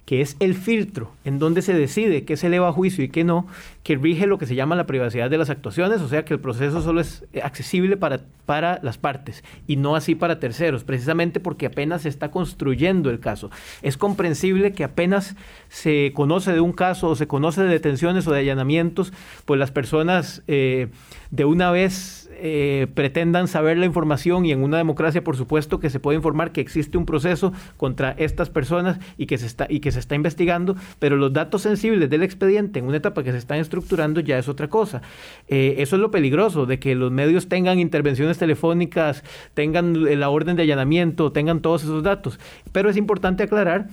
que 0.06 0.22
es 0.22 0.36
el 0.40 0.56
filtro 0.56 1.12
en 1.24 1.40
donde 1.40 1.62
se 1.62 1.74
decide 1.74 2.26
qué 2.26 2.36
se 2.36 2.48
eleva 2.48 2.70
a 2.70 2.74
juicio 2.74 3.04
y 3.04 3.10
qué 3.10 3.24
no, 3.24 3.48
que 3.84 3.96
rige 3.96 4.28
lo 4.28 4.38
que 4.38 4.46
se 4.46 4.56
llama 4.56 4.76
la 4.76 4.86
privacidad 4.86 5.30
de 5.30 5.38
las 5.38 5.50
actuaciones, 5.50 6.02
o 6.02 6.08
sea 6.08 6.26
que 6.26 6.34
el 6.34 6.40
proceso 6.40 6.82
solo 6.82 7.02
es 7.02 7.26
accesible 7.44 7.98
para, 7.98 8.22
para 8.46 8.80
las 8.84 8.98
partes 8.98 9.44
y 9.68 9.76
no 9.76 9.96
así 9.96 10.16
para 10.16 10.40
terceros, 10.40 10.84
precisamente 10.84 11.40
porque 11.40 11.68
apenas 11.68 12.02
se 12.02 12.10
está 12.10 12.32
construyendo 12.32 13.10
el 13.10 13.20
caso. 13.20 13.52
Es 13.82 13.98
comprensible 13.98 14.74
que 14.74 14.84
apenas 14.84 15.36
se 15.70 16.12
conoce 16.14 16.52
de 16.52 16.62
un 16.62 16.74
caso 16.74 17.10
o 17.10 17.16
se 17.16 17.28
conoce 17.28 17.62
de 17.62 17.70
detenciones 17.70 18.28
o 18.28 18.32
de 18.32 18.40
allanamientos, 18.40 19.14
pues 19.46 19.60
las 19.60 19.72
personas 19.72 20.44
eh, 20.48 20.90
de 21.30 21.46
una 21.46 21.72
vez 21.72 22.21
eh, 22.44 22.88
pretendan 22.94 23.48
saber 23.48 23.78
la 23.78 23.86
información 23.86 24.46
y 24.46 24.52
en 24.52 24.64
una 24.64 24.78
democracia, 24.78 25.24
por 25.24 25.38
supuesto, 25.38 25.80
que 25.80 25.90
se 25.90 26.00
puede 26.00 26.18
informar 26.18 26.52
que 26.52 26.60
existe 26.60 26.98
un 26.98 27.06
proceso 27.06 27.54
contra 27.78 28.12
estas 28.18 28.50
personas 28.50 29.00
y 29.18 29.28
que 29.28 29.38
se 29.38 29.46
está, 29.46 29.68
y 29.70 29.80
que 29.80 29.92
se 29.92 30.00
está 30.00 30.16
investigando, 30.16 30.76
pero 30.98 31.18
los 31.18 31.32
datos 31.34 31.62
sensibles 31.62 32.10
del 32.10 32.24
expediente 32.24 32.80
en 32.80 32.86
una 32.86 32.98
etapa 32.98 33.24
que 33.24 33.32
se 33.32 33.38
están 33.38 33.60
estructurando 33.60 34.22
ya 34.22 34.40
es 34.40 34.50
otra 34.50 34.70
cosa. 34.70 35.02
Eh, 35.48 35.76
eso 35.78 35.96
es 35.96 36.02
lo 36.02 36.10
peligroso, 36.10 36.66
de 36.66 36.80
que 36.80 36.96
los 36.96 37.12
medios 37.12 37.48
tengan 37.48 37.80
intervenciones 37.80 38.38
telefónicas, 38.38 39.24
tengan 39.54 40.20
la 40.20 40.30
orden 40.30 40.56
de 40.56 40.64
allanamiento, 40.64 41.32
tengan 41.32 41.62
todos 41.62 41.84
esos 41.84 42.02
datos. 42.02 42.40
Pero 42.72 42.90
es 42.90 42.98
importante 42.98 43.44
aclarar 43.44 43.88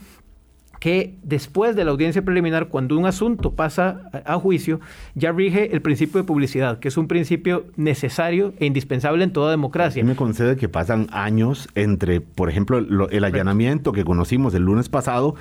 que 0.80 1.16
después 1.22 1.76
de 1.76 1.84
la 1.84 1.90
audiencia 1.90 2.22
preliminar, 2.22 2.68
cuando 2.68 2.96
un 2.96 3.06
asunto 3.06 3.52
pasa 3.52 4.10
a, 4.24 4.38
juicio, 4.38 4.80
ya 5.14 5.32
rige 5.32 5.74
el 5.74 5.82
principio 5.82 6.20
de 6.20 6.26
publicidad, 6.26 6.78
que 6.78 6.88
es 6.88 6.96
un 6.96 7.08
principio 7.08 7.66
necesario 7.76 8.54
e 8.58 8.66
indispensable 8.66 9.24
en 9.24 9.32
toda 9.32 9.50
democracia. 9.50 10.04
me 10.04 10.16
concede 10.16 10.56
que 10.56 10.68
pasan 10.68 11.08
años 11.10 11.68
entre, 11.74 12.20
por 12.20 12.48
ejemplo, 12.48 12.78
el 12.78 13.24
allanamiento 13.24 13.92
que 13.92 14.04
conocimos 14.04 14.54
el 14.54 14.62
lunes 14.62 14.88
pasado 14.88 15.34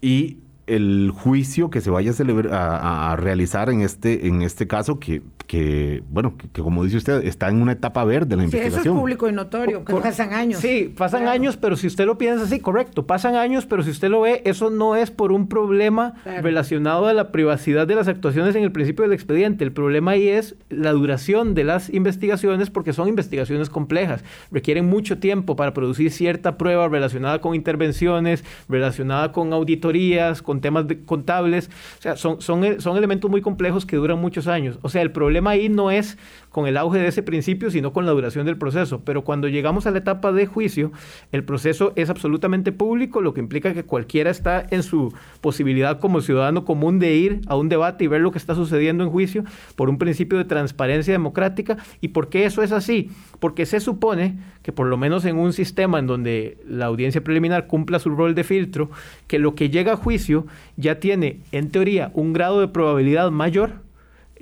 y 0.00 0.38
el 0.66 1.10
juicio 1.14 1.70
que 1.70 1.80
se 1.80 1.90
vaya 1.90 2.12
a, 2.12 2.14
celebrar, 2.14 2.52
a, 2.52 3.16
realizar 3.16 3.68
en 3.68 3.80
este, 3.80 4.28
en 4.28 4.42
este 4.42 4.66
caso, 4.68 5.00
que, 5.00 5.22
que 5.46 6.02
bueno, 6.08 6.36
que, 6.52 6.62
como 6.62 6.84
dice 6.84 6.96
usted, 6.98 7.24
está 7.26 7.48
en 7.48 7.60
una 7.60 7.72
etapa 7.72 8.04
verde 8.04 8.30
de 8.30 8.36
la 8.36 8.44
investigación. 8.44 8.80
eso 8.80 8.90
es 8.90 8.98
público 9.00 9.28
y 9.28 9.32
notorio, 9.32 9.84
que 9.84 9.94
pasan 9.94 10.32
años. 10.32 10.60
Sí, 10.60 10.92
pasan 10.96 11.26
años, 11.26 11.56
pero 11.56 11.76
si 11.76 11.88
usted 11.88 12.06
lo 12.06 12.16
piensa 12.16 12.44
así, 12.44 12.60
correcto, 12.60 13.06
pasan 13.06 13.34
años, 13.34 13.66
pero 13.66 13.82
si 13.82 13.90
usted 13.90 14.08
lo 14.08 14.20
ve, 14.20 14.42
eso 14.44 14.70
no 14.70 14.94
es 14.96 15.10
por 15.10 15.32
un 15.32 15.48
problema 15.48 16.14
relacionado 16.24 17.06
a 17.06 17.12
la 17.12 17.32
privacidad 17.32 17.86
de 17.86 17.96
las 17.96 18.08
actuaciones 18.08 18.54
en 18.54 18.62
el 18.62 18.72
principio 18.72 19.02
del 19.02 19.12
expediente. 19.12 19.64
El 19.64 19.72
problema 19.72 20.12
ahí 20.12 20.28
es 20.28 20.54
la 20.70 20.92
duración 20.92 21.54
de 21.54 21.64
las 21.64 21.92
investigaciones, 21.92 22.70
porque 22.70 22.92
son 22.92 23.08
investigaciones 23.08 23.68
complejas, 23.68 24.24
requieren 24.50 24.88
mucho 24.88 25.18
tiempo 25.18 25.56
para 25.56 25.74
producir 25.74 26.10
cierta 26.12 26.56
prueba 26.56 26.88
relacionada 26.88 27.40
con 27.40 27.54
intervenciones, 27.54 28.44
relacionada 28.68 29.32
con 29.32 29.52
auditorías, 29.52 30.40
con 30.40 30.61
temas 30.62 30.86
contables, 31.04 31.68
o 31.98 32.02
sea, 32.02 32.16
son, 32.16 32.40
son, 32.40 32.80
son 32.80 32.96
elementos 32.96 33.30
muy 33.30 33.42
complejos 33.42 33.84
que 33.84 33.96
duran 33.96 34.18
muchos 34.18 34.46
años. 34.46 34.78
O 34.80 34.88
sea, 34.88 35.02
el 35.02 35.12
problema 35.12 35.50
ahí 35.50 35.68
no 35.68 35.90
es 35.90 36.16
con 36.52 36.66
el 36.66 36.76
auge 36.76 36.98
de 36.98 37.08
ese 37.08 37.22
principio, 37.22 37.70
sino 37.70 37.92
con 37.92 38.06
la 38.06 38.12
duración 38.12 38.46
del 38.46 38.58
proceso. 38.58 39.00
Pero 39.04 39.24
cuando 39.24 39.48
llegamos 39.48 39.86
a 39.86 39.90
la 39.90 39.98
etapa 39.98 40.32
de 40.32 40.46
juicio, 40.46 40.92
el 41.32 41.44
proceso 41.44 41.92
es 41.96 42.10
absolutamente 42.10 42.72
público, 42.72 43.20
lo 43.20 43.34
que 43.34 43.40
implica 43.40 43.74
que 43.74 43.84
cualquiera 43.84 44.30
está 44.30 44.64
en 44.70 44.82
su 44.82 45.12
posibilidad 45.40 45.98
como 45.98 46.20
ciudadano 46.20 46.64
común 46.64 46.98
de 46.98 47.14
ir 47.14 47.40
a 47.46 47.56
un 47.56 47.68
debate 47.68 48.04
y 48.04 48.06
ver 48.06 48.20
lo 48.20 48.30
que 48.30 48.38
está 48.38 48.54
sucediendo 48.54 49.02
en 49.02 49.10
juicio 49.10 49.44
por 49.76 49.88
un 49.88 49.98
principio 49.98 50.38
de 50.38 50.44
transparencia 50.44 51.12
democrática. 51.12 51.78
¿Y 52.00 52.08
por 52.08 52.28
qué 52.28 52.44
eso 52.44 52.62
es 52.62 52.72
así? 52.72 53.10
Porque 53.40 53.66
se 53.66 53.80
supone 53.80 54.38
que 54.62 54.72
por 54.72 54.86
lo 54.86 54.96
menos 54.96 55.24
en 55.24 55.36
un 55.36 55.52
sistema 55.52 55.98
en 55.98 56.06
donde 56.06 56.58
la 56.68 56.86
audiencia 56.86 57.24
preliminar 57.24 57.66
cumpla 57.66 57.98
su 57.98 58.10
rol 58.10 58.34
de 58.34 58.44
filtro, 58.44 58.90
que 59.26 59.38
lo 59.38 59.54
que 59.54 59.70
llega 59.70 59.92
a 59.94 59.96
juicio 59.96 60.46
ya 60.76 61.00
tiene, 61.00 61.40
en 61.50 61.70
teoría, 61.70 62.10
un 62.14 62.32
grado 62.32 62.60
de 62.60 62.68
probabilidad 62.68 63.30
mayor 63.30 63.81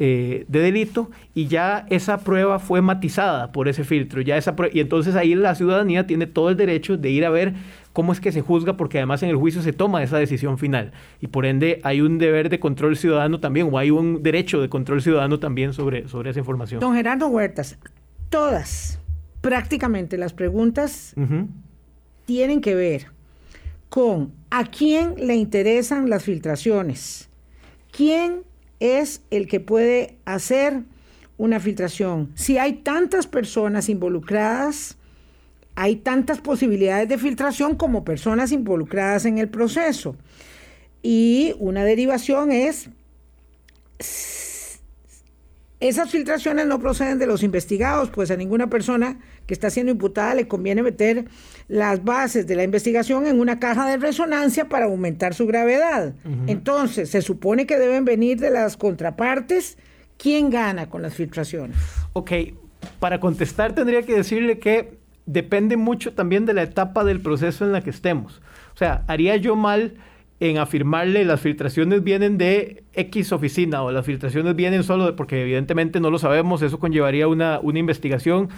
eh, 0.03 0.47
de 0.49 0.61
delito 0.61 1.11
y 1.35 1.47
ya 1.47 1.85
esa 1.91 2.25
prueba 2.25 2.59
fue 2.59 2.81
matizada 2.81 3.53
por 3.53 3.69
ese 3.69 3.85
filtro. 3.85 4.23
Ya 4.23 4.39
esa 4.39 4.57
y 4.73 4.81
entonces 4.81 5.15
ahí 5.15 5.35
la 5.35 5.55
ciudadanía 5.55 6.07
tiene 6.07 6.27
todo 6.27 6.49
el 6.49 6.57
derecho 6.57 6.97
de 6.97 7.11
ir 7.11 7.27
a 7.27 7.29
ver 7.29 7.53
cómo 7.93 8.15
es 8.15 8.19
que 8.19 8.33
se 8.33 8.41
juzga, 8.41 8.79
porque 8.79 8.97
además 8.97 9.23
en 9.23 9.29
el 9.29 9.37
juicio 9.37 9.61
se 9.61 9.75
toma 9.75 10.03
esa 10.03 10.17
decisión 10.17 10.57
final. 10.57 10.93
Y 11.21 11.27
por 11.27 11.45
ende 11.45 11.83
hay 11.85 12.01
un 12.01 12.17
deber 12.17 12.49
de 12.49 12.59
control 12.59 12.97
ciudadano 12.97 13.41
también, 13.41 13.69
o 13.71 13.77
hay 13.77 13.91
un 13.91 14.23
derecho 14.23 14.63
de 14.63 14.71
control 14.71 15.03
ciudadano 15.03 15.39
también 15.39 15.75
sobre, 15.75 16.09
sobre 16.09 16.31
esa 16.31 16.39
información. 16.39 16.81
Don 16.81 16.95
Gerardo 16.95 17.29
Huertas, 17.29 17.79
todas, 18.31 18.99
prácticamente 19.43 20.17
las 20.17 20.33
preguntas 20.33 21.15
tienen 22.25 22.63
que 22.63 22.75
ver 22.75 23.09
con 23.91 24.33
a 24.49 24.65
quién 24.65 25.15
le 25.19 25.35
interesan 25.35 26.09
las 26.09 26.25
filtraciones, 26.25 27.29
quién 27.93 28.45
es 28.81 29.23
el 29.31 29.47
que 29.47 29.61
puede 29.61 30.17
hacer 30.25 30.83
una 31.37 31.61
filtración. 31.61 32.33
Si 32.35 32.59
hay 32.59 32.75
tantas 32.75 33.27
personas 33.27 33.89
involucradas, 33.89 34.97
hay 35.75 35.97
tantas 35.97 36.41
posibilidades 36.41 37.09
de 37.09 37.19
filtración 37.19 37.77
como 37.77 38.05
personas 38.05 38.53
involucradas 38.53 39.25
en 39.25 39.39
el 39.39 39.49
proceso. 39.49 40.17
Y 41.03 41.55
una 41.59 41.85
derivación 41.85 42.53
es 42.53 42.91
Esas 45.81 46.11
filtraciones 46.11 46.67
no 46.67 46.79
proceden 46.79 47.19
de 47.19 47.27
los 47.27 47.43
investigados, 47.43 48.11
pues 48.11 48.31
a 48.31 48.37
ninguna 48.37 48.69
persona 48.69 49.19
que 49.47 49.55
está 49.55 49.71
siendo 49.71 49.91
imputada 49.91 50.35
le 50.35 50.47
conviene 50.47 50.83
meter 50.83 51.25
las 51.69 52.05
bases 52.05 52.47
de 52.47 52.55
la 52.55 52.65
investigación 52.65 53.27
en 53.27 53.41
una 53.41 53.59
caja 53.59 53.89
de 53.89 53.97
resonancia 53.97 54.69
para 54.69 54.85
aumentar 54.85 55.33
su 55.33 55.47
gravedad. 55.47 56.15
Entonces, 56.47 57.09
se 57.09 57.23
supone 57.23 57.67
que 57.67 57.79
deben 57.79 58.05
venir 58.05 58.39
de 58.39 58.51
las 58.51 58.77
contrapartes. 58.77 59.79
¿Quién 60.19 60.51
gana 60.51 60.91
con 60.91 61.01
las 61.01 61.15
filtraciones? 61.15 61.79
Ok, 62.13 62.33
para 62.99 63.19
contestar 63.19 63.75
tendría 63.75 64.03
que 64.03 64.15
decirle 64.15 64.59
que 64.59 64.99
depende 65.25 65.79
mucho 65.79 66.13
también 66.13 66.45
de 66.45 66.53
la 66.53 66.63
etapa 66.63 67.05
del 67.05 67.23
proceso 67.23 67.65
en 67.65 67.73
la 67.73 67.81
que 67.81 67.91
estemos. 67.91 68.43
O 68.75 68.77
sea, 68.77 69.05
haría 69.07 69.37
yo 69.37 69.57
mal 69.57 69.95
en 70.41 70.57
afirmarle 70.57 71.27
las 71.27 71.41
filtraciones 71.43 72.03
vienen 72.03 72.39
de 72.39 72.83
X 72.95 73.31
oficina 73.33 73.83
o 73.83 73.93
las 73.93 74.07
filtraciones 74.07 74.57
vienen 74.57 74.83
solo 74.83 75.15
porque 75.15 75.43
evidentemente 75.43 76.01
no 76.01 76.11
lo 76.11 76.19
sabemos, 76.19 76.63
eso 76.63 76.79
conllevaría 76.79 77.29
una, 77.29 77.61
una 77.63 77.79
investigación. 77.79 78.49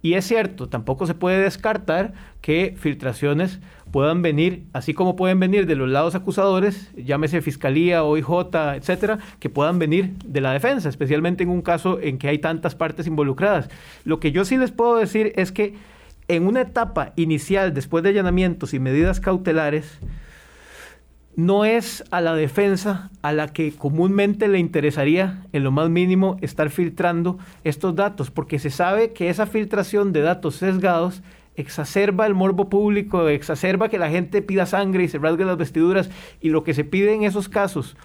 Y 0.00 0.14
es 0.14 0.26
cierto, 0.26 0.68
tampoco 0.68 1.06
se 1.06 1.14
puede 1.14 1.40
descartar 1.40 2.14
que 2.40 2.74
filtraciones 2.78 3.60
puedan 3.90 4.22
venir, 4.22 4.64
así 4.72 4.94
como 4.94 5.16
pueden 5.16 5.38
venir 5.40 5.66
de 5.66 5.74
los 5.74 5.88
lados 5.88 6.14
acusadores, 6.14 6.90
llámese 6.96 7.42
fiscalía, 7.42 8.04
OIJ, 8.04 8.28
etcétera, 8.76 9.18
que 9.38 9.50
puedan 9.50 9.78
venir 9.78 10.14
de 10.24 10.40
la 10.40 10.52
defensa, 10.52 10.88
especialmente 10.88 11.42
en 11.42 11.50
un 11.50 11.62
caso 11.62 11.98
en 12.00 12.18
que 12.18 12.28
hay 12.28 12.38
tantas 12.38 12.74
partes 12.74 13.06
involucradas. 13.06 13.68
Lo 14.04 14.20
que 14.20 14.32
yo 14.32 14.44
sí 14.44 14.56
les 14.56 14.70
puedo 14.70 14.96
decir 14.96 15.32
es 15.36 15.52
que 15.52 15.74
en 16.28 16.46
una 16.46 16.62
etapa 16.62 17.12
inicial, 17.16 17.74
después 17.74 18.02
de 18.02 18.10
allanamientos 18.10 18.74
y 18.74 18.78
medidas 18.78 19.20
cautelares, 19.20 19.98
no 21.36 21.66
es 21.66 22.02
a 22.10 22.22
la 22.22 22.34
defensa 22.34 23.10
a 23.20 23.32
la 23.32 23.48
que 23.48 23.70
comúnmente 23.72 24.48
le 24.48 24.58
interesaría 24.58 25.44
en 25.52 25.64
lo 25.64 25.70
más 25.70 25.90
mínimo 25.90 26.38
estar 26.40 26.70
filtrando 26.70 27.38
estos 27.62 27.94
datos, 27.94 28.30
porque 28.30 28.58
se 28.58 28.70
sabe 28.70 29.12
que 29.12 29.28
esa 29.28 29.46
filtración 29.46 30.12
de 30.12 30.22
datos 30.22 30.56
sesgados 30.56 31.22
exacerba 31.54 32.26
el 32.26 32.34
morbo 32.34 32.68
público, 32.68 33.28
exacerba 33.28 33.88
que 33.88 33.98
la 33.98 34.10
gente 34.10 34.42
pida 34.42 34.66
sangre 34.66 35.04
y 35.04 35.08
se 35.08 35.18
rasgue 35.18 35.44
las 35.44 35.58
vestiduras, 35.58 36.10
y 36.40 36.48
lo 36.48 36.64
que 36.64 36.74
se 36.74 36.84
pide 36.84 37.14
en 37.14 37.24
esos 37.24 37.50
casos, 37.50 37.96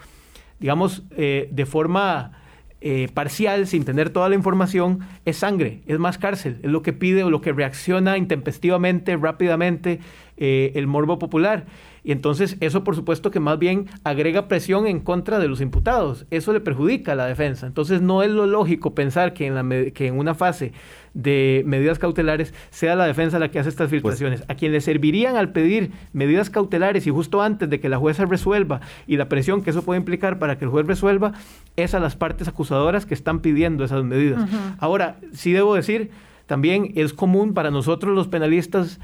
digamos, 0.60 1.04
eh, 1.16 1.48
de 1.52 1.66
forma 1.66 2.34
eh, 2.82 3.10
parcial, 3.14 3.68
sin 3.68 3.86
tener 3.86 4.10
toda 4.10 4.28
la 4.28 4.36
información, 4.36 5.00
es 5.24 5.38
sangre, 5.38 5.82
es 5.86 6.00
más 6.00 6.18
cárcel, 6.18 6.60
es 6.64 6.72
lo 6.72 6.82
que 6.82 6.94
pide 6.94 7.24
o 7.24 7.30
lo 7.30 7.40
que 7.40 7.54
reacciona 7.54 8.18
intempestivamente, 8.18 9.16
rápidamente 9.16 10.00
eh, 10.36 10.72
el 10.76 10.88
morbo 10.88 11.18
popular. 11.18 11.66
Y 12.04 12.12
entonces 12.12 12.58
eso 12.60 12.84
por 12.84 12.96
supuesto 12.96 13.30
que 13.30 13.40
más 13.40 13.60
bien 13.60 13.88
agrega 14.04 14.48
presión 14.48 14.88
en 14.88 15.00
contra 15.00 15.40
de 15.40 15.48
los 15.48 15.62
imputados. 15.62 16.26
Eso 16.32 16.52
le 16.54 16.60
perjudica 16.60 17.12
a 17.12 17.16
la 17.16 17.26
defensa. 17.26 17.68
Entonces 17.68 18.02
no 18.02 18.24
es 18.24 18.32
lo 18.32 18.48
lógico 18.48 18.96
pensar 18.96 19.34
que 19.34 19.46
en, 19.46 19.56
la, 19.56 19.92
que 19.92 20.08
en 20.08 20.18
una 20.18 20.34
fase 20.34 20.74
de 21.14 21.64
medidas 21.66 22.00
cautelares 22.00 22.54
sea 22.70 22.96
la 22.96 23.06
defensa 23.06 23.38
la 23.38 23.52
que 23.52 23.60
hace 23.60 23.70
estas 23.70 23.90
pues 23.90 24.02
filtraciones. 24.02 24.44
a 24.48 24.56
quien 24.56 24.72
le 24.72 24.82
servirían 24.82 25.36
al 25.36 25.52
pedir 25.52 25.92
medidas 26.14 26.50
cautelares 26.50 27.06
y 27.06 27.10
justo 27.12 27.42
antes 27.42 27.70
de 27.70 27.80
que 27.80 27.90
la 27.90 27.98
jueza 27.98 28.26
resuelva 28.26 28.82
y 29.08 29.18
la 29.18 29.28
presión 29.28 29.62
que 29.62 29.72
eso 29.72 29.84
puede 29.84 30.00
implicar 30.00 30.40
para 30.40 30.58
que 30.58 30.66
el 30.66 30.72
juez 30.72 30.88
resuelva 30.88 31.34
es 31.76 31.94
a 31.94 32.00
las 32.00 32.16
partes 32.16 32.48
acusadoras 32.48 33.06
que 33.06 33.14
están 33.14 33.42
pidiendo 33.42 33.84
esas 33.84 34.04
medidas. 34.04 34.50
Ahora, 34.80 35.18
sí 35.34 35.52
debo 35.52 35.76
decir, 35.76 36.12
también 36.46 36.94
es 36.96 37.14
común 37.14 37.54
para 37.54 37.72
nosotros 37.72 38.16
los 38.16 38.28
penalistas 38.28 39.00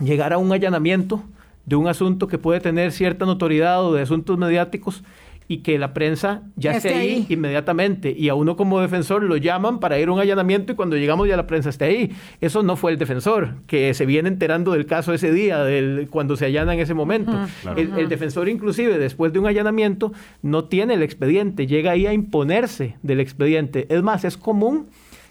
llegar 0.00 0.32
a 0.32 0.38
un 0.38 0.52
allanamiento 0.52 1.22
de 1.70 1.76
un 1.76 1.86
asunto 1.86 2.26
que 2.26 2.36
puede 2.36 2.58
tener 2.58 2.90
cierta 2.90 3.24
notoriedad 3.24 3.84
o 3.84 3.94
de 3.94 4.02
asuntos 4.02 4.36
mediáticos 4.36 5.04
y 5.46 5.58
que 5.58 5.78
la 5.78 5.94
prensa 5.94 6.42
ya 6.56 6.72
esté 6.72 6.94
ahí, 6.94 7.26
inmediatamente. 7.28 8.12
Y 8.16 8.28
a 8.28 8.34
uno 8.34 8.56
como 8.56 8.80
defensor 8.80 9.22
lo 9.22 9.36
llaman 9.36 9.78
para 9.78 9.98
ir 10.00 10.08
a 10.08 10.12
un 10.12 10.18
allanamiento 10.18 10.72
y 10.72 10.74
cuando 10.74 10.96
llegamos 10.96 11.28
ya 11.28 11.36
la 11.36 11.46
prensa 11.46 11.70
está 11.70 11.84
ahí. 11.84 12.10
Eso 12.40 12.64
no 12.64 12.74
fue 12.74 12.90
el 12.90 12.98
defensor, 12.98 13.54
que 13.68 13.94
se 13.94 14.04
viene 14.04 14.28
enterando 14.28 14.72
del 14.72 14.86
caso 14.86 15.14
ese 15.14 15.32
día, 15.32 15.62
del, 15.62 16.08
cuando 16.10 16.36
se 16.36 16.46
allana 16.46 16.74
en 16.74 16.80
ese 16.80 16.94
momento. 16.94 17.32
el, 17.76 17.96
el, 17.96 18.08
defensor 18.08 18.48
inclusive 18.48 18.98
después 18.98 19.32
de 19.32 19.38
un 19.38 19.46
allanamiento 19.46 20.12
no 20.42 20.64
tiene 20.64 20.94
el 20.94 21.04
expediente, 21.04 21.68
llega 21.68 21.92
ahí 21.92 22.06
a 22.06 22.12
imponerse 22.12 22.96
del 23.02 23.20
expediente. 23.20 23.86
Es 23.94 24.02
más, 24.02 24.24
es 24.24 24.36
común 24.36 24.88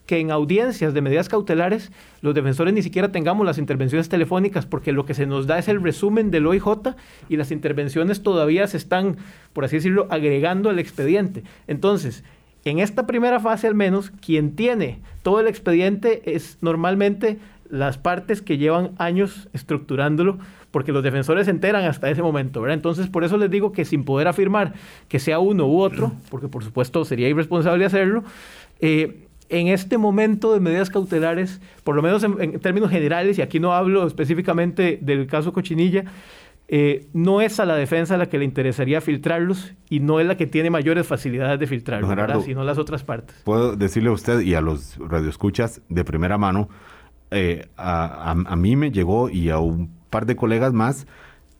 que 0.09 0.19
en 0.19 0.31
audiencias 0.31 0.95
de 0.95 1.01
medidas 1.03 1.29
cautelares 1.29 1.91
los 2.21 2.33
defensores 2.33 2.73
ni 2.73 2.81
siquiera 2.81 3.11
tengamos 3.11 3.45
las 3.45 3.59
intervenciones 3.59 4.09
telefónicas 4.09 4.65
porque 4.65 4.91
lo 4.91 5.05
que 5.05 5.13
se 5.13 5.27
nos 5.27 5.45
da 5.45 5.59
es 5.59 5.67
el 5.67 5.83
resumen 5.83 6.31
del 6.31 6.47
OIJ 6.47 6.95
y 7.29 7.37
las 7.37 7.51
intervenciones 7.51 8.23
todavía 8.23 8.65
se 8.65 8.77
están, 8.77 9.17
por 9.53 9.65
así 9.65 9.75
decirlo, 9.75 10.07
agregando 10.09 10.71
al 10.71 10.79
expediente. 10.79 11.43
Entonces, 11.67 12.23
en 12.65 12.79
esta 12.79 13.05
primera 13.05 13.39
fase 13.39 13.67
al 13.67 13.75
menos, 13.75 14.09
quien 14.09 14.55
tiene 14.55 14.99
todo 15.21 15.41
el 15.41 15.47
expediente 15.47 16.23
es 16.25 16.57
normalmente 16.61 17.37
las 17.69 17.99
partes 17.99 18.41
que 18.41 18.57
llevan 18.57 18.93
años 18.97 19.47
estructurándolo, 19.53 20.39
porque 20.71 20.91
los 20.91 21.03
defensores 21.03 21.45
se 21.45 21.51
enteran 21.51 21.85
hasta 21.85 22.09
ese 22.09 22.23
momento, 22.23 22.61
¿verdad? 22.61 22.77
Entonces, 22.77 23.09
por 23.09 23.23
eso 23.23 23.37
les 23.37 23.51
digo 23.51 23.73
que 23.73 23.85
sin 23.85 24.05
poder 24.05 24.27
afirmar 24.27 24.73
que 25.07 25.19
sea 25.19 25.37
uno 25.37 25.67
u 25.67 25.81
otro, 25.81 26.13
porque 26.31 26.47
por 26.47 26.63
supuesto 26.63 27.05
sería 27.05 27.29
irresponsable 27.29 27.85
hacerlo, 27.85 28.23
eh, 28.81 29.28
en 29.49 29.67
este 29.67 29.97
momento 29.97 30.53
de 30.53 30.59
medidas 30.59 30.89
cautelares, 30.89 31.59
por 31.83 31.95
lo 31.95 32.01
menos 32.01 32.23
en, 32.23 32.59
términos 32.59 32.91
generales, 32.91 33.37
y 33.37 33.41
aquí 33.41 33.59
no 33.59 33.73
hablo 33.73 34.05
específicamente 34.05 34.99
del 35.01 35.27
caso 35.27 35.51
Cochinilla, 35.51 36.05
eh, 36.67 37.07
no 37.13 37.41
es 37.41 37.59
a 37.59 37.65
la 37.65 37.75
defensa 37.75 38.15
la 38.15 38.27
que 38.27 38.37
le 38.37 38.45
interesaría 38.45 39.01
filtrarlos 39.01 39.73
y 39.89 40.01
no 40.01 40.19
es 40.19 40.27
la 40.27 40.37
que 40.37 40.45
tiene 40.45 40.69
mayores 40.69 41.07
facilidades 41.07 41.59
de 41.59 41.65
filtrarlos, 41.65 42.45
sino 42.45 42.63
las 42.63 42.77
otras 42.77 43.03
partes. 43.03 43.41
Puedo 43.43 43.75
decirle 43.75 44.09
a 44.09 44.13
usted 44.13 44.41
y 44.41 44.53
a 44.53 44.61
los 44.61 44.97
radioescuchas 44.99 45.81
de 45.89 46.05
primera 46.05 46.37
mano, 46.37 46.69
eh, 47.31 47.67
a, 47.75 48.31
a 48.31 48.55
mí 48.55 48.75
me 48.75 48.91
llegó 48.91 49.29
y 49.29 49.49
a 49.49 49.57
un 49.57 49.91
par 50.11 50.27
de 50.27 50.35
colegas 50.35 50.73
más 50.73 51.07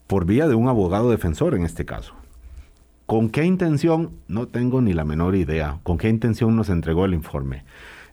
por 0.06 0.26
vía 0.26 0.48
de 0.48 0.56
un 0.56 0.68
abogado 0.68 1.10
defensor 1.10 1.56
en 1.56 1.66
este 1.66 1.86
caso. 1.86 2.19
¿Con 3.10 3.32
qué 3.32 3.44
intención? 3.44 4.12
No 4.28 4.48
tengo 4.48 4.82
ni 4.82 4.94
la 4.94 5.04
menor 5.04 5.36
idea. 5.36 5.80
¿Con 5.82 5.98
qué 5.98 6.10
intención 6.10 6.56
nos 6.56 6.70
entregó 6.70 7.06
el 7.06 7.16
informe? 7.16 7.64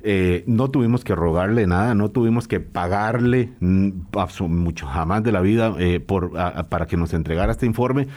Eh, 0.03 0.43
no 0.47 0.71
tuvimos 0.71 1.05
que 1.05 1.15
rogarle 1.15 1.67
nada, 1.67 1.95
no 1.95 2.11
tuvimos 2.11 2.49
que 2.49 2.61
pagarle 2.61 3.51
mm, 3.61 3.91
mucho 4.49 4.87
jamás 4.87 5.23
de 5.23 5.33
la 5.33 5.43
vida 5.43 5.75
eh, 5.79 6.01
por, 6.01 6.33
para 6.71 6.87
que 6.87 6.97
nos 6.97 7.13
entregara 7.13 7.53
este 7.53 7.67
informe. 7.67 8.09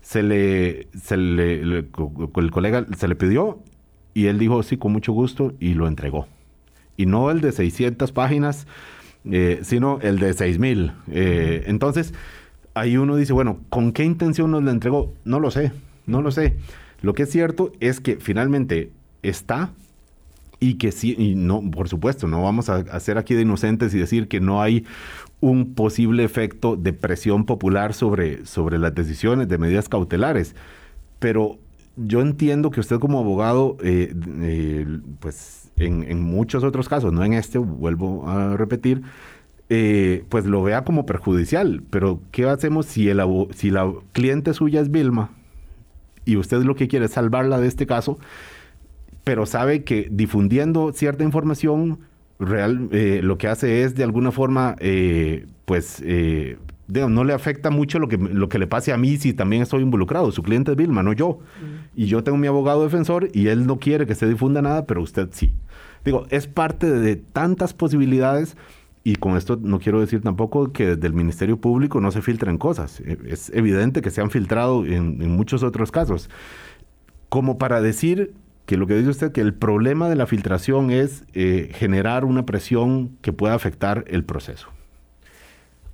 Se 0.00 0.22
le, 0.22 0.86
se 0.96 1.16
le, 1.16 1.60
el 1.60 2.50
colega 2.52 2.86
se 2.96 3.08
le 3.08 3.16
pidió 3.16 3.58
y 4.14 4.26
él 4.26 4.38
dijo 4.38 4.62
sí, 4.62 4.76
con 4.76 4.92
mucho 4.92 5.12
gusto 5.12 5.54
y 5.58 5.74
lo 5.74 5.88
entregó. 5.88 6.28
Y 6.96 7.06
no 7.06 7.32
el 7.32 7.40
de 7.40 7.50
600 7.50 8.12
páginas, 8.12 8.68
eh, 9.24 9.58
sino 9.62 9.98
el 10.02 10.20
de 10.20 10.34
6000. 10.34 10.92
entonces, 11.08 12.14
ahí 12.74 12.96
uno 12.96 13.16
dice, 13.16 13.32
bueno, 13.32 13.58
¿con 13.70 13.90
qué 13.90 14.04
intención 14.04 14.52
nos 14.52 14.62
lo 14.62 14.70
entregó? 14.70 15.12
No 15.24 15.40
lo 15.40 15.50
sé 15.50 15.72
no 16.08 16.22
lo 16.22 16.30
sé. 16.30 16.56
Lo 17.00 17.14
que 17.14 17.22
es 17.24 17.30
cierto 17.30 17.72
es 17.80 18.00
que 18.00 18.16
finalmente 18.16 18.90
está 19.22 19.70
y 20.60 20.74
que 20.74 20.90
sí, 20.90 21.14
y 21.16 21.34
no, 21.36 21.62
por 21.70 21.88
supuesto, 21.88 22.26
no 22.26 22.42
vamos 22.42 22.68
a 22.68 22.76
hacer 22.76 23.18
aquí 23.18 23.34
de 23.34 23.42
inocentes 23.42 23.94
y 23.94 23.98
decir 23.98 24.26
que 24.26 24.40
no 24.40 24.60
hay 24.60 24.84
un 25.40 25.74
posible 25.74 26.24
efecto 26.24 26.76
de 26.76 26.92
presión 26.92 27.44
popular 27.44 27.94
sobre, 27.94 28.44
sobre 28.44 28.78
las 28.78 28.94
decisiones 28.94 29.48
de 29.48 29.58
medidas 29.58 29.88
cautelares. 29.88 30.56
Pero 31.20 31.58
yo 31.96 32.20
entiendo 32.20 32.70
que 32.70 32.80
usted 32.80 32.98
como 32.98 33.20
abogado, 33.20 33.76
eh, 33.82 34.12
eh, 34.40 34.86
pues 35.20 35.70
en, 35.76 36.20
muchos 36.22 36.64
otros 36.64 36.88
casos, 36.88 37.12
no 37.12 37.24
en 37.24 37.34
este, 37.34 37.58
vuelvo 37.58 38.28
a 38.28 38.56
repetir, 38.56 39.02
eh, 39.68 40.24
pues 40.28 40.44
lo 40.44 40.62
vea 40.62 40.82
como 40.82 41.06
perjudicial. 41.06 41.82
Pero 41.90 42.20
¿qué 42.32 42.48
hacemos 42.48 42.86
si, 42.86 43.08
el, 43.08 43.20
si 43.54 43.70
la 43.70 43.92
cliente 44.12 44.54
suya 44.54 44.80
es 44.80 44.90
Vilma? 44.90 45.30
Y 46.28 46.36
usted 46.36 46.62
lo 46.62 46.74
que 46.74 46.88
quiere 46.88 47.06
es 47.06 47.12
salvarla 47.12 47.58
de 47.58 47.66
este 47.66 47.86
caso, 47.86 48.18
pero 49.24 49.46
sabe 49.46 49.82
que 49.82 50.08
difundiendo 50.10 50.92
cierta 50.92 51.24
información 51.24 52.00
real, 52.38 52.90
eh, 52.92 53.20
lo 53.22 53.38
que 53.38 53.48
hace 53.48 53.82
es 53.82 53.94
de 53.94 54.04
alguna 54.04 54.30
forma, 54.30 54.76
eh, 54.78 55.46
pues, 55.64 56.02
eh, 56.04 56.58
no 56.86 57.24
le 57.24 57.32
afecta 57.32 57.70
mucho 57.70 57.98
lo 57.98 58.08
que, 58.08 58.18
lo 58.18 58.50
que 58.50 58.58
le 58.58 58.66
pase 58.66 58.92
a 58.92 58.98
mí 58.98 59.16
si 59.16 59.32
también 59.32 59.62
estoy 59.62 59.82
involucrado. 59.82 60.30
Su 60.32 60.42
cliente 60.42 60.72
es 60.72 60.76
Vilma, 60.76 61.02
no 61.02 61.14
yo. 61.14 61.38
Y 61.94 62.06
yo 62.06 62.22
tengo 62.22 62.36
mi 62.36 62.46
abogado 62.46 62.82
defensor 62.82 63.28
y 63.32 63.48
él 63.48 63.66
no 63.66 63.78
quiere 63.78 64.06
que 64.06 64.14
se 64.14 64.28
difunda 64.28 64.60
nada, 64.60 64.86
pero 64.86 65.02
usted 65.02 65.28
sí. 65.32 65.52
Digo, 66.04 66.26
es 66.30 66.46
parte 66.46 66.90
de 66.90 67.16
tantas 67.16 67.72
posibilidades 67.72 68.56
y 69.04 69.16
con 69.16 69.36
esto 69.36 69.58
no 69.60 69.78
quiero 69.78 70.00
decir 70.00 70.22
tampoco 70.22 70.72
que 70.72 70.96
desde 70.96 71.10
Ministerio 71.10 71.58
Público 71.58 72.00
no 72.00 72.10
se 72.10 72.22
filtren 72.22 72.58
cosas. 72.58 73.00
E, 73.00 73.18
es 73.26 73.50
evidente 73.50 74.02
que 74.02 74.10
se 74.10 74.20
han 74.20 74.30
filtrado 74.30 74.84
en, 74.84 75.30
muchos 75.30 75.62
otros 75.62 75.90
casos. 75.90 76.28
Como 77.28 77.58
para 77.58 77.80
decir 77.80 78.34
que 78.66 78.76
lo 78.76 78.86
que 78.86 78.94
dice 78.94 79.10
usted, 79.10 79.32
que 79.32 79.40
el 79.40 79.54
problema 79.54 80.08
de 80.08 80.16
la 80.16 80.26
filtración 80.26 80.90
es 80.90 81.24
eh, 81.32 81.70
generar 81.74 82.24
una 82.24 82.44
presión 82.44 83.16
que 83.22 83.32
pueda 83.32 83.54
afectar 83.54 84.04
el 84.08 84.24
proceso. 84.24 84.68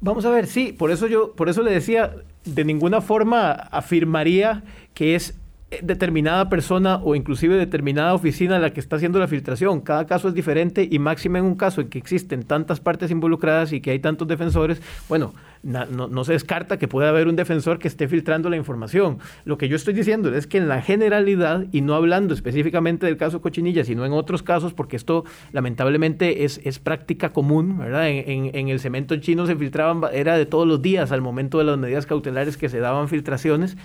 Vamos 0.00 0.24
a 0.24 0.30
ver, 0.30 0.46
sí, 0.46 0.72
por 0.72 0.90
eso 0.90 1.06
yo, 1.06 1.32
por 1.32 1.48
eso 1.48 1.62
le 1.62 1.70
decía, 1.70 2.14
de 2.44 2.64
ninguna 2.64 3.00
forma 3.00 3.52
afirmaría 3.52 4.64
que 4.92 5.14
es 5.14 5.38
determinada 5.82 6.48
persona 6.48 7.00
o 7.02 7.14
inclusive 7.14 7.56
determinada 7.56 8.14
oficina 8.14 8.58
la 8.58 8.70
que 8.70 8.80
está 8.80 8.96
haciendo 8.96 9.18
la 9.18 9.28
filtración. 9.28 9.80
Cada 9.80 10.06
caso 10.06 10.28
es 10.28 10.34
diferente 10.34 10.86
y 10.90 10.98
máxima 10.98 11.38
en 11.38 11.44
un 11.44 11.54
caso 11.54 11.80
en 11.80 11.88
que 11.88 11.98
existen 11.98 12.42
tantas 12.44 12.80
partes 12.80 13.10
involucradas 13.10 13.72
y 13.72 13.80
que 13.80 13.90
hay 13.90 13.98
tantos 13.98 14.28
defensores, 14.28 14.80
bueno, 15.08 15.32
no, 15.64 16.24
se 16.24 16.32
descarta 16.32 16.78
que 16.78 16.88
pueda 16.88 17.08
haber 17.08 17.26
un 17.26 17.36
defensor 17.36 17.78
que 17.78 17.88
esté 17.88 18.06
filtrando 18.06 18.50
la 18.50 18.56
información. 18.56 19.18
Lo 19.44 19.58
que 19.58 19.68
yo 19.68 19.76
estoy 19.76 19.94
diciendo 19.94 20.34
es 20.34 20.46
que 20.46 20.58
en 20.58 20.68
la 20.68 20.82
generalidad, 20.82 21.66
y 21.72 21.80
no 21.80 21.94
hablando 21.94 22.34
específicamente 22.34 23.06
del 23.06 23.16
caso 23.16 23.40
Cochinilla, 23.40 23.84
sino 23.84 24.04
en 24.04 24.12
otros 24.12 24.42
casos, 24.42 24.74
porque 24.74 24.96
esto 24.96 25.24
lamentablemente 25.52 26.44
es, 26.44 26.60
es 26.64 26.78
práctica 26.78 27.32
común, 27.32 27.78
¿verdad? 27.78 28.08
En, 28.08 28.54
en, 28.54 28.68
el 28.68 28.80
cemento 28.80 29.16
chino 29.16 29.46
se 29.46 29.56
filtraban, 29.56 30.02
era 30.12 30.36
de 30.36 30.46
todos 30.46 30.66
los 30.66 30.82
días 30.82 31.12
al 31.12 31.22
momento 31.22 31.58
de 31.58 31.64
las 31.64 31.78
medidas 31.78 32.06
cautelares 32.06 32.56
que 32.56 32.68
se 32.68 32.80
daban 32.80 33.08
filtraciones. 33.08 33.76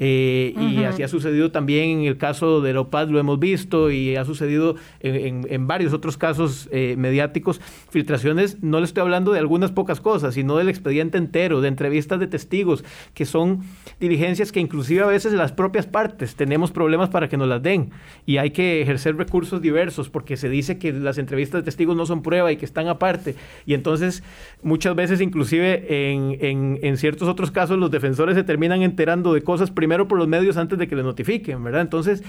Eh, 0.00 0.54
y 0.56 0.84
así 0.84 1.02
ha 1.02 1.08
sucedido 1.08 1.50
también 1.50 2.00
en 2.00 2.04
el 2.04 2.18
caso 2.18 2.60
de 2.60 2.72
Lopaz, 2.72 3.08
lo 3.08 3.18
hemos 3.18 3.38
visto, 3.38 3.90
y 3.90 4.16
ha 4.16 4.24
sucedido 4.24 4.76
en, 5.00 5.66
varios 5.66 5.92
otros 5.92 6.16
casos 6.16 6.68
eh, 6.72 6.94
mediáticos. 6.96 7.60
Filtraciones, 7.90 8.62
no 8.62 8.78
le 8.78 8.86
estoy 8.86 9.02
hablando 9.02 9.32
de 9.32 9.38
algunas 9.38 9.72
pocas 9.72 10.00
cosas, 10.00 10.34
sino 10.34 10.56
del 10.56 10.68
expediente 10.68 11.18
entero, 11.28 11.60
de 11.60 11.68
entrevistas 11.68 12.18
de 12.18 12.26
testigos, 12.26 12.84
que 13.14 13.24
son 13.24 13.60
diligencias 14.00 14.52
que 14.52 14.60
inclusive 14.60 15.02
a 15.02 15.06
veces 15.06 15.32
las 15.32 15.52
propias 15.52 15.86
partes 15.86 16.34
tenemos 16.34 16.70
problemas 16.70 17.10
para 17.10 17.28
que 17.28 17.36
nos 17.36 17.48
las 17.48 17.62
den. 17.62 17.90
Y 18.26 18.38
hay 18.38 18.50
que 18.50 18.82
ejercer 18.82 19.16
recursos 19.16 19.60
diversos, 19.60 20.08
porque 20.08 20.36
se 20.36 20.48
dice 20.48 20.78
que 20.78 20.92
las 20.92 21.18
entrevistas 21.18 21.60
de 21.60 21.64
testigos 21.64 21.96
no 21.96 22.06
son 22.06 22.22
prueba 22.22 22.50
y 22.50 22.56
que 22.56 22.64
están 22.64 22.88
aparte. 22.88 23.34
Y 23.66 23.74
entonces, 23.74 24.22
muchas 24.62 24.94
veces, 24.94 25.20
inclusive 25.20 26.12
en, 26.12 26.78
en 26.82 26.96
ciertos 26.96 27.28
otros 27.28 27.50
casos, 27.50 27.78
los 27.78 27.90
defensores 27.90 28.34
se 28.34 28.44
terminan 28.44 28.82
enterando 28.82 29.34
de 29.34 29.42
cosas 29.42 29.70
primero 29.70 30.08
por 30.08 30.18
los 30.18 30.28
medios 30.28 30.56
antes 30.56 30.78
de 30.78 30.88
que 30.88 30.96
le 30.96 31.02
notifiquen, 31.02 31.62
¿verdad? 31.62 31.82
Entonces, 31.82 32.22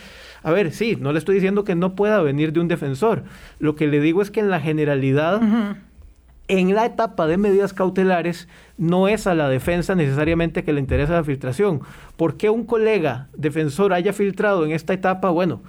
a 0.43 0.51
ver, 0.51 0.71
sí, 0.71 0.97
no 0.99 1.11
le 1.11 1.19
estoy 1.19 1.35
diciendo 1.35 1.63
que 1.63 1.75
no 1.75 1.95
pueda 1.95 2.21
venir 2.21 2.53
de 2.53 2.59
un 2.59 2.67
defensor. 2.67 3.23
Lo 3.59 3.75
que 3.75 3.87
le 3.87 3.99
digo 3.99 4.21
es 4.21 4.31
que 4.31 4.39
en 4.39 4.49
la 4.49 4.59
generalidad, 4.59 5.41
en 6.49 6.75
la 6.75 6.85
etapa 6.85 7.27
de 7.27 7.37
medidas 7.37 7.73
cautelares, 7.73 8.49
no 8.77 9.07
es 9.07 9.27
a 9.27 9.35
la 9.35 9.47
defensa 9.47 9.95
necesariamente 9.95 10.63
que 10.63 10.73
le 10.73 10.81
interesa 10.81 11.13
la 11.13 11.23
filtración. 11.23 11.81
¿Por 12.17 12.35
qué 12.35 12.49
un 12.49 12.65
colega 12.65 13.29
defensor 13.37 13.93
haya 13.93 14.11
filtrado 14.11 14.65
en 14.65 14.71
esta 14.71 14.93
etapa? 14.93 15.29
Bueno, 15.29 15.61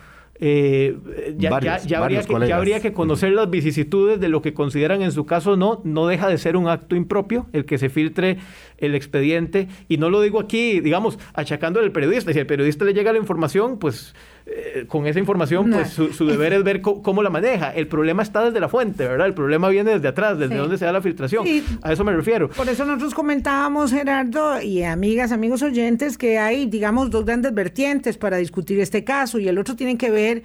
eh, 0.43 0.97
ya, 1.37 1.55
habría 1.55 2.81
que, 2.81 2.95
conocer 2.95 3.33
las 3.33 3.51
vicisitudes 3.51 4.19
de 4.21 4.31
lo 4.31 4.40
que 4.40 4.55
consideran 4.55 5.03
en 5.03 5.12
su 5.12 5.27
caso 5.27 5.59
no, 5.59 5.83
no 5.85 6.07
deja 6.07 6.29
de 6.29 6.38
ser 6.38 6.57
un 6.57 6.66
acto 6.66 6.97
impropio 6.97 7.47
el 7.53 7.66
que 7.66 7.77
se 7.77 7.90
filtre 7.90 8.38
el 8.79 8.95
expediente. 8.95 9.69
Y 9.87 9.99
no 9.99 10.09
lo 10.09 10.23
digo 10.23 10.40
aquí, 10.40 10.81
digamos, 10.81 11.19
achacando 11.35 11.81
al 11.81 11.93
periodista. 11.93 12.33
Si 12.33 12.38
al 12.38 12.47
periodista 12.47 12.87
le 12.87 12.95
llega 12.95 13.12
la 13.12 13.19
información, 13.19 13.79
pues 13.79 14.14
eh, 14.46 14.85
con 14.88 15.07
esa 15.07 15.18
información, 15.18 15.70
pues 15.70 15.90
su, 15.90 16.26
deber 16.26 16.53
es 16.53 16.64
ver 16.64 16.81
cómo 16.81 17.22
la 17.22 17.31
maneja. 17.31 17.70
El 17.74 17.87
problema 17.87 18.22
está 18.22 18.44
desde 18.44 18.61
la 18.61 18.68
fuente, 18.68 19.07
¿verdad? 19.07 19.26
El 19.26 19.35
problema 19.35 19.68
viene 19.68 19.92
desde 19.92 20.09
atrás, 20.09 20.38
desde 20.38 20.57
donde 20.57 20.79
se 20.79 20.85
da 20.85 20.92
la 20.92 21.03
filtración. 21.03 21.46
A 21.83 21.92
eso 21.92 22.05
me 22.05 22.12
refiero. 22.12 22.48
Por 22.48 22.68
eso 22.68 22.85
nosotros 22.85 23.14
comentábamos, 23.14 23.92
Gerardo, 23.92 24.61
y 24.61 24.83
amigas, 24.83 25.33
amigos 25.33 25.62
oyentes, 25.62 26.18
que 26.18 26.38
hay, 26.38 26.66
digamos, 26.66 27.11
dos 27.11 27.24
grandes 27.24 27.55
vertientes 27.55 28.16
para 28.16 28.38
discutir 28.38 28.81
este 28.81 29.05
caso, 29.05 29.38
y 29.38 29.48
el 29.48 29.59
otro 29.59 29.76
tiene 29.76 29.96
que 29.96 30.11
ver 30.11 30.42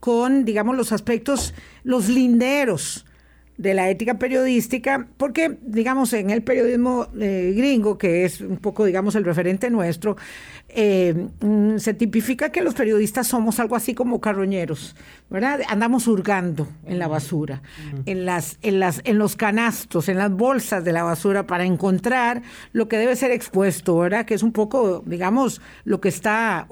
con, 0.00 0.44
digamos, 0.44 0.76
los 0.76 0.92
aspectos, 0.92 1.54
los 1.82 2.08
linderos 2.08 3.06
de 3.56 3.74
la 3.74 3.88
ética 3.88 4.18
periodística, 4.18 5.06
porque, 5.16 5.58
digamos, 5.62 6.12
en 6.12 6.30
el 6.30 6.42
periodismo 6.42 7.06
eh, 7.20 7.54
gringo, 7.56 7.98
que 7.98 8.24
es 8.24 8.40
un 8.40 8.56
poco, 8.56 8.84
digamos, 8.84 9.14
el 9.14 9.24
referente 9.24 9.70
nuestro, 9.70 10.16
eh, 10.68 11.28
mm, 11.40 11.78
se 11.78 11.94
tipifica 11.94 12.50
que 12.50 12.62
los 12.62 12.74
periodistas 12.74 13.28
somos 13.28 13.60
algo 13.60 13.76
así 13.76 13.94
como 13.94 14.20
carroñeros, 14.20 14.96
¿verdad? 15.30 15.60
Andamos 15.68 16.08
hurgando 16.08 16.66
en 16.84 16.98
la 16.98 17.06
basura, 17.06 17.62
en, 18.06 18.26
las, 18.26 18.58
en, 18.62 18.80
las, 18.80 19.00
en 19.04 19.18
los 19.18 19.36
canastos, 19.36 20.08
en 20.08 20.18
las 20.18 20.32
bolsas 20.32 20.84
de 20.84 20.92
la 20.92 21.04
basura 21.04 21.46
para 21.46 21.64
encontrar 21.64 22.42
lo 22.72 22.88
que 22.88 22.98
debe 22.98 23.14
ser 23.14 23.30
expuesto, 23.30 23.96
¿verdad? 23.98 24.26
Que 24.26 24.34
es 24.34 24.42
un 24.42 24.52
poco, 24.52 25.02
digamos, 25.06 25.60
lo 25.84 26.00
que 26.00 26.08
está... 26.08 26.66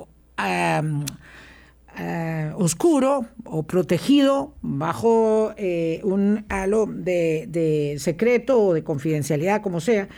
Eh, 1.99 2.51
oscuro 2.57 3.27
o 3.45 3.65
protegido 3.65 4.55
bajo 4.63 5.53
eh, 5.59 6.01
un 6.05 6.47
halo 6.49 6.87
de, 6.87 7.97
secreto 7.99 8.63
o 8.63 8.73
de 8.73 8.83
confidencialidad, 8.83 9.61
como 9.61 9.79
sea, 9.81 10.09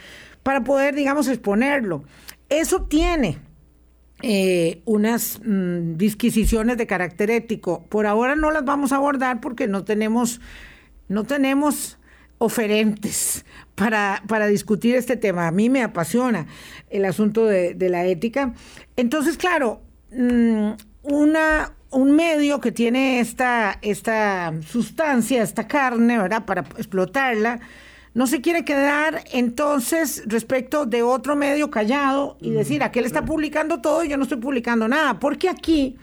para 0.45 0.63
poder, 0.63 0.95
digamos, 0.95 1.27
exponerlo. 1.27 2.05
Eso 2.49 2.83
tiene 2.85 3.39
eh, 4.23 4.83
unas 4.85 5.41
mm, 5.45 5.97
disquisiciones 5.97 6.79
de 6.79 6.87
carácter 6.87 7.31
ético. 7.33 7.85
Por 7.89 8.07
ahora 8.07 8.37
no 8.37 8.53
las 8.53 8.65
vamos 8.65 8.93
a 8.93 8.97
abordar 8.97 9.41
porque 9.41 9.67
no 9.67 9.83
tenemos, 9.83 10.41
no 11.09 11.25
tenemos 11.25 11.99
oferentes 12.39 13.45
para, 13.75 14.23
para 14.29 14.47
discutir 14.47 14.95
este 14.95 15.17
tema. 15.17 15.49
A 15.49 15.51
mí 15.51 15.71
me 15.71 15.83
apasiona 15.83 16.47
el 16.89 17.05
asunto 17.05 17.47
de, 17.47 17.75
la 17.89 18.07
ética. 18.07 18.55
Entonces, 18.97 19.37
claro, 19.37 19.83
mm, 20.13 20.73
una, 21.05 21.73
un 21.91 22.17
medio 22.17 22.61
que 22.61 22.73
tiene 22.73 23.21
esta, 23.21 23.79
esta 23.83 24.53
sustancia, 24.67 25.43
esta 25.43 25.69
carne, 25.69 26.19
¿verdad? 26.19 26.45
Para 26.45 26.63
explotarla, 26.77 27.61
no 28.15 28.27
se 28.27 28.41
quiere 28.41 28.65
quedar 28.65 29.25
entonces 29.33 30.23
respecto 30.27 30.87
de 30.87 31.03
otro 31.03 31.37
medio 31.37 31.71
callado 31.71 32.37
y 32.41 32.51
decir, 32.51 32.83
aquel 32.83 33.05
está 33.05 33.25
publicando 33.25 33.81
todo 33.81 34.05
y 34.05 34.09
yo 34.09 34.17
no 34.17 34.23
estoy 34.23 34.39
publicando 34.39 34.89
nada, 34.89 35.19
porque 35.19 35.49
aquí, 35.49 35.97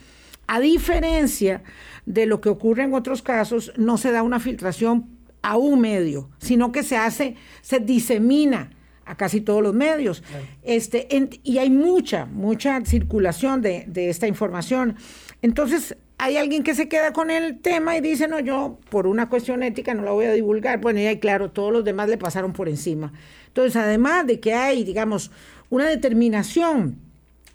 a 0.47 0.59
diferencia 0.59 1.63
de 2.05 2.25
lo 2.25 2.41
que 2.41 2.49
ocurre 2.49 2.83
en 2.83 2.93
otros 2.93 3.21
casos, 3.21 3.71
no 3.77 3.97
se 3.97 4.11
da 4.11 4.23
una 4.23 4.39
filtración 4.39 5.07
a 5.41 5.57
un 5.57 5.79
medio, 5.79 6.29
sino 6.39 6.71
que 6.71 6.83
se 6.83 6.97
hace, 6.97 7.35
se 7.61 7.79
disemina 7.79 8.71
a 9.05 9.15
casi 9.15 9.41
todos 9.41 9.61
los 9.61 9.73
medios. 9.73 10.23
Este, 10.63 11.07
y 11.43 11.57
hay 11.57 11.69
mucha, 11.69 12.25
mucha 12.25 12.83
circulación 12.85 13.61
de, 13.61 13.85
de, 13.87 14.09
esta 14.09 14.27
información. 14.27 14.95
Entonces, 15.41 15.97
hay 16.17 16.37
alguien 16.37 16.63
que 16.63 16.75
se 16.75 16.87
queda 16.87 17.13
con 17.13 17.31
el 17.31 17.59
tema 17.59 17.97
y 17.97 18.01
dice, 18.01 18.27
no, 18.27 18.39
yo 18.39 18.77
por 18.89 19.07
una 19.07 19.27
cuestión 19.27 19.63
ética 19.63 19.93
no 19.93 20.03
la 20.03 20.11
voy 20.11 20.25
a 20.25 20.33
divulgar. 20.33 20.79
Bueno, 20.79 20.99
y 20.99 21.19
claro, 21.19 21.49
todos 21.49 21.73
los 21.73 21.83
demás 21.83 22.09
le 22.09 22.17
pasaron 22.17 22.53
por 22.53 22.69
encima. 22.69 23.11
Entonces, 23.47 23.75
además 23.75 24.27
de 24.27 24.39
que 24.39 24.53
hay, 24.53 24.83
digamos, 24.83 25.31
una 25.69 25.87
determinación 25.87 26.99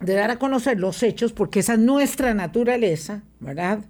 de 0.00 0.14
dar 0.14 0.30
a 0.30 0.38
conocer 0.38 0.78
los 0.78 1.02
hechos, 1.02 1.32
porque 1.32 1.60
esa 1.60 1.74
es 1.74 1.78
nuestra 1.78 2.34
naturaleza, 2.34 3.22
¿verdad? 3.40 3.80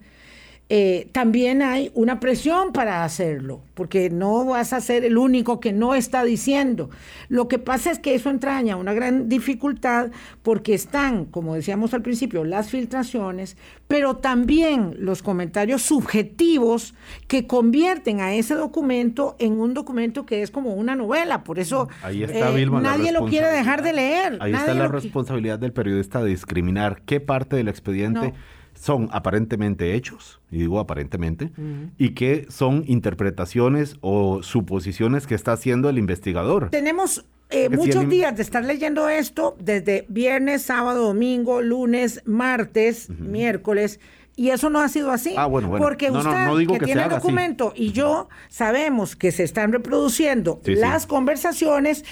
Eh, 0.68 1.08
también 1.12 1.62
hay 1.62 1.92
una 1.94 2.18
presión 2.18 2.72
para 2.72 3.04
hacerlo, 3.04 3.62
porque 3.74 4.10
no 4.10 4.44
vas 4.46 4.72
a 4.72 4.80
ser 4.80 5.04
el 5.04 5.16
único 5.16 5.60
que 5.60 5.72
no 5.72 5.94
está 5.94 6.24
diciendo. 6.24 6.90
Lo 7.28 7.46
que 7.46 7.60
pasa 7.60 7.92
es 7.92 8.00
que 8.00 8.16
eso 8.16 8.30
entraña 8.30 8.74
una 8.74 8.92
gran 8.92 9.28
dificultad 9.28 10.10
porque 10.42 10.74
están, 10.74 11.26
como 11.26 11.54
decíamos 11.54 11.94
al 11.94 12.02
principio, 12.02 12.44
las 12.44 12.70
filtraciones, 12.70 13.56
pero 13.86 14.16
también 14.16 14.96
los 14.98 15.22
comentarios 15.22 15.82
subjetivos 15.82 16.94
que 17.28 17.46
convierten 17.46 18.20
a 18.20 18.34
ese 18.34 18.56
documento 18.56 19.36
en 19.38 19.60
un 19.60 19.72
documento 19.72 20.26
que 20.26 20.42
es 20.42 20.50
como 20.50 20.74
una 20.74 20.96
novela. 20.96 21.44
Por 21.44 21.60
eso 21.60 21.88
eh, 22.08 22.66
nadie 22.82 23.12
lo 23.12 23.26
quiere 23.26 23.52
dejar 23.52 23.82
de 23.84 23.92
leer. 23.92 24.38
Ahí 24.40 24.52
está 24.52 24.74
la 24.74 24.88
responsabilidad 24.88 25.60
del 25.60 25.72
periodista 25.72 26.24
de 26.24 26.30
discriminar 26.30 27.02
qué 27.06 27.20
parte 27.20 27.54
del 27.54 27.68
expediente 27.68 28.34
son 28.78 29.08
aparentemente 29.12 29.94
hechos, 29.94 30.40
y 30.50 30.58
digo 30.58 30.78
aparentemente, 30.78 31.50
y 31.98 32.10
que 32.10 32.46
son 32.48 32.84
interpretaciones 32.86 33.96
o 34.00 34.42
suposiciones 34.42 35.26
que 35.26 35.34
está 35.34 35.52
haciendo 35.52 35.88
el 35.88 35.98
investigador. 35.98 36.70
Tenemos 36.70 37.24
eh, 37.50 37.68
muchos 37.68 38.08
días 38.08 38.36
de 38.36 38.42
estar 38.42 38.64
leyendo 38.64 39.08
esto, 39.08 39.56
desde 39.60 40.04
viernes, 40.08 40.62
sábado, 40.62 41.06
domingo, 41.06 41.62
lunes, 41.62 42.22
martes, 42.24 43.08
miércoles, 43.10 44.00
y 44.38 44.50
eso 44.50 44.68
no 44.68 44.80
ha 44.80 44.88
sido 44.88 45.10
así. 45.10 45.34
Ah, 45.36 45.46
bueno, 45.46 45.68
bueno. 45.68 45.82
Porque 45.82 46.10
usted 46.10 46.66
que, 46.68 46.84
tiene 46.84 47.04
el 47.04 47.08
documento 47.08 47.72
y 47.74 47.92
yo 47.92 48.28
sabemos 48.48 49.16
que 49.16 49.32
se 49.32 49.42
están 49.42 49.72
reproduciendo 49.72 50.60
las 50.64 51.06
conversaciones 51.06 52.04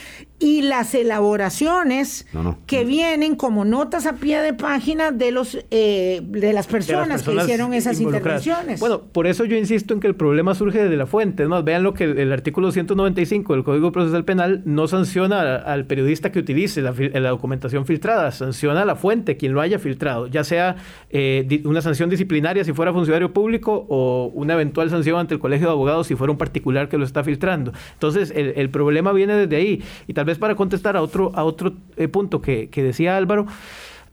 y 0.44 0.61
las 0.61 0.94
elaboraciones 0.94 2.26
que 2.66 2.85
vienen 2.85 3.35
como 3.35 3.64
notas 3.64 4.04
a 4.04 4.16
pie 4.16 4.42
de 4.42 4.52
página 4.52 5.11
de 5.11 5.30
los 5.30 5.57
eh, 5.70 6.20
de, 6.22 6.52
las 6.52 6.66
personas 6.66 7.22
que 7.22 7.35
hicieron 7.35 7.72
esas 7.72 7.98
intervenciones. 7.98 8.78
Bueno, 8.78 9.00
por 9.00 9.26
eso 9.26 9.46
yo 9.46 9.57
insisto 9.57 9.94
en 9.94 10.00
que 10.00 10.07
el 10.07 10.16
problema 10.16 10.54
surge 10.54 10.83
desde 10.83 10.98
la 10.98 11.07
fuente. 11.07 11.44
Es 11.44 11.48
más, 11.48 11.64
vean 11.64 11.83
lo 11.83 11.94
que 11.94 12.04
el, 12.04 12.30
artículo 12.30 12.72
195 12.72 13.54
del 13.54 13.64
Código 13.64 13.90
Procesal 13.90 14.26
Penal 14.26 14.61
no 14.66 14.87
sanciona 14.87 15.57
al 15.57 15.87
periodista 15.87 16.30
que 16.30 16.40
utilice 16.40 16.83
la, 16.83 16.92
documentación 17.31 17.87
filtrada, 17.87 18.31
sanciona 18.31 18.83
a 18.83 18.85
la 18.85 18.96
fuente, 18.96 19.38
quien 19.38 19.54
lo 19.54 19.62
haya 19.62 19.79
filtrado, 19.79 20.27
ya 20.27 20.44
sea 20.44 20.77
eh, 21.08 21.62
una 21.64 21.81
sanción 21.81 22.10
disciplinaria 22.10 22.64
si 22.64 22.75
fuera 22.75 22.92
funcionario 22.92 23.33
público 23.33 23.87
o 23.88 24.31
una 24.35 24.52
eventual 24.52 24.90
sanción 24.90 25.18
ante 25.18 25.33
el 25.33 25.40
colegio 25.40 25.68
de 25.68 25.73
abogados 25.73 26.08
si 26.08 26.16
fuera 26.16 26.31
un 26.31 26.38
particular 26.38 26.90
que 26.90 26.98
lo 26.98 27.06
está 27.06 27.25
filtrando. 27.25 27.73
Entonces, 27.94 28.31
el, 28.37 28.68
problema 28.68 29.12
viene 29.12 29.35
desde 29.35 29.56
ahí. 29.56 29.83
Y 30.06 30.12
tal 30.12 30.27
vez 30.27 30.33
para 30.38 30.54
contestar 30.54 30.96
a 30.96 31.02
otro, 31.02 31.32
a 31.35 31.44
otro 31.44 31.74
eh, 31.96 32.08
punto 32.08 32.40
que, 32.40 32.68
que 32.70 32.82
decía 32.82 33.16
Álvaro, 33.16 33.46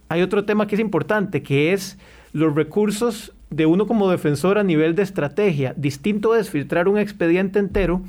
hay 0.09 0.21
otro 0.21 0.45
tema 0.45 0.67
que 0.67 0.75
es 0.75 0.81
importante, 0.81 1.41
que 1.41 1.73
es 1.73 1.97
los 2.33 2.53
recursos 2.55 3.33
de 3.49 3.65
uno 3.65 3.87
como 3.87 4.09
defensor 4.09 4.57
a 4.57 4.63
nivel 4.63 4.95
de 4.95 5.03
estrategia. 5.03 5.73
Distinto 5.77 6.35
es 6.35 6.49
filtrar 6.49 6.87
un 6.87 6.97
expediente 6.97 7.59
entero 7.59 8.01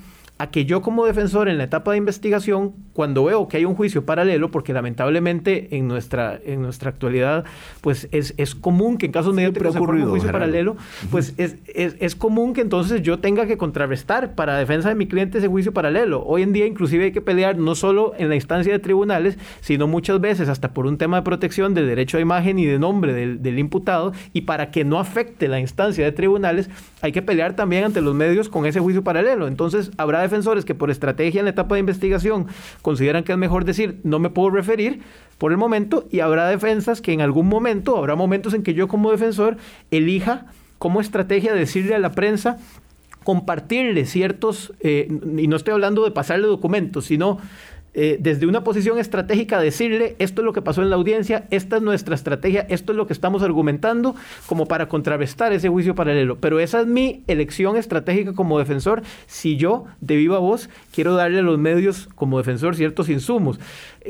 a 0.43 0.51
que 0.51 0.65
yo 0.65 0.83
como 0.83 1.07
defensor 1.07 1.49
en 1.49 1.57
la 1.57 1.63
etapa 1.63 1.93
de 1.93 1.99
investigación, 1.99 2.73
cuando 2.95 3.23
veo 3.23 3.47
que 3.47 3.59
hay 3.59 3.65
un 3.65 3.77
juicio 3.77 4.05
paralelo, 4.05 4.51
porque 4.51 4.73
lamentablemente 4.73 5.77
en 5.77 5.87
nuestra, 5.87 6.37
en 6.45 6.61
nuestra 6.63 6.91
actualidad, 6.91 7.45
pues 7.81 8.09
es, 8.11 8.35
es 8.39 8.57
común 8.57 8.99
que 8.99 9.07
en 9.07 9.13
casos 9.13 9.35
mediáticos 9.35 9.73
se 9.73 9.79
forme 9.79 10.03
un 10.03 10.11
juicio 10.11 10.33
paralelo, 10.33 10.77
pues 11.13 11.35
es, 11.37 11.59
es, 11.73 11.95
es, 12.01 12.17
común 12.17 12.55
que 12.55 12.61
entonces 12.61 13.03
yo 13.03 13.21
tenga 13.21 13.47
que 13.47 13.57
contrarrestar 13.57 14.35
para 14.35 14.59
defensa 14.59 14.89
de 14.89 14.97
mi 14.97 15.07
cliente 15.07 15.39
ese 15.39 15.47
juicio 15.47 15.73
paralelo. 15.73 16.25
Hoy 16.25 16.43
en 16.43 16.53
día 16.53 16.67
inclusive 16.67 17.05
hay 17.05 17.13
que 17.13 17.21
pelear 17.21 17.57
no 17.57 17.77
solo 17.77 18.13
en 18.19 18.29
la 18.29 18.35
instancia 18.35 18.73
de 18.73 18.81
tribunales, 18.81 19.39
sino 19.61 19.87
muchas 19.87 20.21
veces 20.21 20.49
hasta 20.49 20.75
por 20.75 20.87
un 20.87 20.99
tema 20.99 21.19
de 21.19 21.23
protección 21.23 21.73
del 21.73 21.87
derecho 21.87 22.19
a 22.19 22.21
imagen 22.21 22.59
y 22.59 22.67
de 22.67 22.81
nombre 22.81 23.13
del, 23.13 23.43
del 23.43 23.61
imputado, 23.61 24.13
y 24.33 24.41
para 24.41 24.73
que 24.73 24.85
no 24.85 24.99
afecte 24.99 25.47
la 25.47 25.61
instancia 25.61 26.05
de 26.05 26.11
tribunales, 26.11 26.69
hay 27.01 27.13
que 27.13 27.23
pelear 27.23 27.55
también 27.55 27.85
ante 27.85 28.01
los 28.01 28.17
medios 28.17 28.49
con 28.49 28.67
ese 28.67 28.81
juicio 28.81 29.05
paralelo. 29.05 29.47
Entonces 29.47 29.93
habrá 29.99 30.32
defensores 30.33 30.65
que 30.65 30.75
por 30.75 30.91
estrategia 30.91 31.41
en 31.41 31.45
la 31.45 31.51
etapa 31.51 31.75
de 31.75 31.81
investigación 31.81 32.47
consideran 32.81 33.23
que 33.23 33.33
es 33.33 33.39
mejor 33.39 33.65
decir 33.65 34.01
no 34.03 34.19
me 34.19 34.31
puedo 34.31 34.51
referir 34.51 35.03
por 35.37 35.53
el 35.53 35.59
momento 35.59 36.07
y 36.11 36.21
habrá 36.21 36.49
defensas 36.49 37.03
que 37.03 37.13
en 37.13 37.21
algún 37.21 37.49
momento, 37.49 37.97
habrá 37.99 38.17
momentos 38.17 38.55
en 38.55 38.63
que 38.63 38.75
yo 38.75 38.89
como 38.89 39.11
defensor 39.11 39.59
elija 39.91 40.47
como 40.79 41.01
estrategia 41.01 41.55
decirle 41.55 41.95
a 41.95 41.99
la 41.99 42.13
prensa 42.13 42.59
compartirle 43.25 44.05
ciertos, 44.05 44.73
eh, 44.81 45.07
y 45.37 45.47
no 45.47 45.57
estoy 45.57 45.75
hablando 45.75 46.05
de 46.05 46.11
pasarle 46.11 46.47
documentos, 46.49 47.05
sino 47.05 47.39
eh, 47.95 48.17
desde 48.21 48.47
una 48.47 48.65
posición 48.65 48.99
estratégica 48.99 49.61
decirle 49.61 50.17
esto 50.19 50.41
es 50.41 50.47
lo 50.47 50.53
que 50.55 50.63
pasó 50.63 50.83
en 50.83 50.89
la 50.89 50.97
audiencia, 50.97 51.47
esta 51.51 51.77
es 51.77 51.83
nuestra 51.83 52.15
estrategia, 52.15 52.67
esto 52.71 52.93
es 52.93 52.97
lo 52.97 53.07
que 53.07 53.13
estamos 53.13 53.43
argumentando 53.43 54.15
como 54.47 54.67
para 54.67 54.89
contrarrestar 54.89 55.53
ese 55.53 55.69
juicio 55.69 55.95
paralelo. 55.95 56.39
Pero 56.39 56.59
esa 56.59 56.81
es 56.81 56.87
mi 56.87 57.23
elección 57.27 57.77
estratégica 57.77 58.33
como 58.33 58.59
defensor 58.59 59.03
si 59.27 59.57
yo 59.57 59.85
de 60.01 60.17
viva 60.17 60.39
voz 60.39 60.71
quiero 60.95 61.15
darle 61.15 61.41
a 61.41 61.43
los 61.43 61.59
medios 61.59 62.09
como 62.15 62.39
defensor 62.39 62.77
ciertos 62.77 63.11
insumos. 63.11 63.61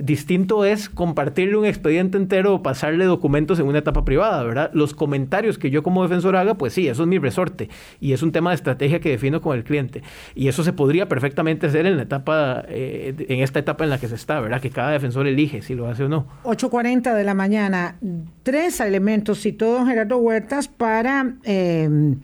Distinto 0.00 0.64
es 0.64 0.88
compartirle 0.88 1.56
un 1.56 1.66
expediente 1.66 2.16
entero 2.16 2.54
o 2.54 2.62
pasarle 2.62 3.04
documentos 3.04 3.58
en 3.58 3.66
una 3.66 3.78
etapa 3.78 4.04
privada, 4.04 4.42
¿verdad? 4.42 4.70
Los 4.72 4.94
comentarios 4.94 5.58
que 5.58 5.70
yo 5.70 5.82
como 5.82 6.02
defensor 6.02 6.36
haga, 6.36 6.54
pues 6.54 6.72
sí, 6.72 6.88
eso 6.88 7.02
es 7.02 7.08
mi 7.08 7.18
resorte 7.18 7.68
y 8.00 8.12
es 8.12 8.22
un 8.22 8.32
tema 8.32 8.50
de 8.50 8.56
estrategia 8.56 9.00
que 9.00 9.10
defino 9.10 9.40
con 9.40 9.56
el 9.56 9.64
cliente. 9.64 10.02
Y 10.34 10.48
eso 10.48 10.64
se 10.64 10.72
podría 10.72 11.08
perfectamente 11.08 11.66
hacer 11.66 11.86
en 11.86 11.96
la 11.96 12.04
etapa, 12.04 12.64
eh, 12.68 13.14
en 13.28 13.40
esta 13.40 13.58
etapa 13.58 13.84
en 13.84 13.90
la 13.90 13.98
que 13.98 14.08
se 14.08 14.14
está, 14.14 14.40
¿verdad? 14.40 14.60
Que 14.60 14.70
cada 14.70 14.92
defensor 14.92 15.26
elige 15.26 15.62
si 15.62 15.74
lo 15.74 15.88
hace 15.88 16.04
o 16.04 16.08
no. 16.08 16.26
8.40 16.44 17.14
de 17.14 17.24
la 17.24 17.34
mañana, 17.34 17.96
tres 18.42 18.80
elementos 18.80 19.40
citó 19.40 19.72
don 19.72 19.86
Gerardo 19.86 20.16
Huertas 20.18 20.68
para... 20.68 21.34
Eh, 21.44 22.16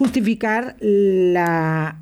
justificar 0.00 0.76
la 0.80 1.98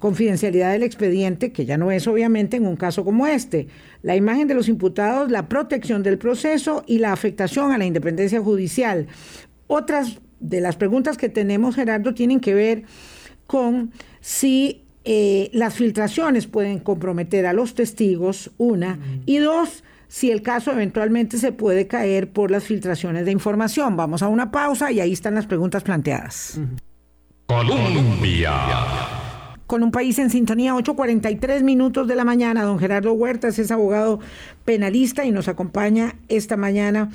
confidencialidad 0.00 0.72
del 0.72 0.82
expediente, 0.82 1.52
que 1.52 1.64
ya 1.64 1.78
no 1.78 1.92
es 1.92 2.08
obviamente 2.08 2.56
en 2.56 2.66
un 2.66 2.74
caso 2.74 3.04
como 3.04 3.24
este, 3.28 3.68
la 4.02 4.16
imagen 4.16 4.48
de 4.48 4.54
los 4.54 4.68
imputados, 4.68 5.30
la 5.30 5.48
protección 5.48 6.02
del 6.02 6.18
proceso 6.18 6.82
y 6.88 6.98
la 6.98 7.12
afectación 7.12 7.70
a 7.70 7.78
la 7.78 7.84
independencia 7.84 8.40
judicial. 8.40 9.06
Otras 9.68 10.18
de 10.40 10.60
las 10.60 10.74
preguntas 10.74 11.16
que 11.16 11.28
tenemos, 11.28 11.76
Gerardo, 11.76 12.14
tienen 12.14 12.40
que 12.40 12.52
ver 12.52 12.82
con 13.46 13.92
si 14.20 14.82
eh, 15.04 15.50
las 15.52 15.74
filtraciones 15.74 16.48
pueden 16.48 16.80
comprometer 16.80 17.46
a 17.46 17.52
los 17.52 17.76
testigos, 17.76 18.50
una, 18.58 18.98
y 19.24 19.36
dos, 19.36 19.84
si 20.08 20.32
el 20.32 20.42
caso 20.42 20.72
eventualmente 20.72 21.38
se 21.38 21.52
puede 21.52 21.86
caer 21.86 22.32
por 22.32 22.50
las 22.50 22.64
filtraciones 22.64 23.24
de 23.24 23.30
información. 23.30 23.96
Vamos 23.96 24.20
a 24.24 24.26
una 24.26 24.50
pausa 24.50 24.90
y 24.90 24.98
ahí 24.98 25.12
están 25.12 25.36
las 25.36 25.46
preguntas 25.46 25.84
planteadas. 25.84 26.58
Colombia. 27.50 28.52
Con 29.66 29.82
un 29.82 29.90
país 29.90 30.20
en 30.20 30.30
sintonía, 30.30 30.72
8.43 30.76 31.64
minutos 31.64 32.06
de 32.06 32.14
la 32.14 32.24
mañana. 32.24 32.62
Don 32.62 32.78
Gerardo 32.78 33.12
Huertas 33.12 33.58
es 33.58 33.72
abogado 33.72 34.20
penalista 34.64 35.24
y 35.24 35.32
nos 35.32 35.48
acompaña 35.48 36.14
esta 36.28 36.56
mañana 36.56 37.10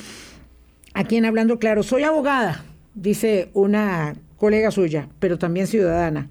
aquí 0.94 1.16
en 1.16 1.24
Hablando 1.24 1.58
Claro. 1.58 1.84
Soy 1.84 2.04
abogada, 2.04 2.66
dice 2.96 3.50
una 3.54 4.16
colega 4.36 4.72
suya, 4.72 5.08
pero 5.20 5.38
también 5.38 5.68
ciudadana. 5.68 6.28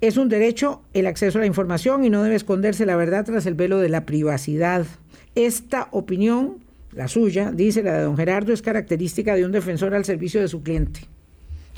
Es 0.00 0.18
un 0.18 0.28
derecho 0.28 0.82
el 0.92 1.08
acceso 1.08 1.38
a 1.38 1.40
la 1.40 1.48
información 1.48 2.04
y 2.04 2.10
no 2.10 2.22
debe 2.22 2.36
esconderse 2.36 2.86
la 2.86 2.94
verdad 2.94 3.24
tras 3.24 3.44
el 3.46 3.54
velo 3.54 3.78
de 3.78 3.88
la 3.88 4.06
privacidad. 4.06 4.86
Esta 5.34 5.88
opinión, 5.90 6.58
la 6.92 7.08
suya, 7.08 7.50
dice 7.50 7.82
la 7.82 7.94
de 7.94 8.02
don 8.04 8.16
Gerardo, 8.16 8.52
es 8.52 8.62
característica 8.62 9.34
de 9.34 9.44
un 9.44 9.50
defensor 9.50 9.96
al 9.96 10.04
servicio 10.04 10.40
de 10.40 10.46
su 10.46 10.62
cliente. 10.62 11.08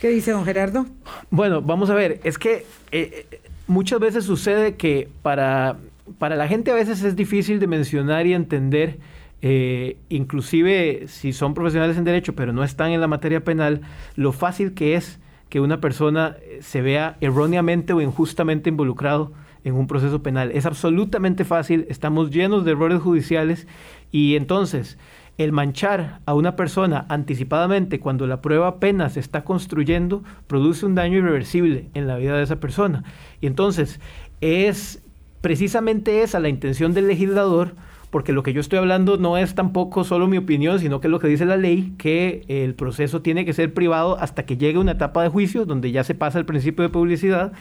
¿Qué 0.00 0.08
dice 0.08 0.30
don 0.30 0.46
Gerardo? 0.46 0.86
Bueno, 1.30 1.60
vamos 1.60 1.90
a 1.90 1.94
ver, 1.94 2.20
es 2.24 2.38
que 2.38 2.64
eh, 2.90 3.26
muchas 3.66 4.00
veces 4.00 4.24
sucede 4.24 4.76
que 4.76 5.10
para, 5.20 5.76
para 6.18 6.36
la 6.36 6.48
gente 6.48 6.70
a 6.70 6.74
veces 6.74 7.02
es 7.02 7.16
difícil 7.16 7.60
de 7.60 7.66
mencionar 7.66 8.26
y 8.26 8.32
entender, 8.32 8.98
eh, 9.42 9.98
inclusive 10.08 11.04
si 11.06 11.34
son 11.34 11.52
profesionales 11.52 11.98
en 11.98 12.04
derecho, 12.04 12.34
pero 12.34 12.54
no 12.54 12.64
están 12.64 12.92
en 12.92 13.02
la 13.02 13.08
materia 13.08 13.44
penal, 13.44 13.82
lo 14.16 14.32
fácil 14.32 14.72
que 14.72 14.94
es 14.94 15.20
que 15.50 15.60
una 15.60 15.82
persona 15.82 16.34
eh, 16.40 16.60
se 16.62 16.80
vea 16.80 17.18
erróneamente 17.20 17.92
o 17.92 18.00
injustamente 18.00 18.70
involucrado 18.70 19.32
en 19.64 19.74
un 19.74 19.86
proceso 19.86 20.22
penal. 20.22 20.50
Es 20.52 20.64
absolutamente 20.64 21.44
fácil, 21.44 21.84
estamos 21.90 22.30
llenos 22.30 22.64
de 22.64 22.70
errores 22.70 23.02
judiciales 23.02 23.66
y 24.10 24.36
entonces 24.36 24.96
el 25.44 25.52
manchar 25.52 26.20
a 26.26 26.34
una 26.34 26.54
persona 26.54 27.06
anticipadamente 27.08 27.98
cuando 27.98 28.26
la 28.26 28.42
prueba 28.42 28.68
apenas 28.68 29.14
se 29.14 29.20
está 29.20 29.42
construyendo 29.42 30.22
produce 30.46 30.84
un 30.84 30.94
daño 30.94 31.16
irreversible 31.16 31.88
en 31.94 32.06
la 32.06 32.16
vida 32.16 32.36
de 32.36 32.42
esa 32.42 32.60
persona. 32.60 33.04
Y 33.40 33.46
entonces 33.46 34.00
es 34.42 35.02
precisamente 35.40 36.22
esa 36.22 36.40
la 36.40 36.50
intención 36.50 36.92
del 36.92 37.06
legislador, 37.06 37.74
porque 38.10 38.34
lo 38.34 38.42
que 38.42 38.52
yo 38.52 38.60
estoy 38.60 38.80
hablando 38.80 39.16
no 39.16 39.38
es 39.38 39.54
tampoco 39.54 40.04
solo 40.04 40.26
mi 40.26 40.36
opinión, 40.36 40.78
sino 40.78 41.00
que 41.00 41.06
es 41.06 41.10
lo 41.10 41.20
que 41.20 41.28
dice 41.28 41.46
la 41.46 41.56
ley, 41.56 41.94
que 41.96 42.44
el 42.48 42.74
proceso 42.74 43.22
tiene 43.22 43.46
que 43.46 43.54
ser 43.54 43.72
privado 43.72 44.18
hasta 44.20 44.44
que 44.44 44.58
llegue 44.58 44.78
una 44.78 44.92
etapa 44.92 45.22
de 45.22 45.30
juicio 45.30 45.64
donde 45.64 45.90
ya 45.90 46.04
se 46.04 46.14
pasa 46.14 46.38
el 46.38 46.44
principio 46.44 46.82
de 46.82 46.90
publicidad 46.90 47.52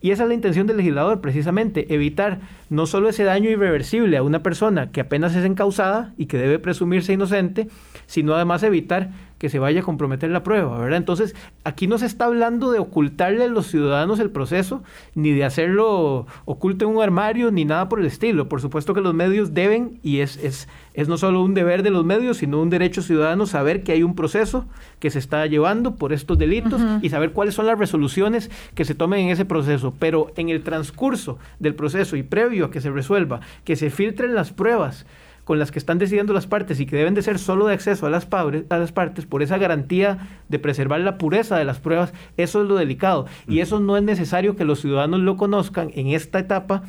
y 0.00 0.10
esa 0.10 0.24
es 0.24 0.28
la 0.28 0.34
intención 0.34 0.66
del 0.66 0.76
legislador, 0.76 1.20
precisamente, 1.20 1.94
evitar 1.94 2.40
no 2.70 2.86
solo 2.86 3.08
ese 3.08 3.24
daño 3.24 3.50
irreversible 3.50 4.16
a 4.16 4.22
una 4.22 4.42
persona 4.42 4.90
que 4.90 5.00
apenas 5.00 5.34
es 5.34 5.44
encausada 5.44 6.12
y 6.16 6.26
que 6.26 6.38
debe 6.38 6.58
presumirse 6.58 7.12
inocente, 7.12 7.68
sino 8.06 8.34
además 8.34 8.62
evitar 8.62 9.10
que 9.44 9.50
se 9.50 9.58
vaya 9.58 9.80
a 9.80 9.82
comprometer 9.82 10.30
la 10.30 10.42
prueba, 10.42 10.78
¿verdad? 10.78 10.96
Entonces, 10.96 11.36
aquí 11.64 11.86
no 11.86 11.98
se 11.98 12.06
está 12.06 12.24
hablando 12.24 12.72
de 12.72 12.78
ocultarle 12.78 13.44
a 13.44 13.46
los 13.46 13.66
ciudadanos 13.66 14.18
el 14.18 14.30
proceso, 14.30 14.82
ni 15.14 15.32
de 15.32 15.44
hacerlo 15.44 16.26
oculto 16.46 16.86
en 16.86 16.96
un 16.96 17.02
armario, 17.02 17.50
ni 17.50 17.66
nada 17.66 17.90
por 17.90 18.00
el 18.00 18.06
estilo. 18.06 18.48
Por 18.48 18.62
supuesto 18.62 18.94
que 18.94 19.02
los 19.02 19.12
medios 19.12 19.52
deben, 19.52 20.00
y 20.02 20.20
es, 20.20 20.38
es, 20.38 20.66
es 20.94 21.08
no 21.08 21.18
solo 21.18 21.42
un 21.42 21.52
deber 21.52 21.82
de 21.82 21.90
los 21.90 22.06
medios, 22.06 22.38
sino 22.38 22.58
un 22.58 22.70
derecho 22.70 23.02
ciudadano 23.02 23.44
saber 23.44 23.82
que 23.82 23.92
hay 23.92 24.02
un 24.02 24.14
proceso 24.14 24.64
que 24.98 25.10
se 25.10 25.18
está 25.18 25.44
llevando 25.44 25.96
por 25.96 26.14
estos 26.14 26.38
delitos 26.38 26.80
y 27.02 27.10
saber 27.10 27.32
cuáles 27.32 27.54
son 27.54 27.66
las 27.66 27.78
resoluciones 27.78 28.50
que 28.74 28.86
se 28.86 28.94
tomen 28.94 29.26
en 29.26 29.28
ese 29.28 29.44
proceso. 29.44 29.92
Pero 29.98 30.32
en 30.38 30.48
el 30.48 30.62
transcurso 30.62 31.36
del 31.58 31.74
proceso 31.74 32.16
y 32.16 32.22
previo 32.22 32.64
a 32.64 32.70
que 32.70 32.80
se 32.80 32.90
resuelva, 32.90 33.40
que 33.64 33.76
se 33.76 33.90
filtren 33.90 34.34
las 34.34 34.52
pruebas, 34.52 35.04
con 35.44 35.58
las 35.58 35.70
que 35.70 35.78
están 35.78 35.98
decidiendo 35.98 36.32
las 36.32 36.46
partes 36.46 36.80
y 36.80 36.86
que 36.86 36.96
deben 36.96 37.14
de 37.14 37.22
ser 37.22 37.38
solo 37.38 37.66
de 37.66 37.74
acceso 37.74 38.06
a 38.06 38.10
las, 38.10 38.28
a 38.32 38.78
las 38.78 38.92
partes 38.92 39.26
por 39.26 39.42
esa 39.42 39.58
garantía 39.58 40.28
de 40.48 40.58
preservar 40.58 41.00
la 41.00 41.18
pureza 41.18 41.56
de 41.56 41.64
las 41.64 41.78
pruebas, 41.78 42.12
eso 42.36 42.62
es 42.62 42.68
lo 42.68 42.76
delicado. 42.76 43.26
Y 43.46 43.60
eso 43.60 43.80
no 43.80 43.96
es 43.96 44.02
necesario 44.02 44.56
que 44.56 44.64
los 44.64 44.80
ciudadanos 44.80 45.20
lo 45.20 45.36
conozcan 45.36 45.90
en 45.94 46.08
esta 46.08 46.38
etapa 46.38 46.82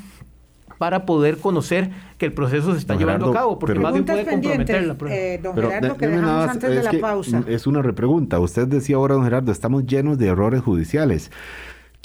para 0.78 1.06
poder 1.06 1.38
conocer 1.38 1.92
que 2.18 2.26
el 2.26 2.34
proceso 2.34 2.74
se 2.74 2.80
está 2.80 2.96
llevando 2.96 3.30
a 3.30 3.34
cabo, 3.34 3.60
porque 3.60 3.80
más 3.80 3.94
bien 3.94 4.06
puede 4.06 4.26
comprometer 4.26 4.88
la 4.88 4.94
prueba. 4.96 5.16
Eh, 5.16 5.40
don 5.42 5.56
Gerardo, 5.56 5.98
que 5.98 6.08
dejamos 6.08 6.50
antes 6.50 6.70
de 6.70 6.84
la 6.84 6.94
pausa. 7.00 7.44
Es 7.48 7.68
una 7.68 7.82
repregunta. 7.82 8.40
Usted 8.40 8.68
decía 8.68 8.98
ahora, 8.98 9.16
don 9.16 9.24
Gerardo, 9.24 9.52
estamos 9.52 9.86
llenos 9.86 10.18
de 10.18 10.28
errores 10.28 10.62
judiciales. 10.62 11.32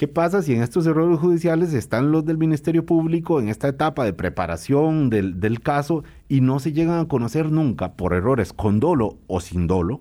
¿Qué 0.00 0.08
pasa 0.08 0.40
si 0.40 0.54
en 0.54 0.62
estos 0.62 0.86
errores 0.86 1.18
judiciales 1.18 1.74
están 1.74 2.10
los 2.10 2.24
del 2.24 2.38
Ministerio 2.38 2.86
Público 2.86 3.38
en 3.38 3.50
esta 3.50 3.68
etapa 3.68 4.02
de 4.02 4.14
preparación 4.14 5.10
del, 5.10 5.60
caso 5.60 6.04
y 6.26 6.40
no 6.40 6.58
se 6.58 6.72
llegan 6.72 7.00
a 7.00 7.06
conocer 7.06 7.52
nunca 7.52 7.92
por 7.92 8.14
errores 8.14 8.54
con 8.54 8.80
dolo 8.80 9.18
o 9.26 9.40
sin 9.40 9.66
dolo? 9.66 10.00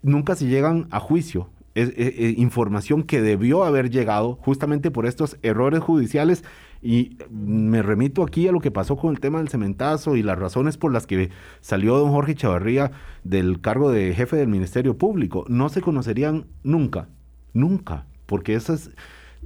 Nunca 0.00 0.36
se 0.36 0.46
llegan 0.46 0.86
a 0.92 1.00
juicio. 1.00 1.50
Es, 1.74 1.90
información 2.38 3.02
que 3.02 3.20
debió 3.20 3.64
haber 3.64 3.90
llegado 3.90 4.36
justamente 4.36 4.92
por 4.92 5.06
estos 5.06 5.38
errores 5.42 5.80
judiciales 5.80 6.44
y 6.80 7.18
me 7.28 7.82
remito 7.82 8.22
aquí 8.22 8.46
a 8.46 8.52
lo 8.52 8.60
que 8.60 8.70
pasó 8.70 8.96
con 8.96 9.10
el 9.10 9.18
tema 9.18 9.38
del 9.38 9.48
cementazo 9.48 10.14
y 10.14 10.22
las 10.22 10.38
razones 10.38 10.76
por 10.76 10.92
las 10.92 11.08
que 11.08 11.30
salió 11.60 11.98
don 11.98 12.12
Jorge 12.12 12.36
Chavarría 12.36 12.92
del 13.24 13.60
cargo 13.60 13.90
de 13.90 14.14
jefe 14.14 14.36
del 14.36 14.46
Ministerio 14.46 14.96
Público. 14.96 15.44
No 15.48 15.68
se 15.68 15.80
conocerían 15.80 16.46
nunca, 16.62 17.08
nunca, 17.54 18.06
porque 18.26 18.54
esas 18.54 18.90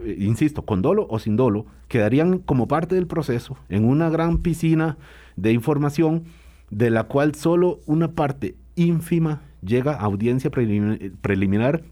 eh, 0.05 0.17
insisto, 0.19 0.63
con 0.63 0.83
dolo 0.83 1.07
o 1.11 1.19
sin 1.19 1.37
dolo, 1.37 1.67
quedarían 1.89 2.39
como 2.39 2.69
parte 2.69 2.95
del 2.95 3.07
proceso 3.07 3.57
en 3.69 3.85
una 3.85 4.11
gran 4.11 4.39
piscina 4.39 4.99
de 5.37 5.53
información 5.53 6.25
de 6.71 6.91
la 6.91 7.05
cual 7.05 7.35
solo 7.35 7.81
una 7.87 8.13
parte 8.13 8.57
ínfima 8.77 9.43
llega 9.63 9.93
a 9.93 10.05
audiencia 10.05 10.51
preliminar 10.51 11.83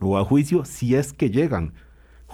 o 0.00 0.18
a 0.18 0.24
juicio 0.24 0.64
si 0.64 0.94
es 0.94 1.12
que 1.12 1.30
llegan 1.30 1.72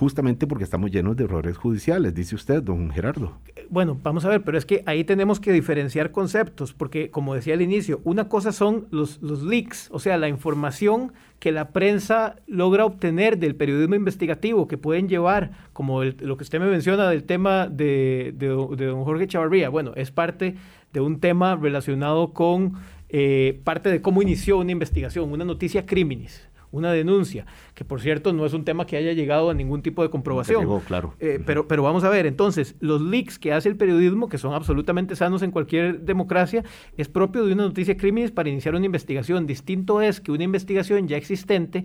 justamente 0.02 0.48
porque 0.48 0.64
estamos 0.64 0.90
llenos 0.90 1.16
de 1.16 1.22
errores 1.22 1.56
judiciales, 1.56 2.12
dice 2.12 2.34
usted, 2.34 2.60
don 2.60 2.90
Gerardo. 2.90 3.38
Bueno, 3.70 3.96
vamos 4.02 4.24
a 4.24 4.30
ver, 4.30 4.42
pero 4.42 4.58
es 4.58 4.66
que 4.66 4.82
ahí 4.84 5.04
tenemos 5.04 5.38
que 5.38 5.52
diferenciar 5.52 6.10
conceptos, 6.10 6.72
porque 6.72 7.12
como 7.12 7.36
decía 7.36 7.54
al 7.54 7.62
inicio, 7.62 8.00
una 8.02 8.28
cosa 8.28 8.50
son 8.50 8.88
los, 8.90 9.22
leaks, 9.22 9.90
o 9.92 10.00
sea, 10.00 10.18
la 10.18 10.28
información 10.28 11.12
que 11.38 11.52
la 11.52 11.68
prensa 11.68 12.34
logra 12.48 12.84
obtener 12.84 13.38
del 13.38 13.54
periodismo 13.54 13.94
investigativo, 13.94 14.66
que 14.66 14.76
pueden 14.76 15.08
llevar, 15.08 15.52
como 15.72 16.02
lo 16.02 16.36
que 16.36 16.42
usted 16.42 16.58
me 16.58 16.66
menciona 16.66 17.08
del 17.08 17.22
tema 17.22 17.68
de, 17.68 18.34
don 18.36 19.04
Jorge 19.04 19.28
Chavarría, 19.28 19.68
bueno, 19.68 19.92
es 19.94 20.10
parte 20.10 20.56
de 20.92 21.00
un 21.00 21.20
tema 21.20 21.54
relacionado 21.54 22.32
con 22.32 22.72
eh, 23.08 23.60
parte 23.62 23.88
de 23.88 24.02
cómo 24.02 24.20
inició 24.20 24.58
una 24.58 24.72
investigación, 24.72 25.30
una 25.30 25.44
noticia 25.44 25.86
crímenes 25.86 26.48
una 26.72 26.90
denuncia, 26.90 27.46
que 27.74 27.84
por 27.84 28.00
cierto 28.00 28.32
no 28.32 28.44
es 28.44 28.54
un 28.54 28.64
tema 28.64 28.86
que 28.86 28.96
haya 28.96 29.12
llegado 29.12 29.50
a 29.50 29.54
ningún 29.54 29.82
tipo 29.82 30.02
de 30.02 30.10
comprobación. 30.10 30.80
claro. 30.80 31.14
Eh, 31.20 31.40
pero, 31.44 31.68
pero 31.68 31.82
vamos 31.82 32.02
a 32.02 32.08
ver, 32.08 32.26
entonces, 32.26 32.74
los 32.80 33.00
leaks 33.00 33.38
que 33.38 33.52
hace 33.52 33.68
el 33.68 33.76
periodismo, 33.76 34.28
que 34.28 34.38
son 34.38 34.54
absolutamente 34.54 35.14
sanos 35.14 35.42
en 35.42 35.50
cualquier 35.50 36.00
democracia, 36.00 36.64
es 36.96 37.08
propio 37.08 37.44
de 37.44 37.52
una 37.52 37.64
noticia 37.64 37.94
de 37.94 38.00
crímenes 38.00 38.32
para 38.32 38.48
iniciar 38.48 38.74
una 38.74 38.86
investigación. 38.86 39.46
Distinto 39.46 40.00
es 40.00 40.20
que 40.20 40.32
una 40.32 40.44
investigación 40.44 41.06
ya 41.06 41.16
existente, 41.16 41.84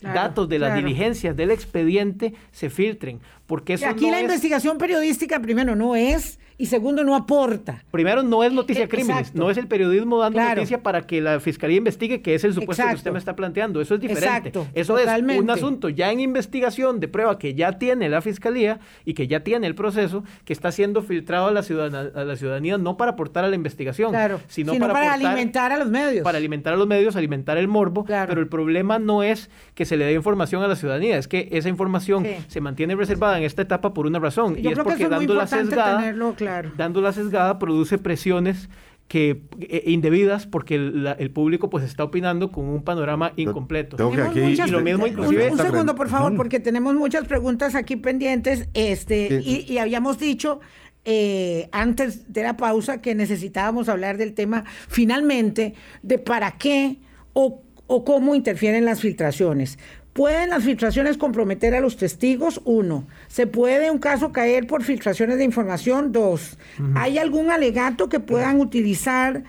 datos 0.00 0.48
de 0.48 0.58
las 0.58 0.74
diligencias 0.76 1.36
del 1.36 1.50
expediente 1.50 2.34
se 2.52 2.70
filtren. 2.70 3.20
Porque 3.48 3.72
eso 3.72 3.88
aquí 3.88 4.10
la 4.10 4.20
investigación 4.20 4.76
periodística, 4.76 5.40
primero, 5.40 5.74
no 5.74 5.96
es 5.96 6.38
y 6.60 6.66
segundo, 6.66 7.04
no 7.04 7.14
aporta. 7.14 7.84
Primero, 7.92 8.24
no 8.24 8.42
es 8.42 8.52
noticia 8.52 8.82
de 8.82 8.88
crímenes, 8.88 9.32
no 9.32 9.48
es 9.48 9.56
el 9.56 9.68
periodismo 9.68 10.18
dando 10.18 10.40
noticia 10.40 10.82
para 10.82 11.06
que 11.06 11.20
la 11.20 11.38
fiscalía 11.38 11.76
investigue, 11.76 12.20
que 12.20 12.34
es 12.34 12.42
el 12.42 12.52
supuesto 12.52 12.84
que 12.88 12.94
usted 12.96 13.12
me 13.12 13.18
está 13.18 13.36
planteando. 13.36 13.80
Eso 13.80 13.94
es 13.94 14.00
diferente. 14.00 14.52
Eso 14.74 14.98
es 14.98 15.08
un 15.38 15.50
asunto 15.50 15.88
ya 15.88 16.10
en 16.10 16.18
investigación 16.18 16.98
de 16.98 17.06
prueba 17.06 17.38
que 17.38 17.54
ya 17.54 17.78
tiene 17.78 18.08
la 18.08 18.20
fiscalía 18.20 18.80
y 19.04 19.14
que 19.14 19.28
ya 19.28 19.44
tiene 19.44 19.68
el 19.68 19.76
proceso, 19.76 20.24
que 20.44 20.52
está 20.52 20.72
siendo 20.72 21.02
filtrado 21.02 21.46
a 21.46 21.52
la, 21.52 21.62
ciudadanía, 21.62 22.12
a 22.20 22.24
la 22.24 22.36
ciudadanía 22.36 22.76
no 22.76 22.96
para 22.96 23.12
aportar 23.12 23.44
a 23.44 23.48
la 23.48 23.54
investigación, 23.54 24.12
sino, 24.48 24.76
para, 24.78 25.12
alimentar 25.12 25.70
a 25.70 25.78
los 25.78 25.88
medios. 25.88 26.24
Para 26.24 26.38
alimentar 26.38 26.74
a 26.74 26.76
los 26.76 26.88
medios, 26.88 27.14
alimentar 27.14 27.56
el 27.56 27.68
morbo. 27.68 28.04
Pero 28.04 28.40
el 28.40 28.48
problema 28.48 28.98
no 28.98 29.22
es 29.22 29.48
que 29.76 29.84
se 29.84 29.96
le 29.96 30.04
dé 30.04 30.12
información 30.12 30.62
a 30.64 30.66
la 30.66 30.74
ciudadanía, 30.74 31.18
es 31.18 31.28
que 31.28 31.48
esa 31.52 31.68
información 31.68 32.26
se 32.48 32.60
mantiene 32.60 32.96
reservada 32.96 33.37
en 33.38 33.44
esta 33.44 33.62
etapa 33.62 33.94
por 33.94 34.06
una 34.06 34.18
razón. 34.18 34.56
y 34.58 34.68
es 34.68 34.78
porque 34.78 35.08
dando 35.08 35.34
la 35.34 35.46
sesgada. 35.46 35.98
Tenerlo 35.98 36.34
Dando 36.76 37.00
la 37.00 37.12
sesgada 37.12 37.58
produce 37.58 37.98
presiones 37.98 38.68
que 39.08 39.42
eh, 39.60 39.84
indebidas 39.86 40.46
porque 40.46 40.74
el, 40.74 41.30
público 41.32 41.70
pues 41.70 41.82
está 41.82 42.04
opinando 42.04 42.52
con 42.52 42.66
un 42.66 42.82
panorama 42.82 43.32
incompleto. 43.36 43.96
y 44.34 44.70
lo 44.70 44.80
mismo 44.80 45.06
inclusive... 45.06 45.50
Un, 45.50 45.58
segundo, 45.58 45.94
por 45.94 46.08
favor, 46.08 46.36
porque 46.36 46.60
tenemos 46.60 46.94
muchas 46.94 47.26
preguntas 47.26 47.74
aquí 47.74 47.96
pendientes 47.96 48.68
este 48.74 49.42
y, 49.42 49.78
habíamos 49.78 50.18
dicho 50.18 50.60
eh, 51.06 51.70
antes 51.72 52.30
de 52.32 52.42
la 52.42 52.58
pausa 52.58 53.00
que 53.00 53.14
necesitábamos 53.14 53.88
hablar 53.88 54.18
del 54.18 54.34
tema 54.34 54.64
finalmente 54.88 55.74
de 56.02 56.18
para 56.18 56.52
qué 56.52 56.98
o, 57.32 57.62
o 57.86 58.04
cómo 58.04 58.34
interfieren 58.34 58.84
las 58.84 59.00
filtraciones. 59.00 59.78
¿Pueden 60.18 60.50
las 60.50 60.64
filtraciones 60.64 61.16
comprometer 61.16 61.76
a 61.76 61.80
los 61.80 61.96
testigos? 61.96 62.60
Uno. 62.64 63.06
¿Se 63.28 63.46
puede 63.46 63.88
un 63.92 63.98
caso 63.98 64.32
caer 64.32 64.66
por 64.66 64.82
filtraciones 64.82 65.38
de 65.38 65.44
información? 65.44 66.10
Dos. 66.10 66.58
¿Hay 66.96 67.18
algún 67.18 67.52
alegato 67.52 68.08
que 68.08 68.18
puedan 68.18 68.58
utilizar 68.58 69.44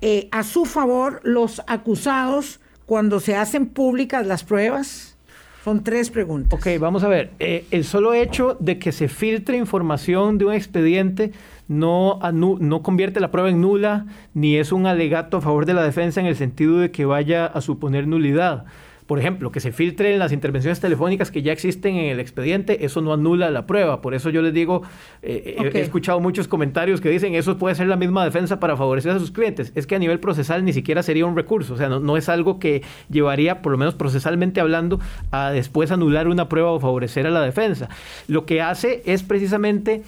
eh, 0.00 0.28
a 0.32 0.42
su 0.42 0.64
favor 0.64 1.20
los 1.24 1.60
acusados 1.66 2.60
cuando 2.86 3.20
se 3.20 3.36
hacen 3.36 3.66
públicas 3.66 4.26
las 4.26 4.44
pruebas? 4.44 5.18
Son 5.62 5.84
tres 5.84 6.08
preguntas. 6.08 6.58
Ok, 6.58 6.68
vamos 6.80 7.04
a 7.04 7.08
ver. 7.08 7.32
Eh, 7.38 7.66
el 7.70 7.84
solo 7.84 8.14
hecho 8.14 8.56
de 8.60 8.78
que 8.78 8.92
se 8.92 9.08
filtre 9.08 9.58
información 9.58 10.38
de 10.38 10.46
un 10.46 10.54
expediente 10.54 11.32
no, 11.68 12.18
no 12.32 12.82
convierte 12.82 13.20
la 13.20 13.30
prueba 13.30 13.50
en 13.50 13.60
nula, 13.60 14.06
ni 14.32 14.56
es 14.56 14.72
un 14.72 14.86
alegato 14.86 15.36
a 15.36 15.40
favor 15.42 15.66
de 15.66 15.74
la 15.74 15.82
defensa 15.82 16.18
en 16.18 16.26
el 16.26 16.36
sentido 16.36 16.78
de 16.78 16.90
que 16.90 17.04
vaya 17.04 17.44
a 17.44 17.60
suponer 17.60 18.06
nulidad. 18.06 18.64
Por 19.06 19.18
ejemplo, 19.18 19.52
que 19.52 19.60
se 19.60 19.70
filtren 19.70 20.18
las 20.18 20.32
intervenciones 20.32 20.80
telefónicas 20.80 21.30
que 21.30 21.42
ya 21.42 21.52
existen 21.52 21.96
en 21.96 22.06
el 22.06 22.20
expediente, 22.20 22.86
eso 22.86 23.02
no 23.02 23.12
anula 23.12 23.50
la 23.50 23.66
prueba. 23.66 24.00
Por 24.00 24.14
eso 24.14 24.30
yo 24.30 24.40
les 24.40 24.54
digo, 24.54 24.82
eh, 25.22 25.70
he 25.74 25.80
escuchado 25.80 26.20
muchos 26.20 26.48
comentarios 26.48 27.02
que 27.02 27.10
dicen 27.10 27.34
eso 27.34 27.58
puede 27.58 27.74
ser 27.74 27.86
la 27.88 27.96
misma 27.96 28.24
defensa 28.24 28.60
para 28.60 28.78
favorecer 28.78 29.12
a 29.12 29.18
sus 29.18 29.30
clientes. 29.30 29.72
Es 29.74 29.86
que 29.86 29.94
a 29.94 29.98
nivel 29.98 30.20
procesal 30.20 30.64
ni 30.64 30.72
siquiera 30.72 31.02
sería 31.02 31.26
un 31.26 31.36
recurso, 31.36 31.74
o 31.74 31.76
sea, 31.76 31.90
no, 31.90 32.16
es 32.16 32.30
algo 32.30 32.58
que 32.58 32.82
llevaría, 33.10 33.60
por 33.60 33.72
lo 33.72 33.78
menos 33.78 33.94
procesalmente 33.94 34.60
hablando, 34.60 34.98
a 35.30 35.50
después 35.50 35.90
anular 35.90 36.26
una 36.26 36.48
prueba 36.48 36.70
o 36.70 36.80
favorecer 36.80 37.26
a 37.26 37.30
la 37.30 37.42
defensa. 37.42 37.90
Lo 38.26 38.46
que 38.46 38.62
hace 38.62 39.02
es 39.04 39.22
precisamente 39.22 40.02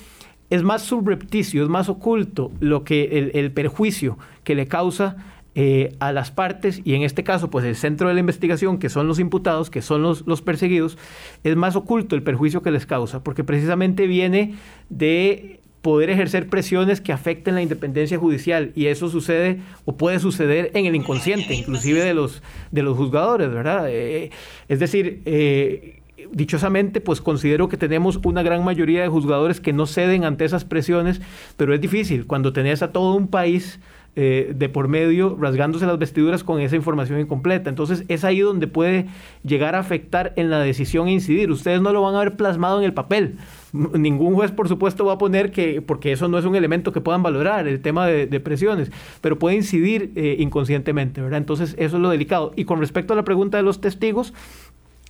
es 0.49 0.63
más 0.63 0.83
subrepticio, 0.83 1.63
es 1.63 1.69
más 1.69 1.91
oculto 1.91 2.51
lo 2.61 2.85
que 2.85 3.31
el 3.35 3.53
perjuicio 3.53 4.17
que 4.43 4.55
le 4.55 4.69
causa 4.69 5.17
eh, 5.59 5.97
a 6.01 6.13
las 6.13 6.31
partes, 6.31 6.83
y 6.85 6.93
en 6.93 7.03
este 7.03 7.25
caso, 7.25 7.49
pues 7.49 7.65
el 7.65 7.77
centro 7.77 8.09
de 8.09 8.15
la 8.15 8.21
investigación, 8.21 8.79
que 8.79 8.91
son 8.91 9.09
los 9.09 9.19
imputados, 9.19 9.71
que 9.71 9.81
son 9.81 10.03
los, 10.03 10.27
los 10.27 10.43
perseguidos, 10.43 10.99
es 11.45 11.57
más 11.57 11.77
oculto 11.77 12.15
el 12.15 12.23
perjuicio 12.23 12.61
que 12.61 12.71
les 12.71 12.85
causa, 12.85 13.25
porque 13.25 13.43
precisamente 13.43 14.07
viene 14.07 14.55
de 14.91 15.61
poder 15.81 16.11
ejercer 16.11 16.49
presiones 16.49 17.01
que 17.01 17.11
afecten 17.11 17.55
la 17.55 17.63
independencia 17.63 18.19
judicial 18.19 18.73
y 18.75 18.87
eso 18.87 19.09
sucede 19.09 19.61
o 19.87 19.97
puede 19.97 20.19
suceder 20.19 20.73
en 20.75 20.85
el 20.85 20.95
inconsciente, 20.95 21.55
inclusive 21.55 22.05
de 22.05 22.13
los, 22.13 22.43
de 22.71 22.83
los 22.83 22.95
juzgadores, 22.95 23.49
¿verdad? 23.51 23.87
Eh, 23.89 24.31
es 24.69 24.79
decir, 24.79 25.23
eh, 25.25 26.03
dichosamente, 26.33 27.01
pues 27.01 27.23
considero 27.23 27.71
que 27.71 27.79
tenemos 27.79 28.21
una 28.25 28.43
gran 28.43 28.63
mayoría 28.63 29.01
de 29.01 29.09
juzgadores 29.09 29.61
que 29.61 29.73
no 29.73 29.87
ceden 29.87 30.25
ante 30.25 30.45
esas 30.45 30.67
presiones, 30.67 31.23
pero 31.57 31.73
es 31.73 31.81
difícil 31.81 32.27
cuando 32.27 32.53
tenés 32.53 32.83
a 32.83 32.93
todo 32.93 33.15
un 33.15 33.29
país 33.29 33.81
eh, 34.19 34.55
de 34.57 34.71
por 34.71 34.89
medio, 34.89 35.37
rasgándose 35.39 35.85
las 35.85 35.99
vestiduras 35.99 36.43
con 36.43 36.59
esa 36.59 36.75
información 36.75 37.21
incompleta. 37.21 37.69
Entonces 37.69 38.05
es 38.09 38.25
ahí 38.25 38.41
donde 38.41 38.67
puede 38.67 39.09
llegar 39.45 39.75
a 39.75 39.81
afectar 39.81 40.33
en 40.37 40.49
la 40.49 40.59
decisión 40.61 41.09
e 41.09 41.13
incidir. 41.13 41.51
Ustedes 41.51 41.83
no 41.83 41.93
lo 41.93 42.01
van 42.01 42.15
a 42.15 42.21
ver 42.21 42.37
plasmado 42.37 42.79
en 42.79 42.85
el 42.85 42.95
papel. 42.95 43.37
Ningún 43.75 44.35
juez, 44.35 44.53
por 44.53 44.69
supuesto, 44.69 45.05
va 45.05 45.13
a 45.13 45.19
poner 45.19 45.51
que, 45.51 45.83
porque 45.83 46.13
eso 46.13 46.29
no 46.29 46.39
es 46.39 46.47
un 46.47 46.57
elemento 46.57 46.93
que 46.93 47.03
puedan 47.03 47.23
valorar, 47.23 47.69
el 47.69 47.83
tema 47.83 48.07
de, 48.07 48.41
presiones, 48.41 48.91
pero 49.21 49.39
puede 49.39 49.57
incidir 49.57 50.13
eh, 50.17 50.37
inconscientemente, 50.39 51.21
¿verdad? 51.21 51.39
Entonces 51.39 51.75
eso 51.79 51.97
es 51.97 52.03
lo 52.03 52.09
delicado. 52.09 52.55
Y 52.57 52.65
con 52.65 52.81
respecto 52.81 53.13
a 53.13 53.17
la 53.17 53.25
pregunta 53.25 53.59
de 53.59 53.65
los 53.65 53.83
testigos, 53.83 54.33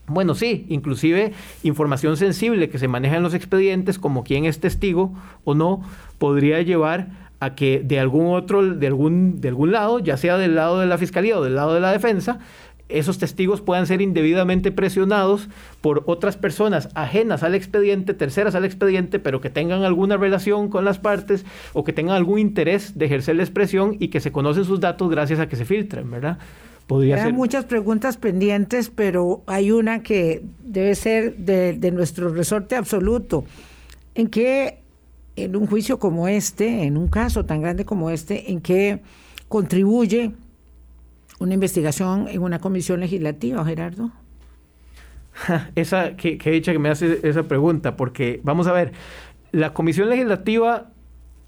bueno, 0.09 0.35
sí, 0.35 0.67
inclusive 0.69 1.33
información 1.65 2.17
sensible 2.17 2.69
que 2.69 2.79
se 2.79 2.87
maneja 2.87 3.17
en 3.17 3.23
los 3.23 3.35
expedientes, 3.35 3.99
como 3.99 4.23
quién 4.23 4.45
es 4.45 4.61
testigo 4.61 5.13
o 5.45 5.55
no, 5.55 5.83
podría 6.19 6.63
llevar 6.63 7.26
a 7.41 7.55
que 7.55 7.83
de 7.85 8.01
algún 8.01 8.35
otro, 8.35 8.75
de 8.75 8.87
algún, 8.87 9.41
de 9.41 9.49
algún 9.49 9.73
lado, 9.73 9.99
ya 9.99 10.17
sea 10.17 10.39
del 10.39 10.55
lado 10.55 10.81
de 10.81 10.87
la 10.87 10.99
fiscalía 10.99 11.39
o 11.39 11.45
del 11.45 11.55
lado 11.55 11.75
de 11.75 11.81
la 11.81 11.93
defensa, 11.93 12.39
esos 12.89 13.19
testigos 13.19 13.61
puedan 13.61 13.87
ser 13.87 14.01
indebidamente 14.01 14.71
presionados 14.71 15.49
por 15.81 16.05
otras 16.07 16.37
personas 16.37 16.89
ajenas 16.95 17.43
al 17.43 17.55
expediente, 17.55 18.15
terceras 18.15 18.55
al 18.55 18.65
expediente, 18.65 19.19
pero 19.19 19.41
que 19.41 19.51
tengan 19.51 19.83
alguna 19.83 20.17
relación 20.17 20.69
con 20.69 20.85
las 20.85 20.99
partes 20.99 21.45
o 21.73 21.85
que 21.85 21.93
tengan 21.93 22.17
algún 22.17 22.39
interés 22.39 22.97
de 22.97 23.07
ejercer 23.07 23.37
la 23.37 23.43
expresión 23.43 23.97
y 23.99 24.09
que 24.09 24.21
se 24.21 24.31
conocen 24.31 24.65
sus 24.65 24.81
datos 24.81 25.11
gracias 25.11 25.41
a 25.41 25.49
que 25.49 25.57
se 25.57 25.65
filtren, 25.65 26.11
¿verdad? 26.11 26.39
Podría 26.87 27.25
Hay 27.25 27.33
muchas 27.33 27.65
preguntas 27.65 28.17
pendientes, 28.17 28.91
pero 28.91 29.43
hay 29.47 29.73
una 29.73 30.05
que 30.05 30.45
debe 30.63 30.95
ser 30.95 31.37
de, 31.37 31.73
de 31.73 31.91
nuestro 31.91 32.29
resorte 32.29 32.77
absoluto. 32.77 33.45
¿En 34.15 34.29
qué 34.29 34.79
en 35.37 35.55
un 35.55 35.67
juicio 35.67 35.99
como 35.99 36.29
este, 36.29 36.85
en 36.85 36.97
un 36.97 37.09
caso 37.09 37.45
tan 37.45 37.61
grande 37.61 37.85
como 37.85 38.11
este, 38.11 38.51
en 38.51 38.61
que 38.61 39.03
contribuye 39.49 40.33
una 41.39 41.55
investigación 41.55 42.29
en 42.29 42.43
una 42.43 42.59
comisión 42.59 43.01
legislativa, 43.01 43.65
Gerardo? 43.65 44.11
Esa, 45.75 46.17
que, 46.17 46.39
he 46.43 46.51
dicho 46.51 46.73
que 46.73 46.79
me 46.79 46.89
hace 46.89 47.21
esa 47.23 47.43
pregunta, 47.43 47.97
porque 47.97 48.41
vamos 48.43 48.67
a 48.67 48.73
ver, 48.73 48.93
la 49.53 49.75
comisión 49.75 50.09
legislativa 50.09 50.91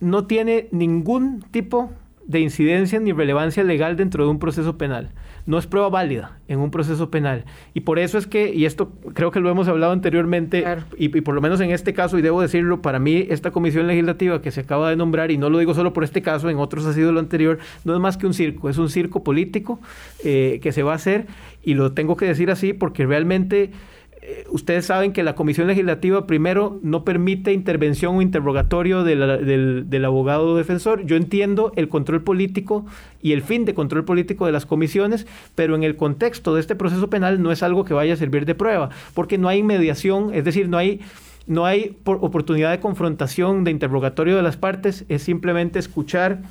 no 0.01 0.27
tiene 0.27 0.69
ningún 0.71 1.43
tipo 1.51 1.91
de 2.27 2.41
incidencia 2.41 3.01
ni 3.01 3.13
relevancia 3.13 3.65
legal 3.65 3.97
dentro 3.97 4.25
de 4.25 4.31
un 4.31 4.39
proceso 4.39 4.77
penal 4.77 5.11
no 5.49 5.57
es 5.57 5.67
prueba 5.67 5.89
válida 5.89 6.39
en 6.47 6.59
un 6.59 6.71
proceso 6.71 7.11
penal. 7.11 7.47
Y 7.73 7.81
por 7.81 7.99
eso 7.99 8.19
es 8.19 8.27
que, 8.27 8.53
y 8.53 8.67
esto 8.67 8.93
creo 9.15 9.31
que 9.31 9.41
lo 9.41 9.49
hemos 9.49 9.67
hablado 9.67 9.95
anteriormente, 9.95 10.63
y, 10.99 11.09
por 11.09 11.35
lo 11.35 11.41
menos 11.41 11.59
en 11.63 11.71
este 11.71 11.95
caso, 11.95 12.19
y 12.19 12.23
debo 12.23 12.43
decirlo, 12.43 12.83
para 12.83 12.99
mí 12.99 13.27
esta 13.31 13.51
comisión 13.51 13.87
legislativa 13.87 14.43
que 14.43 14.51
se 14.51 14.61
acaba 14.61 14.91
de 14.91 14.97
nombrar, 14.97 15.31
y 15.31 15.39
no 15.39 15.49
lo 15.49 15.59
digo 15.59 15.73
solo 15.73 15.95
por 15.95 16.05
este 16.05 16.21
caso, 16.21 16.51
en 16.51 16.59
otros 16.59 16.85
ha 16.85 16.93
sido 16.93 17.13
lo 17.13 17.21
anterior, 17.21 17.59
no 17.87 17.95
es 17.95 17.99
más 17.99 18.19
que 18.19 18.27
un 18.27 18.35
circo, 18.35 18.69
es 18.69 18.77
un 18.77 18.91
circo 18.91 19.25
político 19.25 19.81
eh, 20.23 20.61
que 20.63 20.71
se 20.71 20.83
va 20.83 20.93
a 20.93 20.97
hacer, 20.97 21.27
y 21.63 21.73
lo 21.73 21.93
tengo 21.93 22.19
que 22.19 22.27
decir 22.27 22.51
así 22.51 22.75
porque 22.75 23.07
realmente 23.07 23.71
eh, 24.21 24.45
ustedes 24.51 24.87
saben 24.87 25.13
que 25.13 25.23
la 25.23 25.35
Comisión 25.35 25.69
Legislativa 25.69 26.27
primero 26.27 26.81
no 26.83 27.05
permite 27.05 27.53
intervención 27.53 28.17
o 28.17 28.23
interrogatorio 28.23 29.05
del, 29.05 30.05
abogado 30.05 30.57
defensor. 30.57 31.05
Yo 31.05 31.17
entiendo 31.17 31.73
el 31.77 31.89
control 31.89 32.23
político 32.23 32.85
y 33.23 33.33
el 33.33 33.43
fin 33.43 33.65
de 33.65 33.75
control 33.75 34.05
político 34.05 34.47
de 34.47 34.53
las 34.53 34.67
comisiones, 34.67 35.27
pero 35.55 35.77
en 35.77 35.85
el 35.85 35.97
contexto 35.97 36.55
de 36.55 36.61
este 36.61 36.75
proceso 36.75 37.09
penal 37.09 37.43
no 37.43 37.53
es 37.53 37.63
algo 37.63 37.85
que 37.85 37.95
vaya 37.95 38.15
a 38.15 38.17
servir 38.17 38.45
de 38.45 38.55
prueba, 38.55 38.91
porque 39.15 39.39
no 39.39 39.49
hay 39.49 39.63
mediación, 39.63 40.35
es 40.35 40.45
decir, 40.45 40.69
no 40.69 40.79
hay 40.79 41.01
no 41.47 41.65
hay 41.65 41.97
oportunidad 42.05 42.71
de 42.71 42.79
confrontación, 42.79 43.65
de 43.65 43.71
interrogatorio 43.71 44.37
de 44.37 44.43
las 44.43 44.59
partes, 44.59 45.07
es 45.09 45.23
simplemente 45.23 45.79
escuchar 45.79 46.43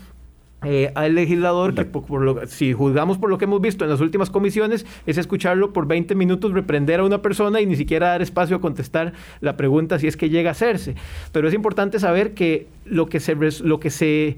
eh, 0.64 0.92
al 0.96 1.14
legislador, 1.14 1.76
que 1.76 1.86
por, 1.86 2.22
lo, 2.22 2.48
si 2.48 2.74
juzgamos 2.74 3.20
por 3.20 3.30
lo 3.30 3.38
que 3.38 3.46
hemos 3.46 3.62
visto 3.62 3.84
en 3.84 3.92
las 3.92 4.02
últimas 4.02 4.32
comisiones, 4.32 4.88
es 5.06 5.20
escucharlo 5.20 5.72
por 5.72 5.86
20 5.88 6.16
minutos 6.16 6.52
reprender 6.52 7.00
a 7.00 7.04
una 7.04 7.22
persona 7.22 7.62
y 7.62 7.68
ni 7.68 7.76
siquiera 7.76 8.08
dar 8.08 8.24
espacio 8.24 8.56
a 8.56 8.62
contestar 8.62 9.14
la 9.40 9.56
pregunta 9.56 10.00
si 10.00 10.08
es 10.08 10.18
que 10.18 10.30
llega 10.30 10.50
a 10.50 10.54
hacerse. 10.54 10.96
Pero 11.32 11.48
es 11.48 11.54
importante 11.54 12.00
saber 12.00 12.34
que 12.34 12.68
lo 12.86 13.06
que 13.06 13.20
se, 13.20 13.36
lo 13.36 13.80
que 13.80 13.92
se 13.92 14.38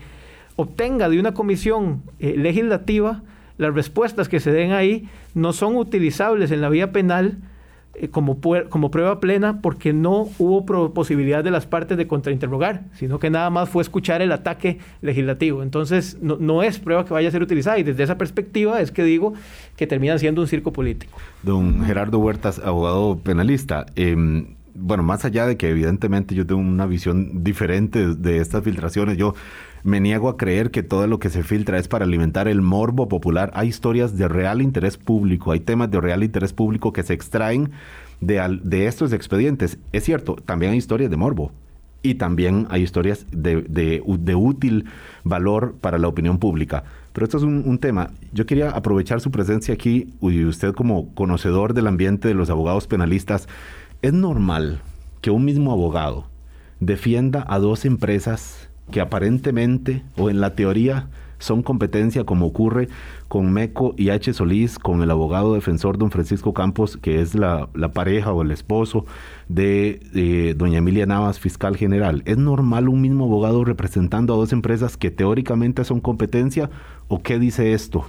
obtenga 0.57 1.07
de 1.07 1.19
una 1.19 1.33
comisión 1.33 2.03
eh, 2.19 2.35
legislativa, 2.37 3.23
las 3.57 3.73
respuestas 3.73 4.27
que 4.27 4.41
se 4.41 4.51
den 4.51 4.73
ahí 4.73 5.07
no 5.33 5.53
son 5.53 5.77
utilizables 5.77 6.51
en 6.51 6.59
la 6.59 6.67
vía 6.67 6.91
penal 6.91 7.37
como, 8.07 8.39
como 8.69 8.91
prueba 8.91 9.19
plena 9.19 9.61
porque 9.61 9.91
no 9.93 10.29
hubo 10.37 10.93
posibilidad 10.93 11.43
de 11.43 11.51
las 11.51 11.65
partes 11.65 11.97
de 11.97 12.07
contrainterrogar, 12.07 12.83
sino 12.93 13.19
que 13.19 13.29
nada 13.29 13.49
más 13.49 13.69
fue 13.69 13.81
escuchar 13.81 14.21
el 14.21 14.31
ataque 14.31 14.79
legislativo. 15.01 15.63
Entonces, 15.63 16.17
no, 16.21 16.37
no, 16.39 16.63
es 16.63 16.79
prueba 16.79 17.05
que 17.05 17.13
vaya 17.13 17.27
a 17.27 17.31
ser 17.31 17.43
utilizada 17.43 17.77
y 17.77 17.83
desde 17.83 18.03
esa 18.03 18.17
perspectiva 18.17 18.79
es 18.81 18.91
que 18.91 19.03
digo 19.03 19.33
que 19.75 19.87
termina 19.87 20.17
siendo 20.17 20.41
un 20.41 20.47
circo 20.47 20.71
político. 20.71 21.17
Don 21.43 21.83
Gerardo 21.83 22.19
Huertas, 22.19 22.59
abogado 22.59 23.19
penalista. 23.19 23.85
Em, 23.95 24.55
bueno, 24.73 25.03
más 25.03 25.25
allá 25.25 25.45
de 25.45 25.57
que 25.57 25.69
evidentemente 25.69 26.35
yo 26.35 26.45
tengo 26.45 26.61
una 26.61 26.85
visión 26.85 27.43
diferente 27.43 28.15
de 28.15 28.37
estas 28.37 28.63
filtraciones, 28.63 29.17
yo 29.17 29.35
me 29.83 29.99
niego 29.99 30.29
a 30.29 30.37
creer 30.37 30.71
que 30.71 30.83
todo 30.83 31.07
lo 31.07 31.19
que 31.19 31.29
se 31.29 31.43
filtra 31.43 31.77
es 31.77 31.87
para 31.87 32.05
alimentar 32.05 32.47
el 32.47 32.61
morbo 32.61 33.07
popular. 33.07 33.51
Hay 33.53 33.67
historias 33.67 34.17
de 34.17 34.27
real 34.27 34.61
interés 34.61 34.97
público, 34.97 35.51
hay 35.51 35.59
temas 35.59 35.89
de 35.91 36.01
real 36.01 36.23
interés 36.23 36.53
público 36.53 36.93
que 36.93 37.03
se 37.03 37.13
extraen 37.13 37.71
de, 38.21 38.87
estos 38.87 39.13
expedientes. 39.13 39.77
Es 39.91 40.03
cierto, 40.03 40.35
también 40.35 40.73
hay 40.73 40.77
historias 40.77 41.09
de 41.09 41.17
morbo 41.17 41.51
y 42.01 42.15
también 42.15 42.67
hay 42.69 42.81
historias 42.81 43.25
de, 43.31 43.61
de, 43.61 44.35
útil 44.35 44.85
valor 45.23 45.75
para 45.79 45.97
la 45.97 46.07
opinión 46.07 46.37
pública. 46.39 46.83
Pero 47.13 47.25
esto 47.25 47.37
es 47.37 47.43
un, 47.43 47.63
un, 47.65 47.79
tema. 47.79 48.11
Yo 48.33 48.45
quería 48.45 48.69
aprovechar 48.69 49.19
su 49.19 49.31
presencia 49.31 49.73
aquí 49.73 50.13
y 50.21 50.45
usted 50.45 50.73
como 50.73 51.13
conocedor 51.13 51.73
del 51.73 51.87
ambiente 51.87 52.27
de 52.27 52.33
los 52.33 52.49
abogados 52.49 52.87
penalistas. 52.87 53.47
¿Es 54.01 54.13
normal 54.13 54.81
que 55.21 55.31
un 55.31 55.43
mismo 55.43 55.71
abogado 55.71 56.27
defienda 56.79 57.45
a 57.49 57.59
dos 57.59 57.83
empresas 57.83 58.68
que 58.91 59.01
aparentemente 59.01 60.03
o 60.17 60.29
en 60.29 60.41
la 60.41 60.55
teoría 60.55 61.07
son 61.39 61.63
competencia 61.63 62.25
como 62.25 62.45
ocurre 62.45 62.89
con 63.27 63.51
Meco 63.51 63.93
y 63.97 64.09
H. 64.09 64.33
Solís, 64.33 64.77
con 64.77 65.01
el 65.01 65.09
abogado 65.09 65.53
defensor 65.53 65.97
don 65.97 66.11
Francisco 66.11 66.53
Campos, 66.53 66.97
que 66.97 67.21
es 67.21 67.33
la, 67.33 67.69
pareja 67.93 68.33
o 68.33 68.41
el 68.41 68.51
esposo 68.51 69.05
de 69.47 70.53
doña 70.57 70.79
Emilia 70.79 71.05
Navas, 71.05 71.39
fiscal 71.39 71.77
general. 71.77 72.21
¿Es 72.25 72.37
normal 72.37 72.89
un 72.89 73.01
mismo 73.01 73.25
abogado 73.25 73.63
representando 73.63 74.33
a 74.33 74.37
dos 74.37 74.51
empresas 74.51 74.97
que 74.97 75.11
teóricamente 75.11 75.83
son 75.85 76.01
competencia 76.01 76.69
o 77.07 77.21
qué 77.23 77.39
dice 77.39 77.73
esto? 77.73 78.05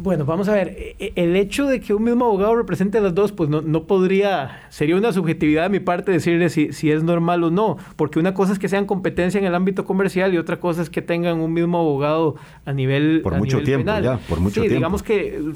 Bueno, 0.00 0.24
vamos 0.24 0.48
a 0.48 0.54
ver, 0.54 0.76
e, 0.78 0.94
e, 1.00 1.12
el 1.16 1.34
hecho 1.34 1.66
de 1.66 1.80
que 1.80 1.92
un 1.92 2.04
mismo 2.04 2.26
abogado 2.26 2.54
represente 2.54 2.98
a 2.98 3.00
las 3.00 3.16
dos, 3.16 3.32
pues 3.32 3.50
no, 3.50 3.82
podría, 3.82 4.62
sería 4.68 4.94
una 4.94 5.12
subjetividad 5.12 5.64
de 5.64 5.70
mi 5.70 5.80
parte 5.80 6.12
decirle 6.12 6.50
si, 6.50 6.72
si, 6.72 6.92
es 6.92 7.02
normal 7.02 7.42
o 7.42 7.50
no, 7.50 7.78
porque 7.96 8.20
una 8.20 8.32
cosa 8.32 8.52
es 8.52 8.60
que 8.60 8.68
sean 8.68 8.86
competencia 8.86 9.40
en 9.40 9.44
el 9.44 9.56
ámbito 9.56 9.84
comercial 9.84 10.32
y 10.32 10.38
otra 10.38 10.60
cosa 10.60 10.82
es 10.82 10.90
que 10.90 11.02
tengan 11.02 11.40
un 11.40 11.52
mismo 11.52 11.80
abogado 11.80 12.36
a 12.64 12.72
nivel 12.72 13.22
Por 13.24 13.38
mucho 13.38 13.60
tiempo, 13.64 13.90
ya, 14.00 14.18
por 14.28 14.38
mucho 14.38 14.62
sí, 14.62 14.68
digamos 14.68 15.02
que 15.02 15.52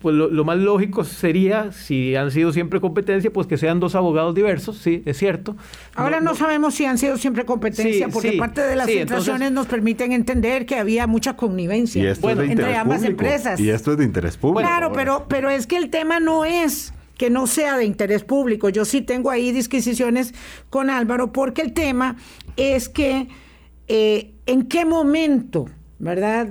pues 0.00 0.14
lo, 0.14 0.44
más 0.44 0.58
lógico 0.58 1.04
sería, 1.04 1.72
si 1.72 2.16
han 2.16 2.30
sido 2.30 2.52
siempre 2.52 2.80
competencia, 2.80 3.32
pues 3.32 3.46
que 3.46 3.56
sean 3.56 3.80
dos 3.80 3.94
abogados 3.94 4.34
diversos, 4.34 4.78
sí, 4.78 5.02
es 5.04 5.18
cierto. 5.18 5.56
Ahora 5.94 6.20
no, 6.20 6.34
sabemos 6.34 6.74
si 6.74 6.84
han 6.86 6.98
sido 6.98 7.16
siempre 7.16 7.44
competencia, 7.44 8.08
porque 8.08 8.32
parte 8.32 8.62
de 8.62 8.76
las 8.76 8.86
filtraciones 8.86 9.52
nos 9.52 9.66
permiten 9.66 10.12
entender 10.12 10.66
que 10.66 10.76
había 10.76 11.06
mucha 11.06 11.36
connivencia 11.36 12.10
entre 12.10 12.76
ambas 12.76 13.04
empresas. 13.04 13.60
Y 13.60 13.70
esto 13.70 13.92
es 13.92 13.98
de 13.98 14.04
interés 14.04 14.36
público. 14.36 14.60
Claro, 14.60 14.92
pero, 14.92 15.26
pero 15.28 15.50
es 15.50 15.66
que 15.66 15.76
el 15.76 15.90
tema 15.90 16.20
no 16.20 16.44
es 16.44 16.94
que 17.18 17.30
no 17.30 17.46
sea 17.46 17.76
de 17.76 17.84
interés 17.84 18.24
público. 18.24 18.68
Yo 18.68 18.84
sí 18.84 19.00
tengo 19.02 19.30
ahí 19.30 19.52
disquisiciones 19.52 20.34
con 20.70 20.90
Álvaro, 20.90 21.32
porque 21.32 21.62
el 21.62 21.72
tema 21.72 22.16
es 22.56 22.88
que 22.88 23.28
eh, 23.88 24.32
en 24.46 24.64
qué 24.64 24.84
momento, 24.84 25.66
¿verdad? 25.98 26.48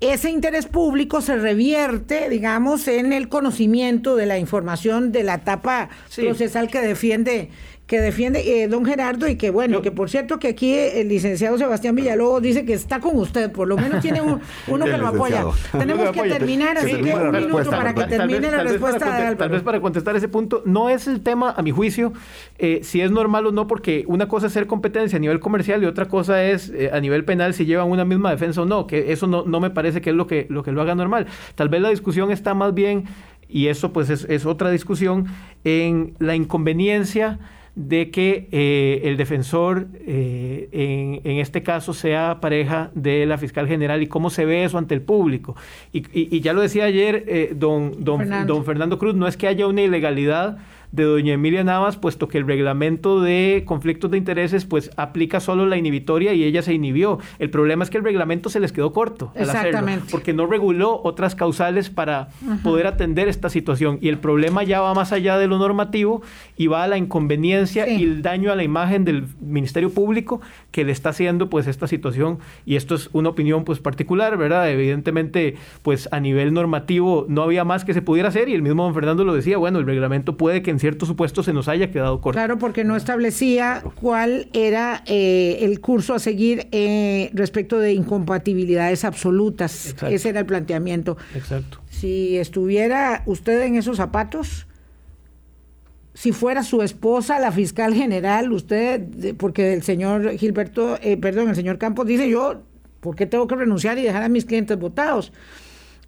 Ese 0.00 0.30
interés 0.30 0.66
público 0.66 1.20
se 1.20 1.36
revierte, 1.36 2.30
digamos, 2.30 2.88
en 2.88 3.12
el 3.12 3.28
conocimiento 3.28 4.16
de 4.16 4.24
la 4.24 4.38
información 4.38 5.12
de 5.12 5.24
la 5.24 5.34
etapa 5.34 5.90
procesal 6.16 6.70
que 6.70 6.80
defiende 6.80 7.50
que 7.90 8.00
defiende 8.00 8.62
eh, 8.62 8.68
don 8.68 8.84
Gerardo 8.84 9.26
y 9.26 9.34
que 9.34 9.50
bueno, 9.50 9.82
que 9.82 9.90
por 9.90 10.08
cierto 10.08 10.38
que 10.38 10.46
aquí 10.46 10.72
el 10.72 11.08
licenciado 11.08 11.58
Sebastián 11.58 11.96
Villalobos 11.96 12.40
dice 12.40 12.64
que 12.64 12.72
está 12.72 13.00
con 13.00 13.16
usted, 13.16 13.50
por 13.50 13.66
lo 13.66 13.76
menos 13.76 14.00
tiene 14.00 14.20
uno 14.68 14.84
que 14.84 14.96
lo 14.96 15.08
apoya. 15.08 15.44
Tenemos 15.76 16.12
que 16.12 16.22
terminar, 16.22 16.78
así 16.78 16.94
que 16.94 17.12
un 17.12 17.32
minuto 17.32 17.68
para 17.68 17.92
que 17.92 18.04
termine 18.04 18.48
la 18.48 18.62
respuesta 18.62 19.30
de 19.30 19.34
Tal 19.34 19.48
vez 19.48 19.62
para 19.62 19.80
contestar 19.80 20.14
ese 20.14 20.28
punto, 20.28 20.62
no 20.64 20.88
es 20.88 21.08
el 21.08 21.20
tema, 21.20 21.50
a 21.50 21.62
mi 21.62 21.72
juicio, 21.72 22.12
eh, 22.58 22.78
si 22.84 23.00
es 23.00 23.10
normal 23.10 23.46
o 23.46 23.50
no, 23.50 23.66
porque 23.66 24.04
una 24.06 24.28
cosa 24.28 24.46
es 24.46 24.52
ser 24.52 24.68
competencia 24.68 25.16
a 25.16 25.20
nivel 25.20 25.40
comercial 25.40 25.82
y 25.82 25.86
otra 25.86 26.06
cosa 26.06 26.44
es 26.44 26.70
eh, 26.70 26.90
a 26.92 27.00
nivel 27.00 27.24
penal 27.24 27.54
si 27.54 27.66
llevan 27.66 27.90
una 27.90 28.04
misma 28.04 28.30
defensa 28.30 28.62
o 28.62 28.66
no, 28.66 28.86
que 28.86 29.10
eso 29.10 29.26
no, 29.26 29.44
no 29.44 29.58
me 29.58 29.70
parece 29.70 30.00
que 30.00 30.10
es 30.10 30.16
lo 30.16 30.28
que, 30.28 30.46
lo 30.48 30.62
que 30.62 30.70
lo 30.70 30.80
haga 30.80 30.94
normal. 30.94 31.26
Tal 31.56 31.68
vez 31.68 31.82
la 31.82 31.88
discusión 31.88 32.30
está 32.30 32.54
más 32.54 32.72
bien, 32.72 33.06
y 33.48 33.66
eso 33.66 33.92
pues 33.92 34.10
es, 34.10 34.28
es 34.30 34.46
otra 34.46 34.70
discusión, 34.70 35.26
en 35.64 36.14
la 36.20 36.36
inconveniencia 36.36 37.40
de 37.80 38.10
que 38.10 38.48
eh, 38.52 39.00
el 39.04 39.16
defensor, 39.16 39.86
eh, 40.06 41.20
en, 41.24 41.38
este 41.38 41.62
caso, 41.62 41.94
sea 41.94 42.38
pareja 42.40 42.90
de 42.94 43.24
la 43.24 43.38
fiscal 43.38 43.66
general 43.66 44.02
y 44.02 44.06
cómo 44.06 44.28
se 44.28 44.44
ve 44.44 44.64
eso 44.64 44.76
ante 44.76 44.94
el 44.94 45.00
público. 45.00 45.56
Y, 45.92 46.40
ya 46.40 46.52
lo 46.52 46.60
decía 46.60 46.84
ayer 46.84 47.24
eh, 47.26 47.52
don, 47.54 48.04
don, 48.04 48.46
don 48.46 48.64
Fernando 48.64 48.98
Cruz, 48.98 49.14
no 49.14 49.26
es 49.26 49.36
que 49.36 49.48
haya 49.48 49.66
una 49.66 49.82
ilegalidad 49.82 50.58
de 50.92 51.04
doña 51.04 51.34
Emilia 51.34 51.62
Navas, 51.64 51.96
puesto 51.96 52.28
que 52.28 52.38
el 52.38 52.46
reglamento 52.46 53.20
de 53.20 53.62
conflictos 53.66 54.10
de 54.10 54.18
intereses 54.18 54.64
pues 54.64 54.90
aplica 54.96 55.40
solo 55.40 55.66
la 55.66 55.76
inhibitoria 55.76 56.32
y 56.34 56.44
ella 56.44 56.62
se 56.62 56.74
inhibió. 56.74 57.18
El 57.38 57.50
problema 57.50 57.84
es 57.84 57.90
que 57.90 57.98
el 57.98 58.04
reglamento 58.04 58.48
se 58.50 58.60
les 58.60 58.72
quedó 58.72 58.92
corto 58.92 59.32
Exactamente. 59.34 60.06
porque 60.10 60.32
no 60.32 60.46
reguló 60.46 61.00
otras 61.04 61.34
causales 61.34 61.90
para 61.90 62.28
poder 62.62 62.86
atender 62.86 63.28
esta 63.28 63.48
situación 63.48 63.98
y 64.00 64.08
el 64.08 64.18
problema 64.18 64.62
ya 64.64 64.80
va 64.80 64.94
más 64.94 65.12
allá 65.12 65.38
de 65.38 65.46
lo 65.46 65.58
normativo 65.58 66.22
y 66.56 66.66
va 66.66 66.84
a 66.84 66.88
la 66.88 66.98
inconveniencia 66.98 67.88
y 67.88 68.02
el 68.02 68.22
daño 68.22 68.50
a 68.50 68.56
la 68.56 68.64
imagen 68.64 69.04
del 69.04 69.26
Ministerio 69.40 69.90
Público 69.90 70.40
que 70.72 70.84
le 70.84 70.92
está 70.92 71.10
haciendo 71.10 71.48
pues 71.48 71.66
esta 71.66 71.86
situación 71.86 72.38
y 72.66 72.76
esto 72.76 72.94
es 72.94 73.10
una 73.12 73.28
opinión 73.28 73.64
pues 73.64 73.78
particular, 73.78 74.36
¿verdad? 74.36 74.70
Evidentemente 74.70 75.56
pues 75.82 76.08
a 76.12 76.18
nivel 76.20 76.52
normativo 76.52 77.26
no 77.28 77.42
había 77.42 77.64
más 77.64 77.84
que 77.84 77.94
se 77.94 78.02
pudiera 78.02 78.28
hacer 78.28 78.48
y 78.48 78.54
el 78.54 78.62
mismo 78.62 78.82
don 78.82 78.94
Fernando 78.94 79.24
lo 79.24 79.34
decía, 79.34 79.56
bueno, 79.58 79.78
el 79.78 79.86
reglamento 79.86 80.36
puede 80.36 80.62
que 80.62 80.70
en 80.70 80.79
ciertos 80.80 81.08
supuestos 81.08 81.44
se 81.44 81.52
nos 81.52 81.68
haya 81.68 81.90
quedado 81.90 82.20
corto. 82.20 82.36
Claro, 82.36 82.58
porque 82.58 82.84
no 82.84 82.96
establecía 82.96 83.82
cuál 83.94 84.48
era 84.52 85.02
eh, 85.06 85.58
el 85.60 85.80
curso 85.80 86.14
a 86.14 86.18
seguir 86.18 86.68
eh, 86.72 87.30
respecto 87.32 87.78
de 87.78 87.92
incompatibilidades 87.92 89.04
absolutas. 89.04 89.94
Ese 90.08 90.28
era 90.30 90.40
el 90.40 90.46
planteamiento. 90.46 91.16
Exacto. 91.34 91.80
Si 91.88 92.38
estuviera 92.38 93.22
usted 93.26 93.62
en 93.62 93.76
esos 93.76 93.98
zapatos, 93.98 94.66
si 96.14 96.32
fuera 96.32 96.62
su 96.62 96.82
esposa, 96.82 97.38
la 97.38 97.52
fiscal 97.52 97.94
general, 97.94 98.52
usted, 98.52 99.36
porque 99.36 99.72
el 99.72 99.82
señor 99.82 100.36
Gilberto, 100.36 100.98
eh, 101.02 101.16
perdón, 101.16 101.48
el 101.48 101.56
señor 101.56 101.78
Campos 101.78 102.06
dice 102.06 102.28
yo, 102.28 102.62
¿por 103.00 103.16
qué 103.16 103.26
tengo 103.26 103.46
que 103.46 103.54
renunciar 103.54 103.98
y 103.98 104.02
dejar 104.02 104.22
a 104.22 104.28
mis 104.28 104.44
clientes 104.44 104.78
votados? 104.78 105.32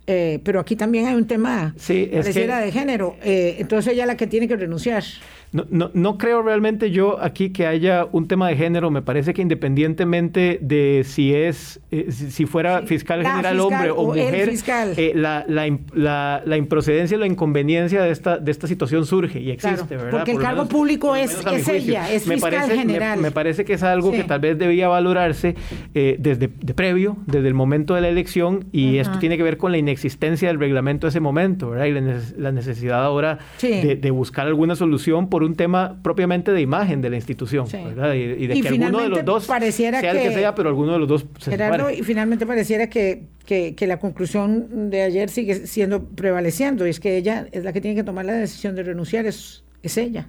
Eh, 0.06 0.40
pero 0.42 0.58
aquí 0.58 0.74
también 0.74 1.06
hay 1.06 1.14
un 1.14 1.26
tema 1.26 1.74
sí, 1.76 2.06
de 2.06 2.70
género. 2.72 3.16
Eh, 3.22 3.56
entonces 3.60 3.92
ella 3.92 4.02
es 4.02 4.06
la 4.08 4.16
que 4.16 4.26
tiene 4.26 4.48
que 4.48 4.56
renunciar. 4.56 5.04
no, 5.52 5.64
no, 5.70 5.92
no, 5.94 6.18
creo 6.18 6.42
realmente 6.42 6.90
yo 6.90 7.22
aquí 7.22 7.50
que 7.50 7.68
haya 7.68 8.06
un 8.10 8.26
tema 8.26 8.48
de 8.48 8.56
género. 8.56 8.90
Me 8.90 9.02
parece 9.02 9.32
que 9.32 9.42
independientemente 9.42 10.58
de 10.60 11.04
si 11.06 11.32
es, 11.32 11.80
eh, 11.92 12.10
si, 12.10 12.46
fuera 12.46 12.82
fiscal 12.82 13.24
general 13.24 13.60
hombre 13.60 13.90
o, 13.90 14.06
mujer, 14.06 14.52
eh, 14.96 15.12
la, 15.14 15.44
la, 15.46 16.42
la, 16.44 16.56
improcedencia 16.56 17.16
y 17.16 17.20
la 17.20 17.26
inconveniencia 17.26 18.02
de 18.02 18.10
esta, 18.10 18.38
de 18.38 18.50
esta 18.50 18.66
situación 18.66 19.06
surge 19.06 19.40
y 19.40 19.52
existe, 19.52 19.96
¿verdad? 19.96 20.10
Porque 20.10 20.32
el 20.32 20.40
cargo 20.40 20.66
público 20.66 21.14
es, 21.14 21.46
es 21.46 21.68
ella, 21.68 22.10
es 22.10 22.26
me 22.26 22.34
fiscal 22.34 22.54
parece, 22.54 22.76
general. 22.76 23.20
Me, 23.20 23.30
parece 23.30 23.64
que 23.64 23.74
es 23.74 23.84
algo 23.84 24.10
que 24.10 24.24
tal 24.24 24.40
vez 24.40 24.58
debía 24.58 24.88
valorarse 24.88 25.54
desde 25.94 26.48
de 26.48 26.74
previo, 26.74 27.18
desde 27.26 27.46
el 27.46 27.54
momento 27.54 27.94
de 27.94 28.00
la 28.00 28.08
elección, 28.08 28.64
y 28.72 28.96
esto 28.96 29.20
tiene 29.20 29.36
que 29.36 29.44
ver 29.44 29.58
con 29.58 29.70
la 29.70 29.78
inexistencia 29.78 29.91
del 29.96 30.58
reglamento 30.58 31.06
de 31.06 31.10
ese 31.10 31.20
momento, 31.20 31.70
¿verdad? 31.70 31.86
Y 31.86 32.40
la, 32.40 32.52
necesidad 32.52 33.04
ahora 33.04 33.38
de, 33.60 33.96
de 33.96 34.10
buscar 34.10 34.46
alguna 34.46 34.76
solución 34.76 35.28
por 35.28 35.42
un 35.42 35.54
tema 35.54 36.00
propiamente 36.02 36.52
de 36.52 36.60
imagen 36.60 37.00
de 37.00 37.10
la 37.10 37.16
institución, 37.16 37.66
¿verdad? 37.72 38.14
Y, 38.14 38.46
de 38.46 38.60
que 38.60 38.68
alguno 38.68 39.00
de 39.00 39.08
los 39.08 39.24
dos 39.24 39.46
pareciera 39.46 40.00
sea 40.00 40.12
el 40.12 40.18
que 40.18 40.34
sea, 40.34 40.54
pero 40.54 40.68
alguno 40.68 40.92
de 40.92 40.98
los 40.98 41.08
dos 41.08 41.26
se 41.38 41.50
Gerardo, 41.50 41.90
y 41.90 42.02
finalmente 42.02 42.46
pareciera 42.46 42.88
que, 42.88 43.24
que, 43.44 43.74
que, 43.74 43.86
la 43.86 43.98
conclusión 43.98 44.90
de 44.90 45.02
ayer 45.02 45.28
sigue 45.28 45.66
siendo 45.66 46.04
prevaleciendo, 46.04 46.86
y 46.86 46.90
es 46.90 47.00
que 47.00 47.16
ella 47.16 47.46
es 47.52 47.64
la 47.64 47.72
que 47.72 47.80
tiene 47.80 47.94
que 47.94 48.04
tomar 48.04 48.24
la 48.24 48.34
decisión 48.34 48.74
de 48.74 48.82
renunciar, 48.82 49.26
es, 49.26 49.64
es 49.82 49.96
ella. 49.96 50.28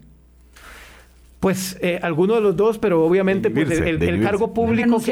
Pues 1.44 1.78
eh, 1.82 2.00
alguno 2.02 2.36
de 2.36 2.40
los 2.40 2.56
dos, 2.56 2.78
pero 2.78 3.04
obviamente 3.04 3.50
pues, 3.50 3.70
el, 3.70 4.22
cargo 4.22 4.54
público 4.54 5.02
que, 5.04 5.12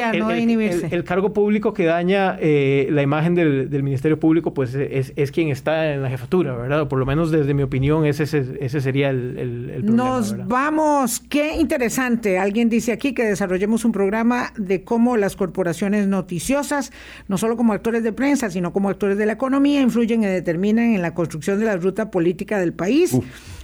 el, 0.89 1.03
cargo 1.03 1.33
público 1.33 1.73
que 1.73 1.83
daña 1.83 2.37
eh, 2.39 2.87
la 2.89 3.01
imagen 3.01 3.35
del, 3.35 3.83
Ministerio 3.83 4.17
Público, 4.17 4.53
pues 4.53 4.73
es, 4.73 5.31
quien 5.33 5.49
está 5.49 5.93
en 5.93 6.01
la 6.01 6.09
jefatura, 6.09 6.55
¿verdad? 6.55 6.87
por 6.87 6.99
lo 6.99 7.05
menos 7.05 7.31
desde 7.31 7.53
mi 7.53 7.63
opinión, 7.63 8.05
ese, 8.05 8.23
ese, 8.23 8.79
sería 8.79 9.09
el, 9.09 9.81
problema. 9.83 9.91
Nos 9.91 10.47
vamos, 10.47 11.19
qué 11.19 11.57
interesante. 11.57 12.39
Alguien 12.39 12.69
dice 12.69 12.93
aquí 12.93 13.13
que 13.13 13.25
desarrollemos 13.25 13.83
un 13.83 13.91
programa 13.91 14.53
de 14.55 14.85
cómo 14.85 15.17
las 15.17 15.35
corporaciones 15.35 16.07
noticiosas, 16.07 16.93
no 17.27 17.37
solo 17.37 17.57
como 17.57 17.73
actores 17.73 18.03
de 18.03 18.13
prensa, 18.13 18.49
sino 18.49 18.71
como 18.71 18.87
actores 18.87 19.17
de 19.17 19.25
la 19.25 19.33
economía, 19.33 19.81
influyen 19.81 20.23
y 20.23 20.27
determinan 20.27 20.95
en 20.95 21.01
la 21.01 21.13
construcción 21.13 21.59
de 21.59 21.65
la 21.65 21.75
ruta 21.75 22.09
política 22.09 22.57
del 22.57 22.71
país 22.71 23.19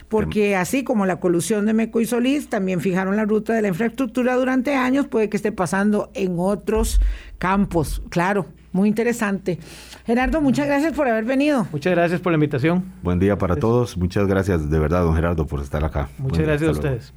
porque 0.08 0.56
así 0.56 0.84
como 0.84 1.06
la 1.06 1.20
colusión 1.20 1.66
de 1.66 1.74
Meco 1.74 2.00
y 2.00 2.06
Solís 2.06 2.48
también 2.48 2.80
fijaron 2.80 3.16
la 3.16 3.24
ruta 3.24 3.52
de 3.52 3.62
la 3.62 3.68
infraestructura 3.68 4.34
durante 4.34 4.74
años, 4.74 5.06
puede 5.06 5.28
que 5.28 5.36
esté 5.36 5.52
pasando 5.52 6.10
en 6.14 6.36
otros 6.38 7.00
campos. 7.38 8.02
Claro, 8.08 8.46
muy 8.72 8.88
interesante. 8.88 9.58
Gerardo, 10.06 10.40
muchas 10.40 10.66
gracias 10.66 10.92
por 10.92 11.08
haber 11.08 11.24
venido. 11.24 11.66
Muchas 11.72 11.92
gracias 11.92 12.20
por 12.20 12.32
la 12.32 12.36
invitación. 12.36 12.84
Buen 13.02 13.18
día 13.18 13.36
para 13.36 13.56
todos. 13.56 13.96
Muchas 13.96 14.26
gracias 14.26 14.70
de 14.70 14.78
verdad, 14.78 15.02
don 15.02 15.14
Gerardo, 15.14 15.46
por 15.46 15.60
estar 15.60 15.84
acá. 15.84 16.08
Muchas 16.18 16.46
gracias 16.46 16.68
a 16.68 16.72
ustedes. 16.72 17.12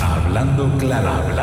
Hablando 0.00 0.70
claro. 0.78 1.34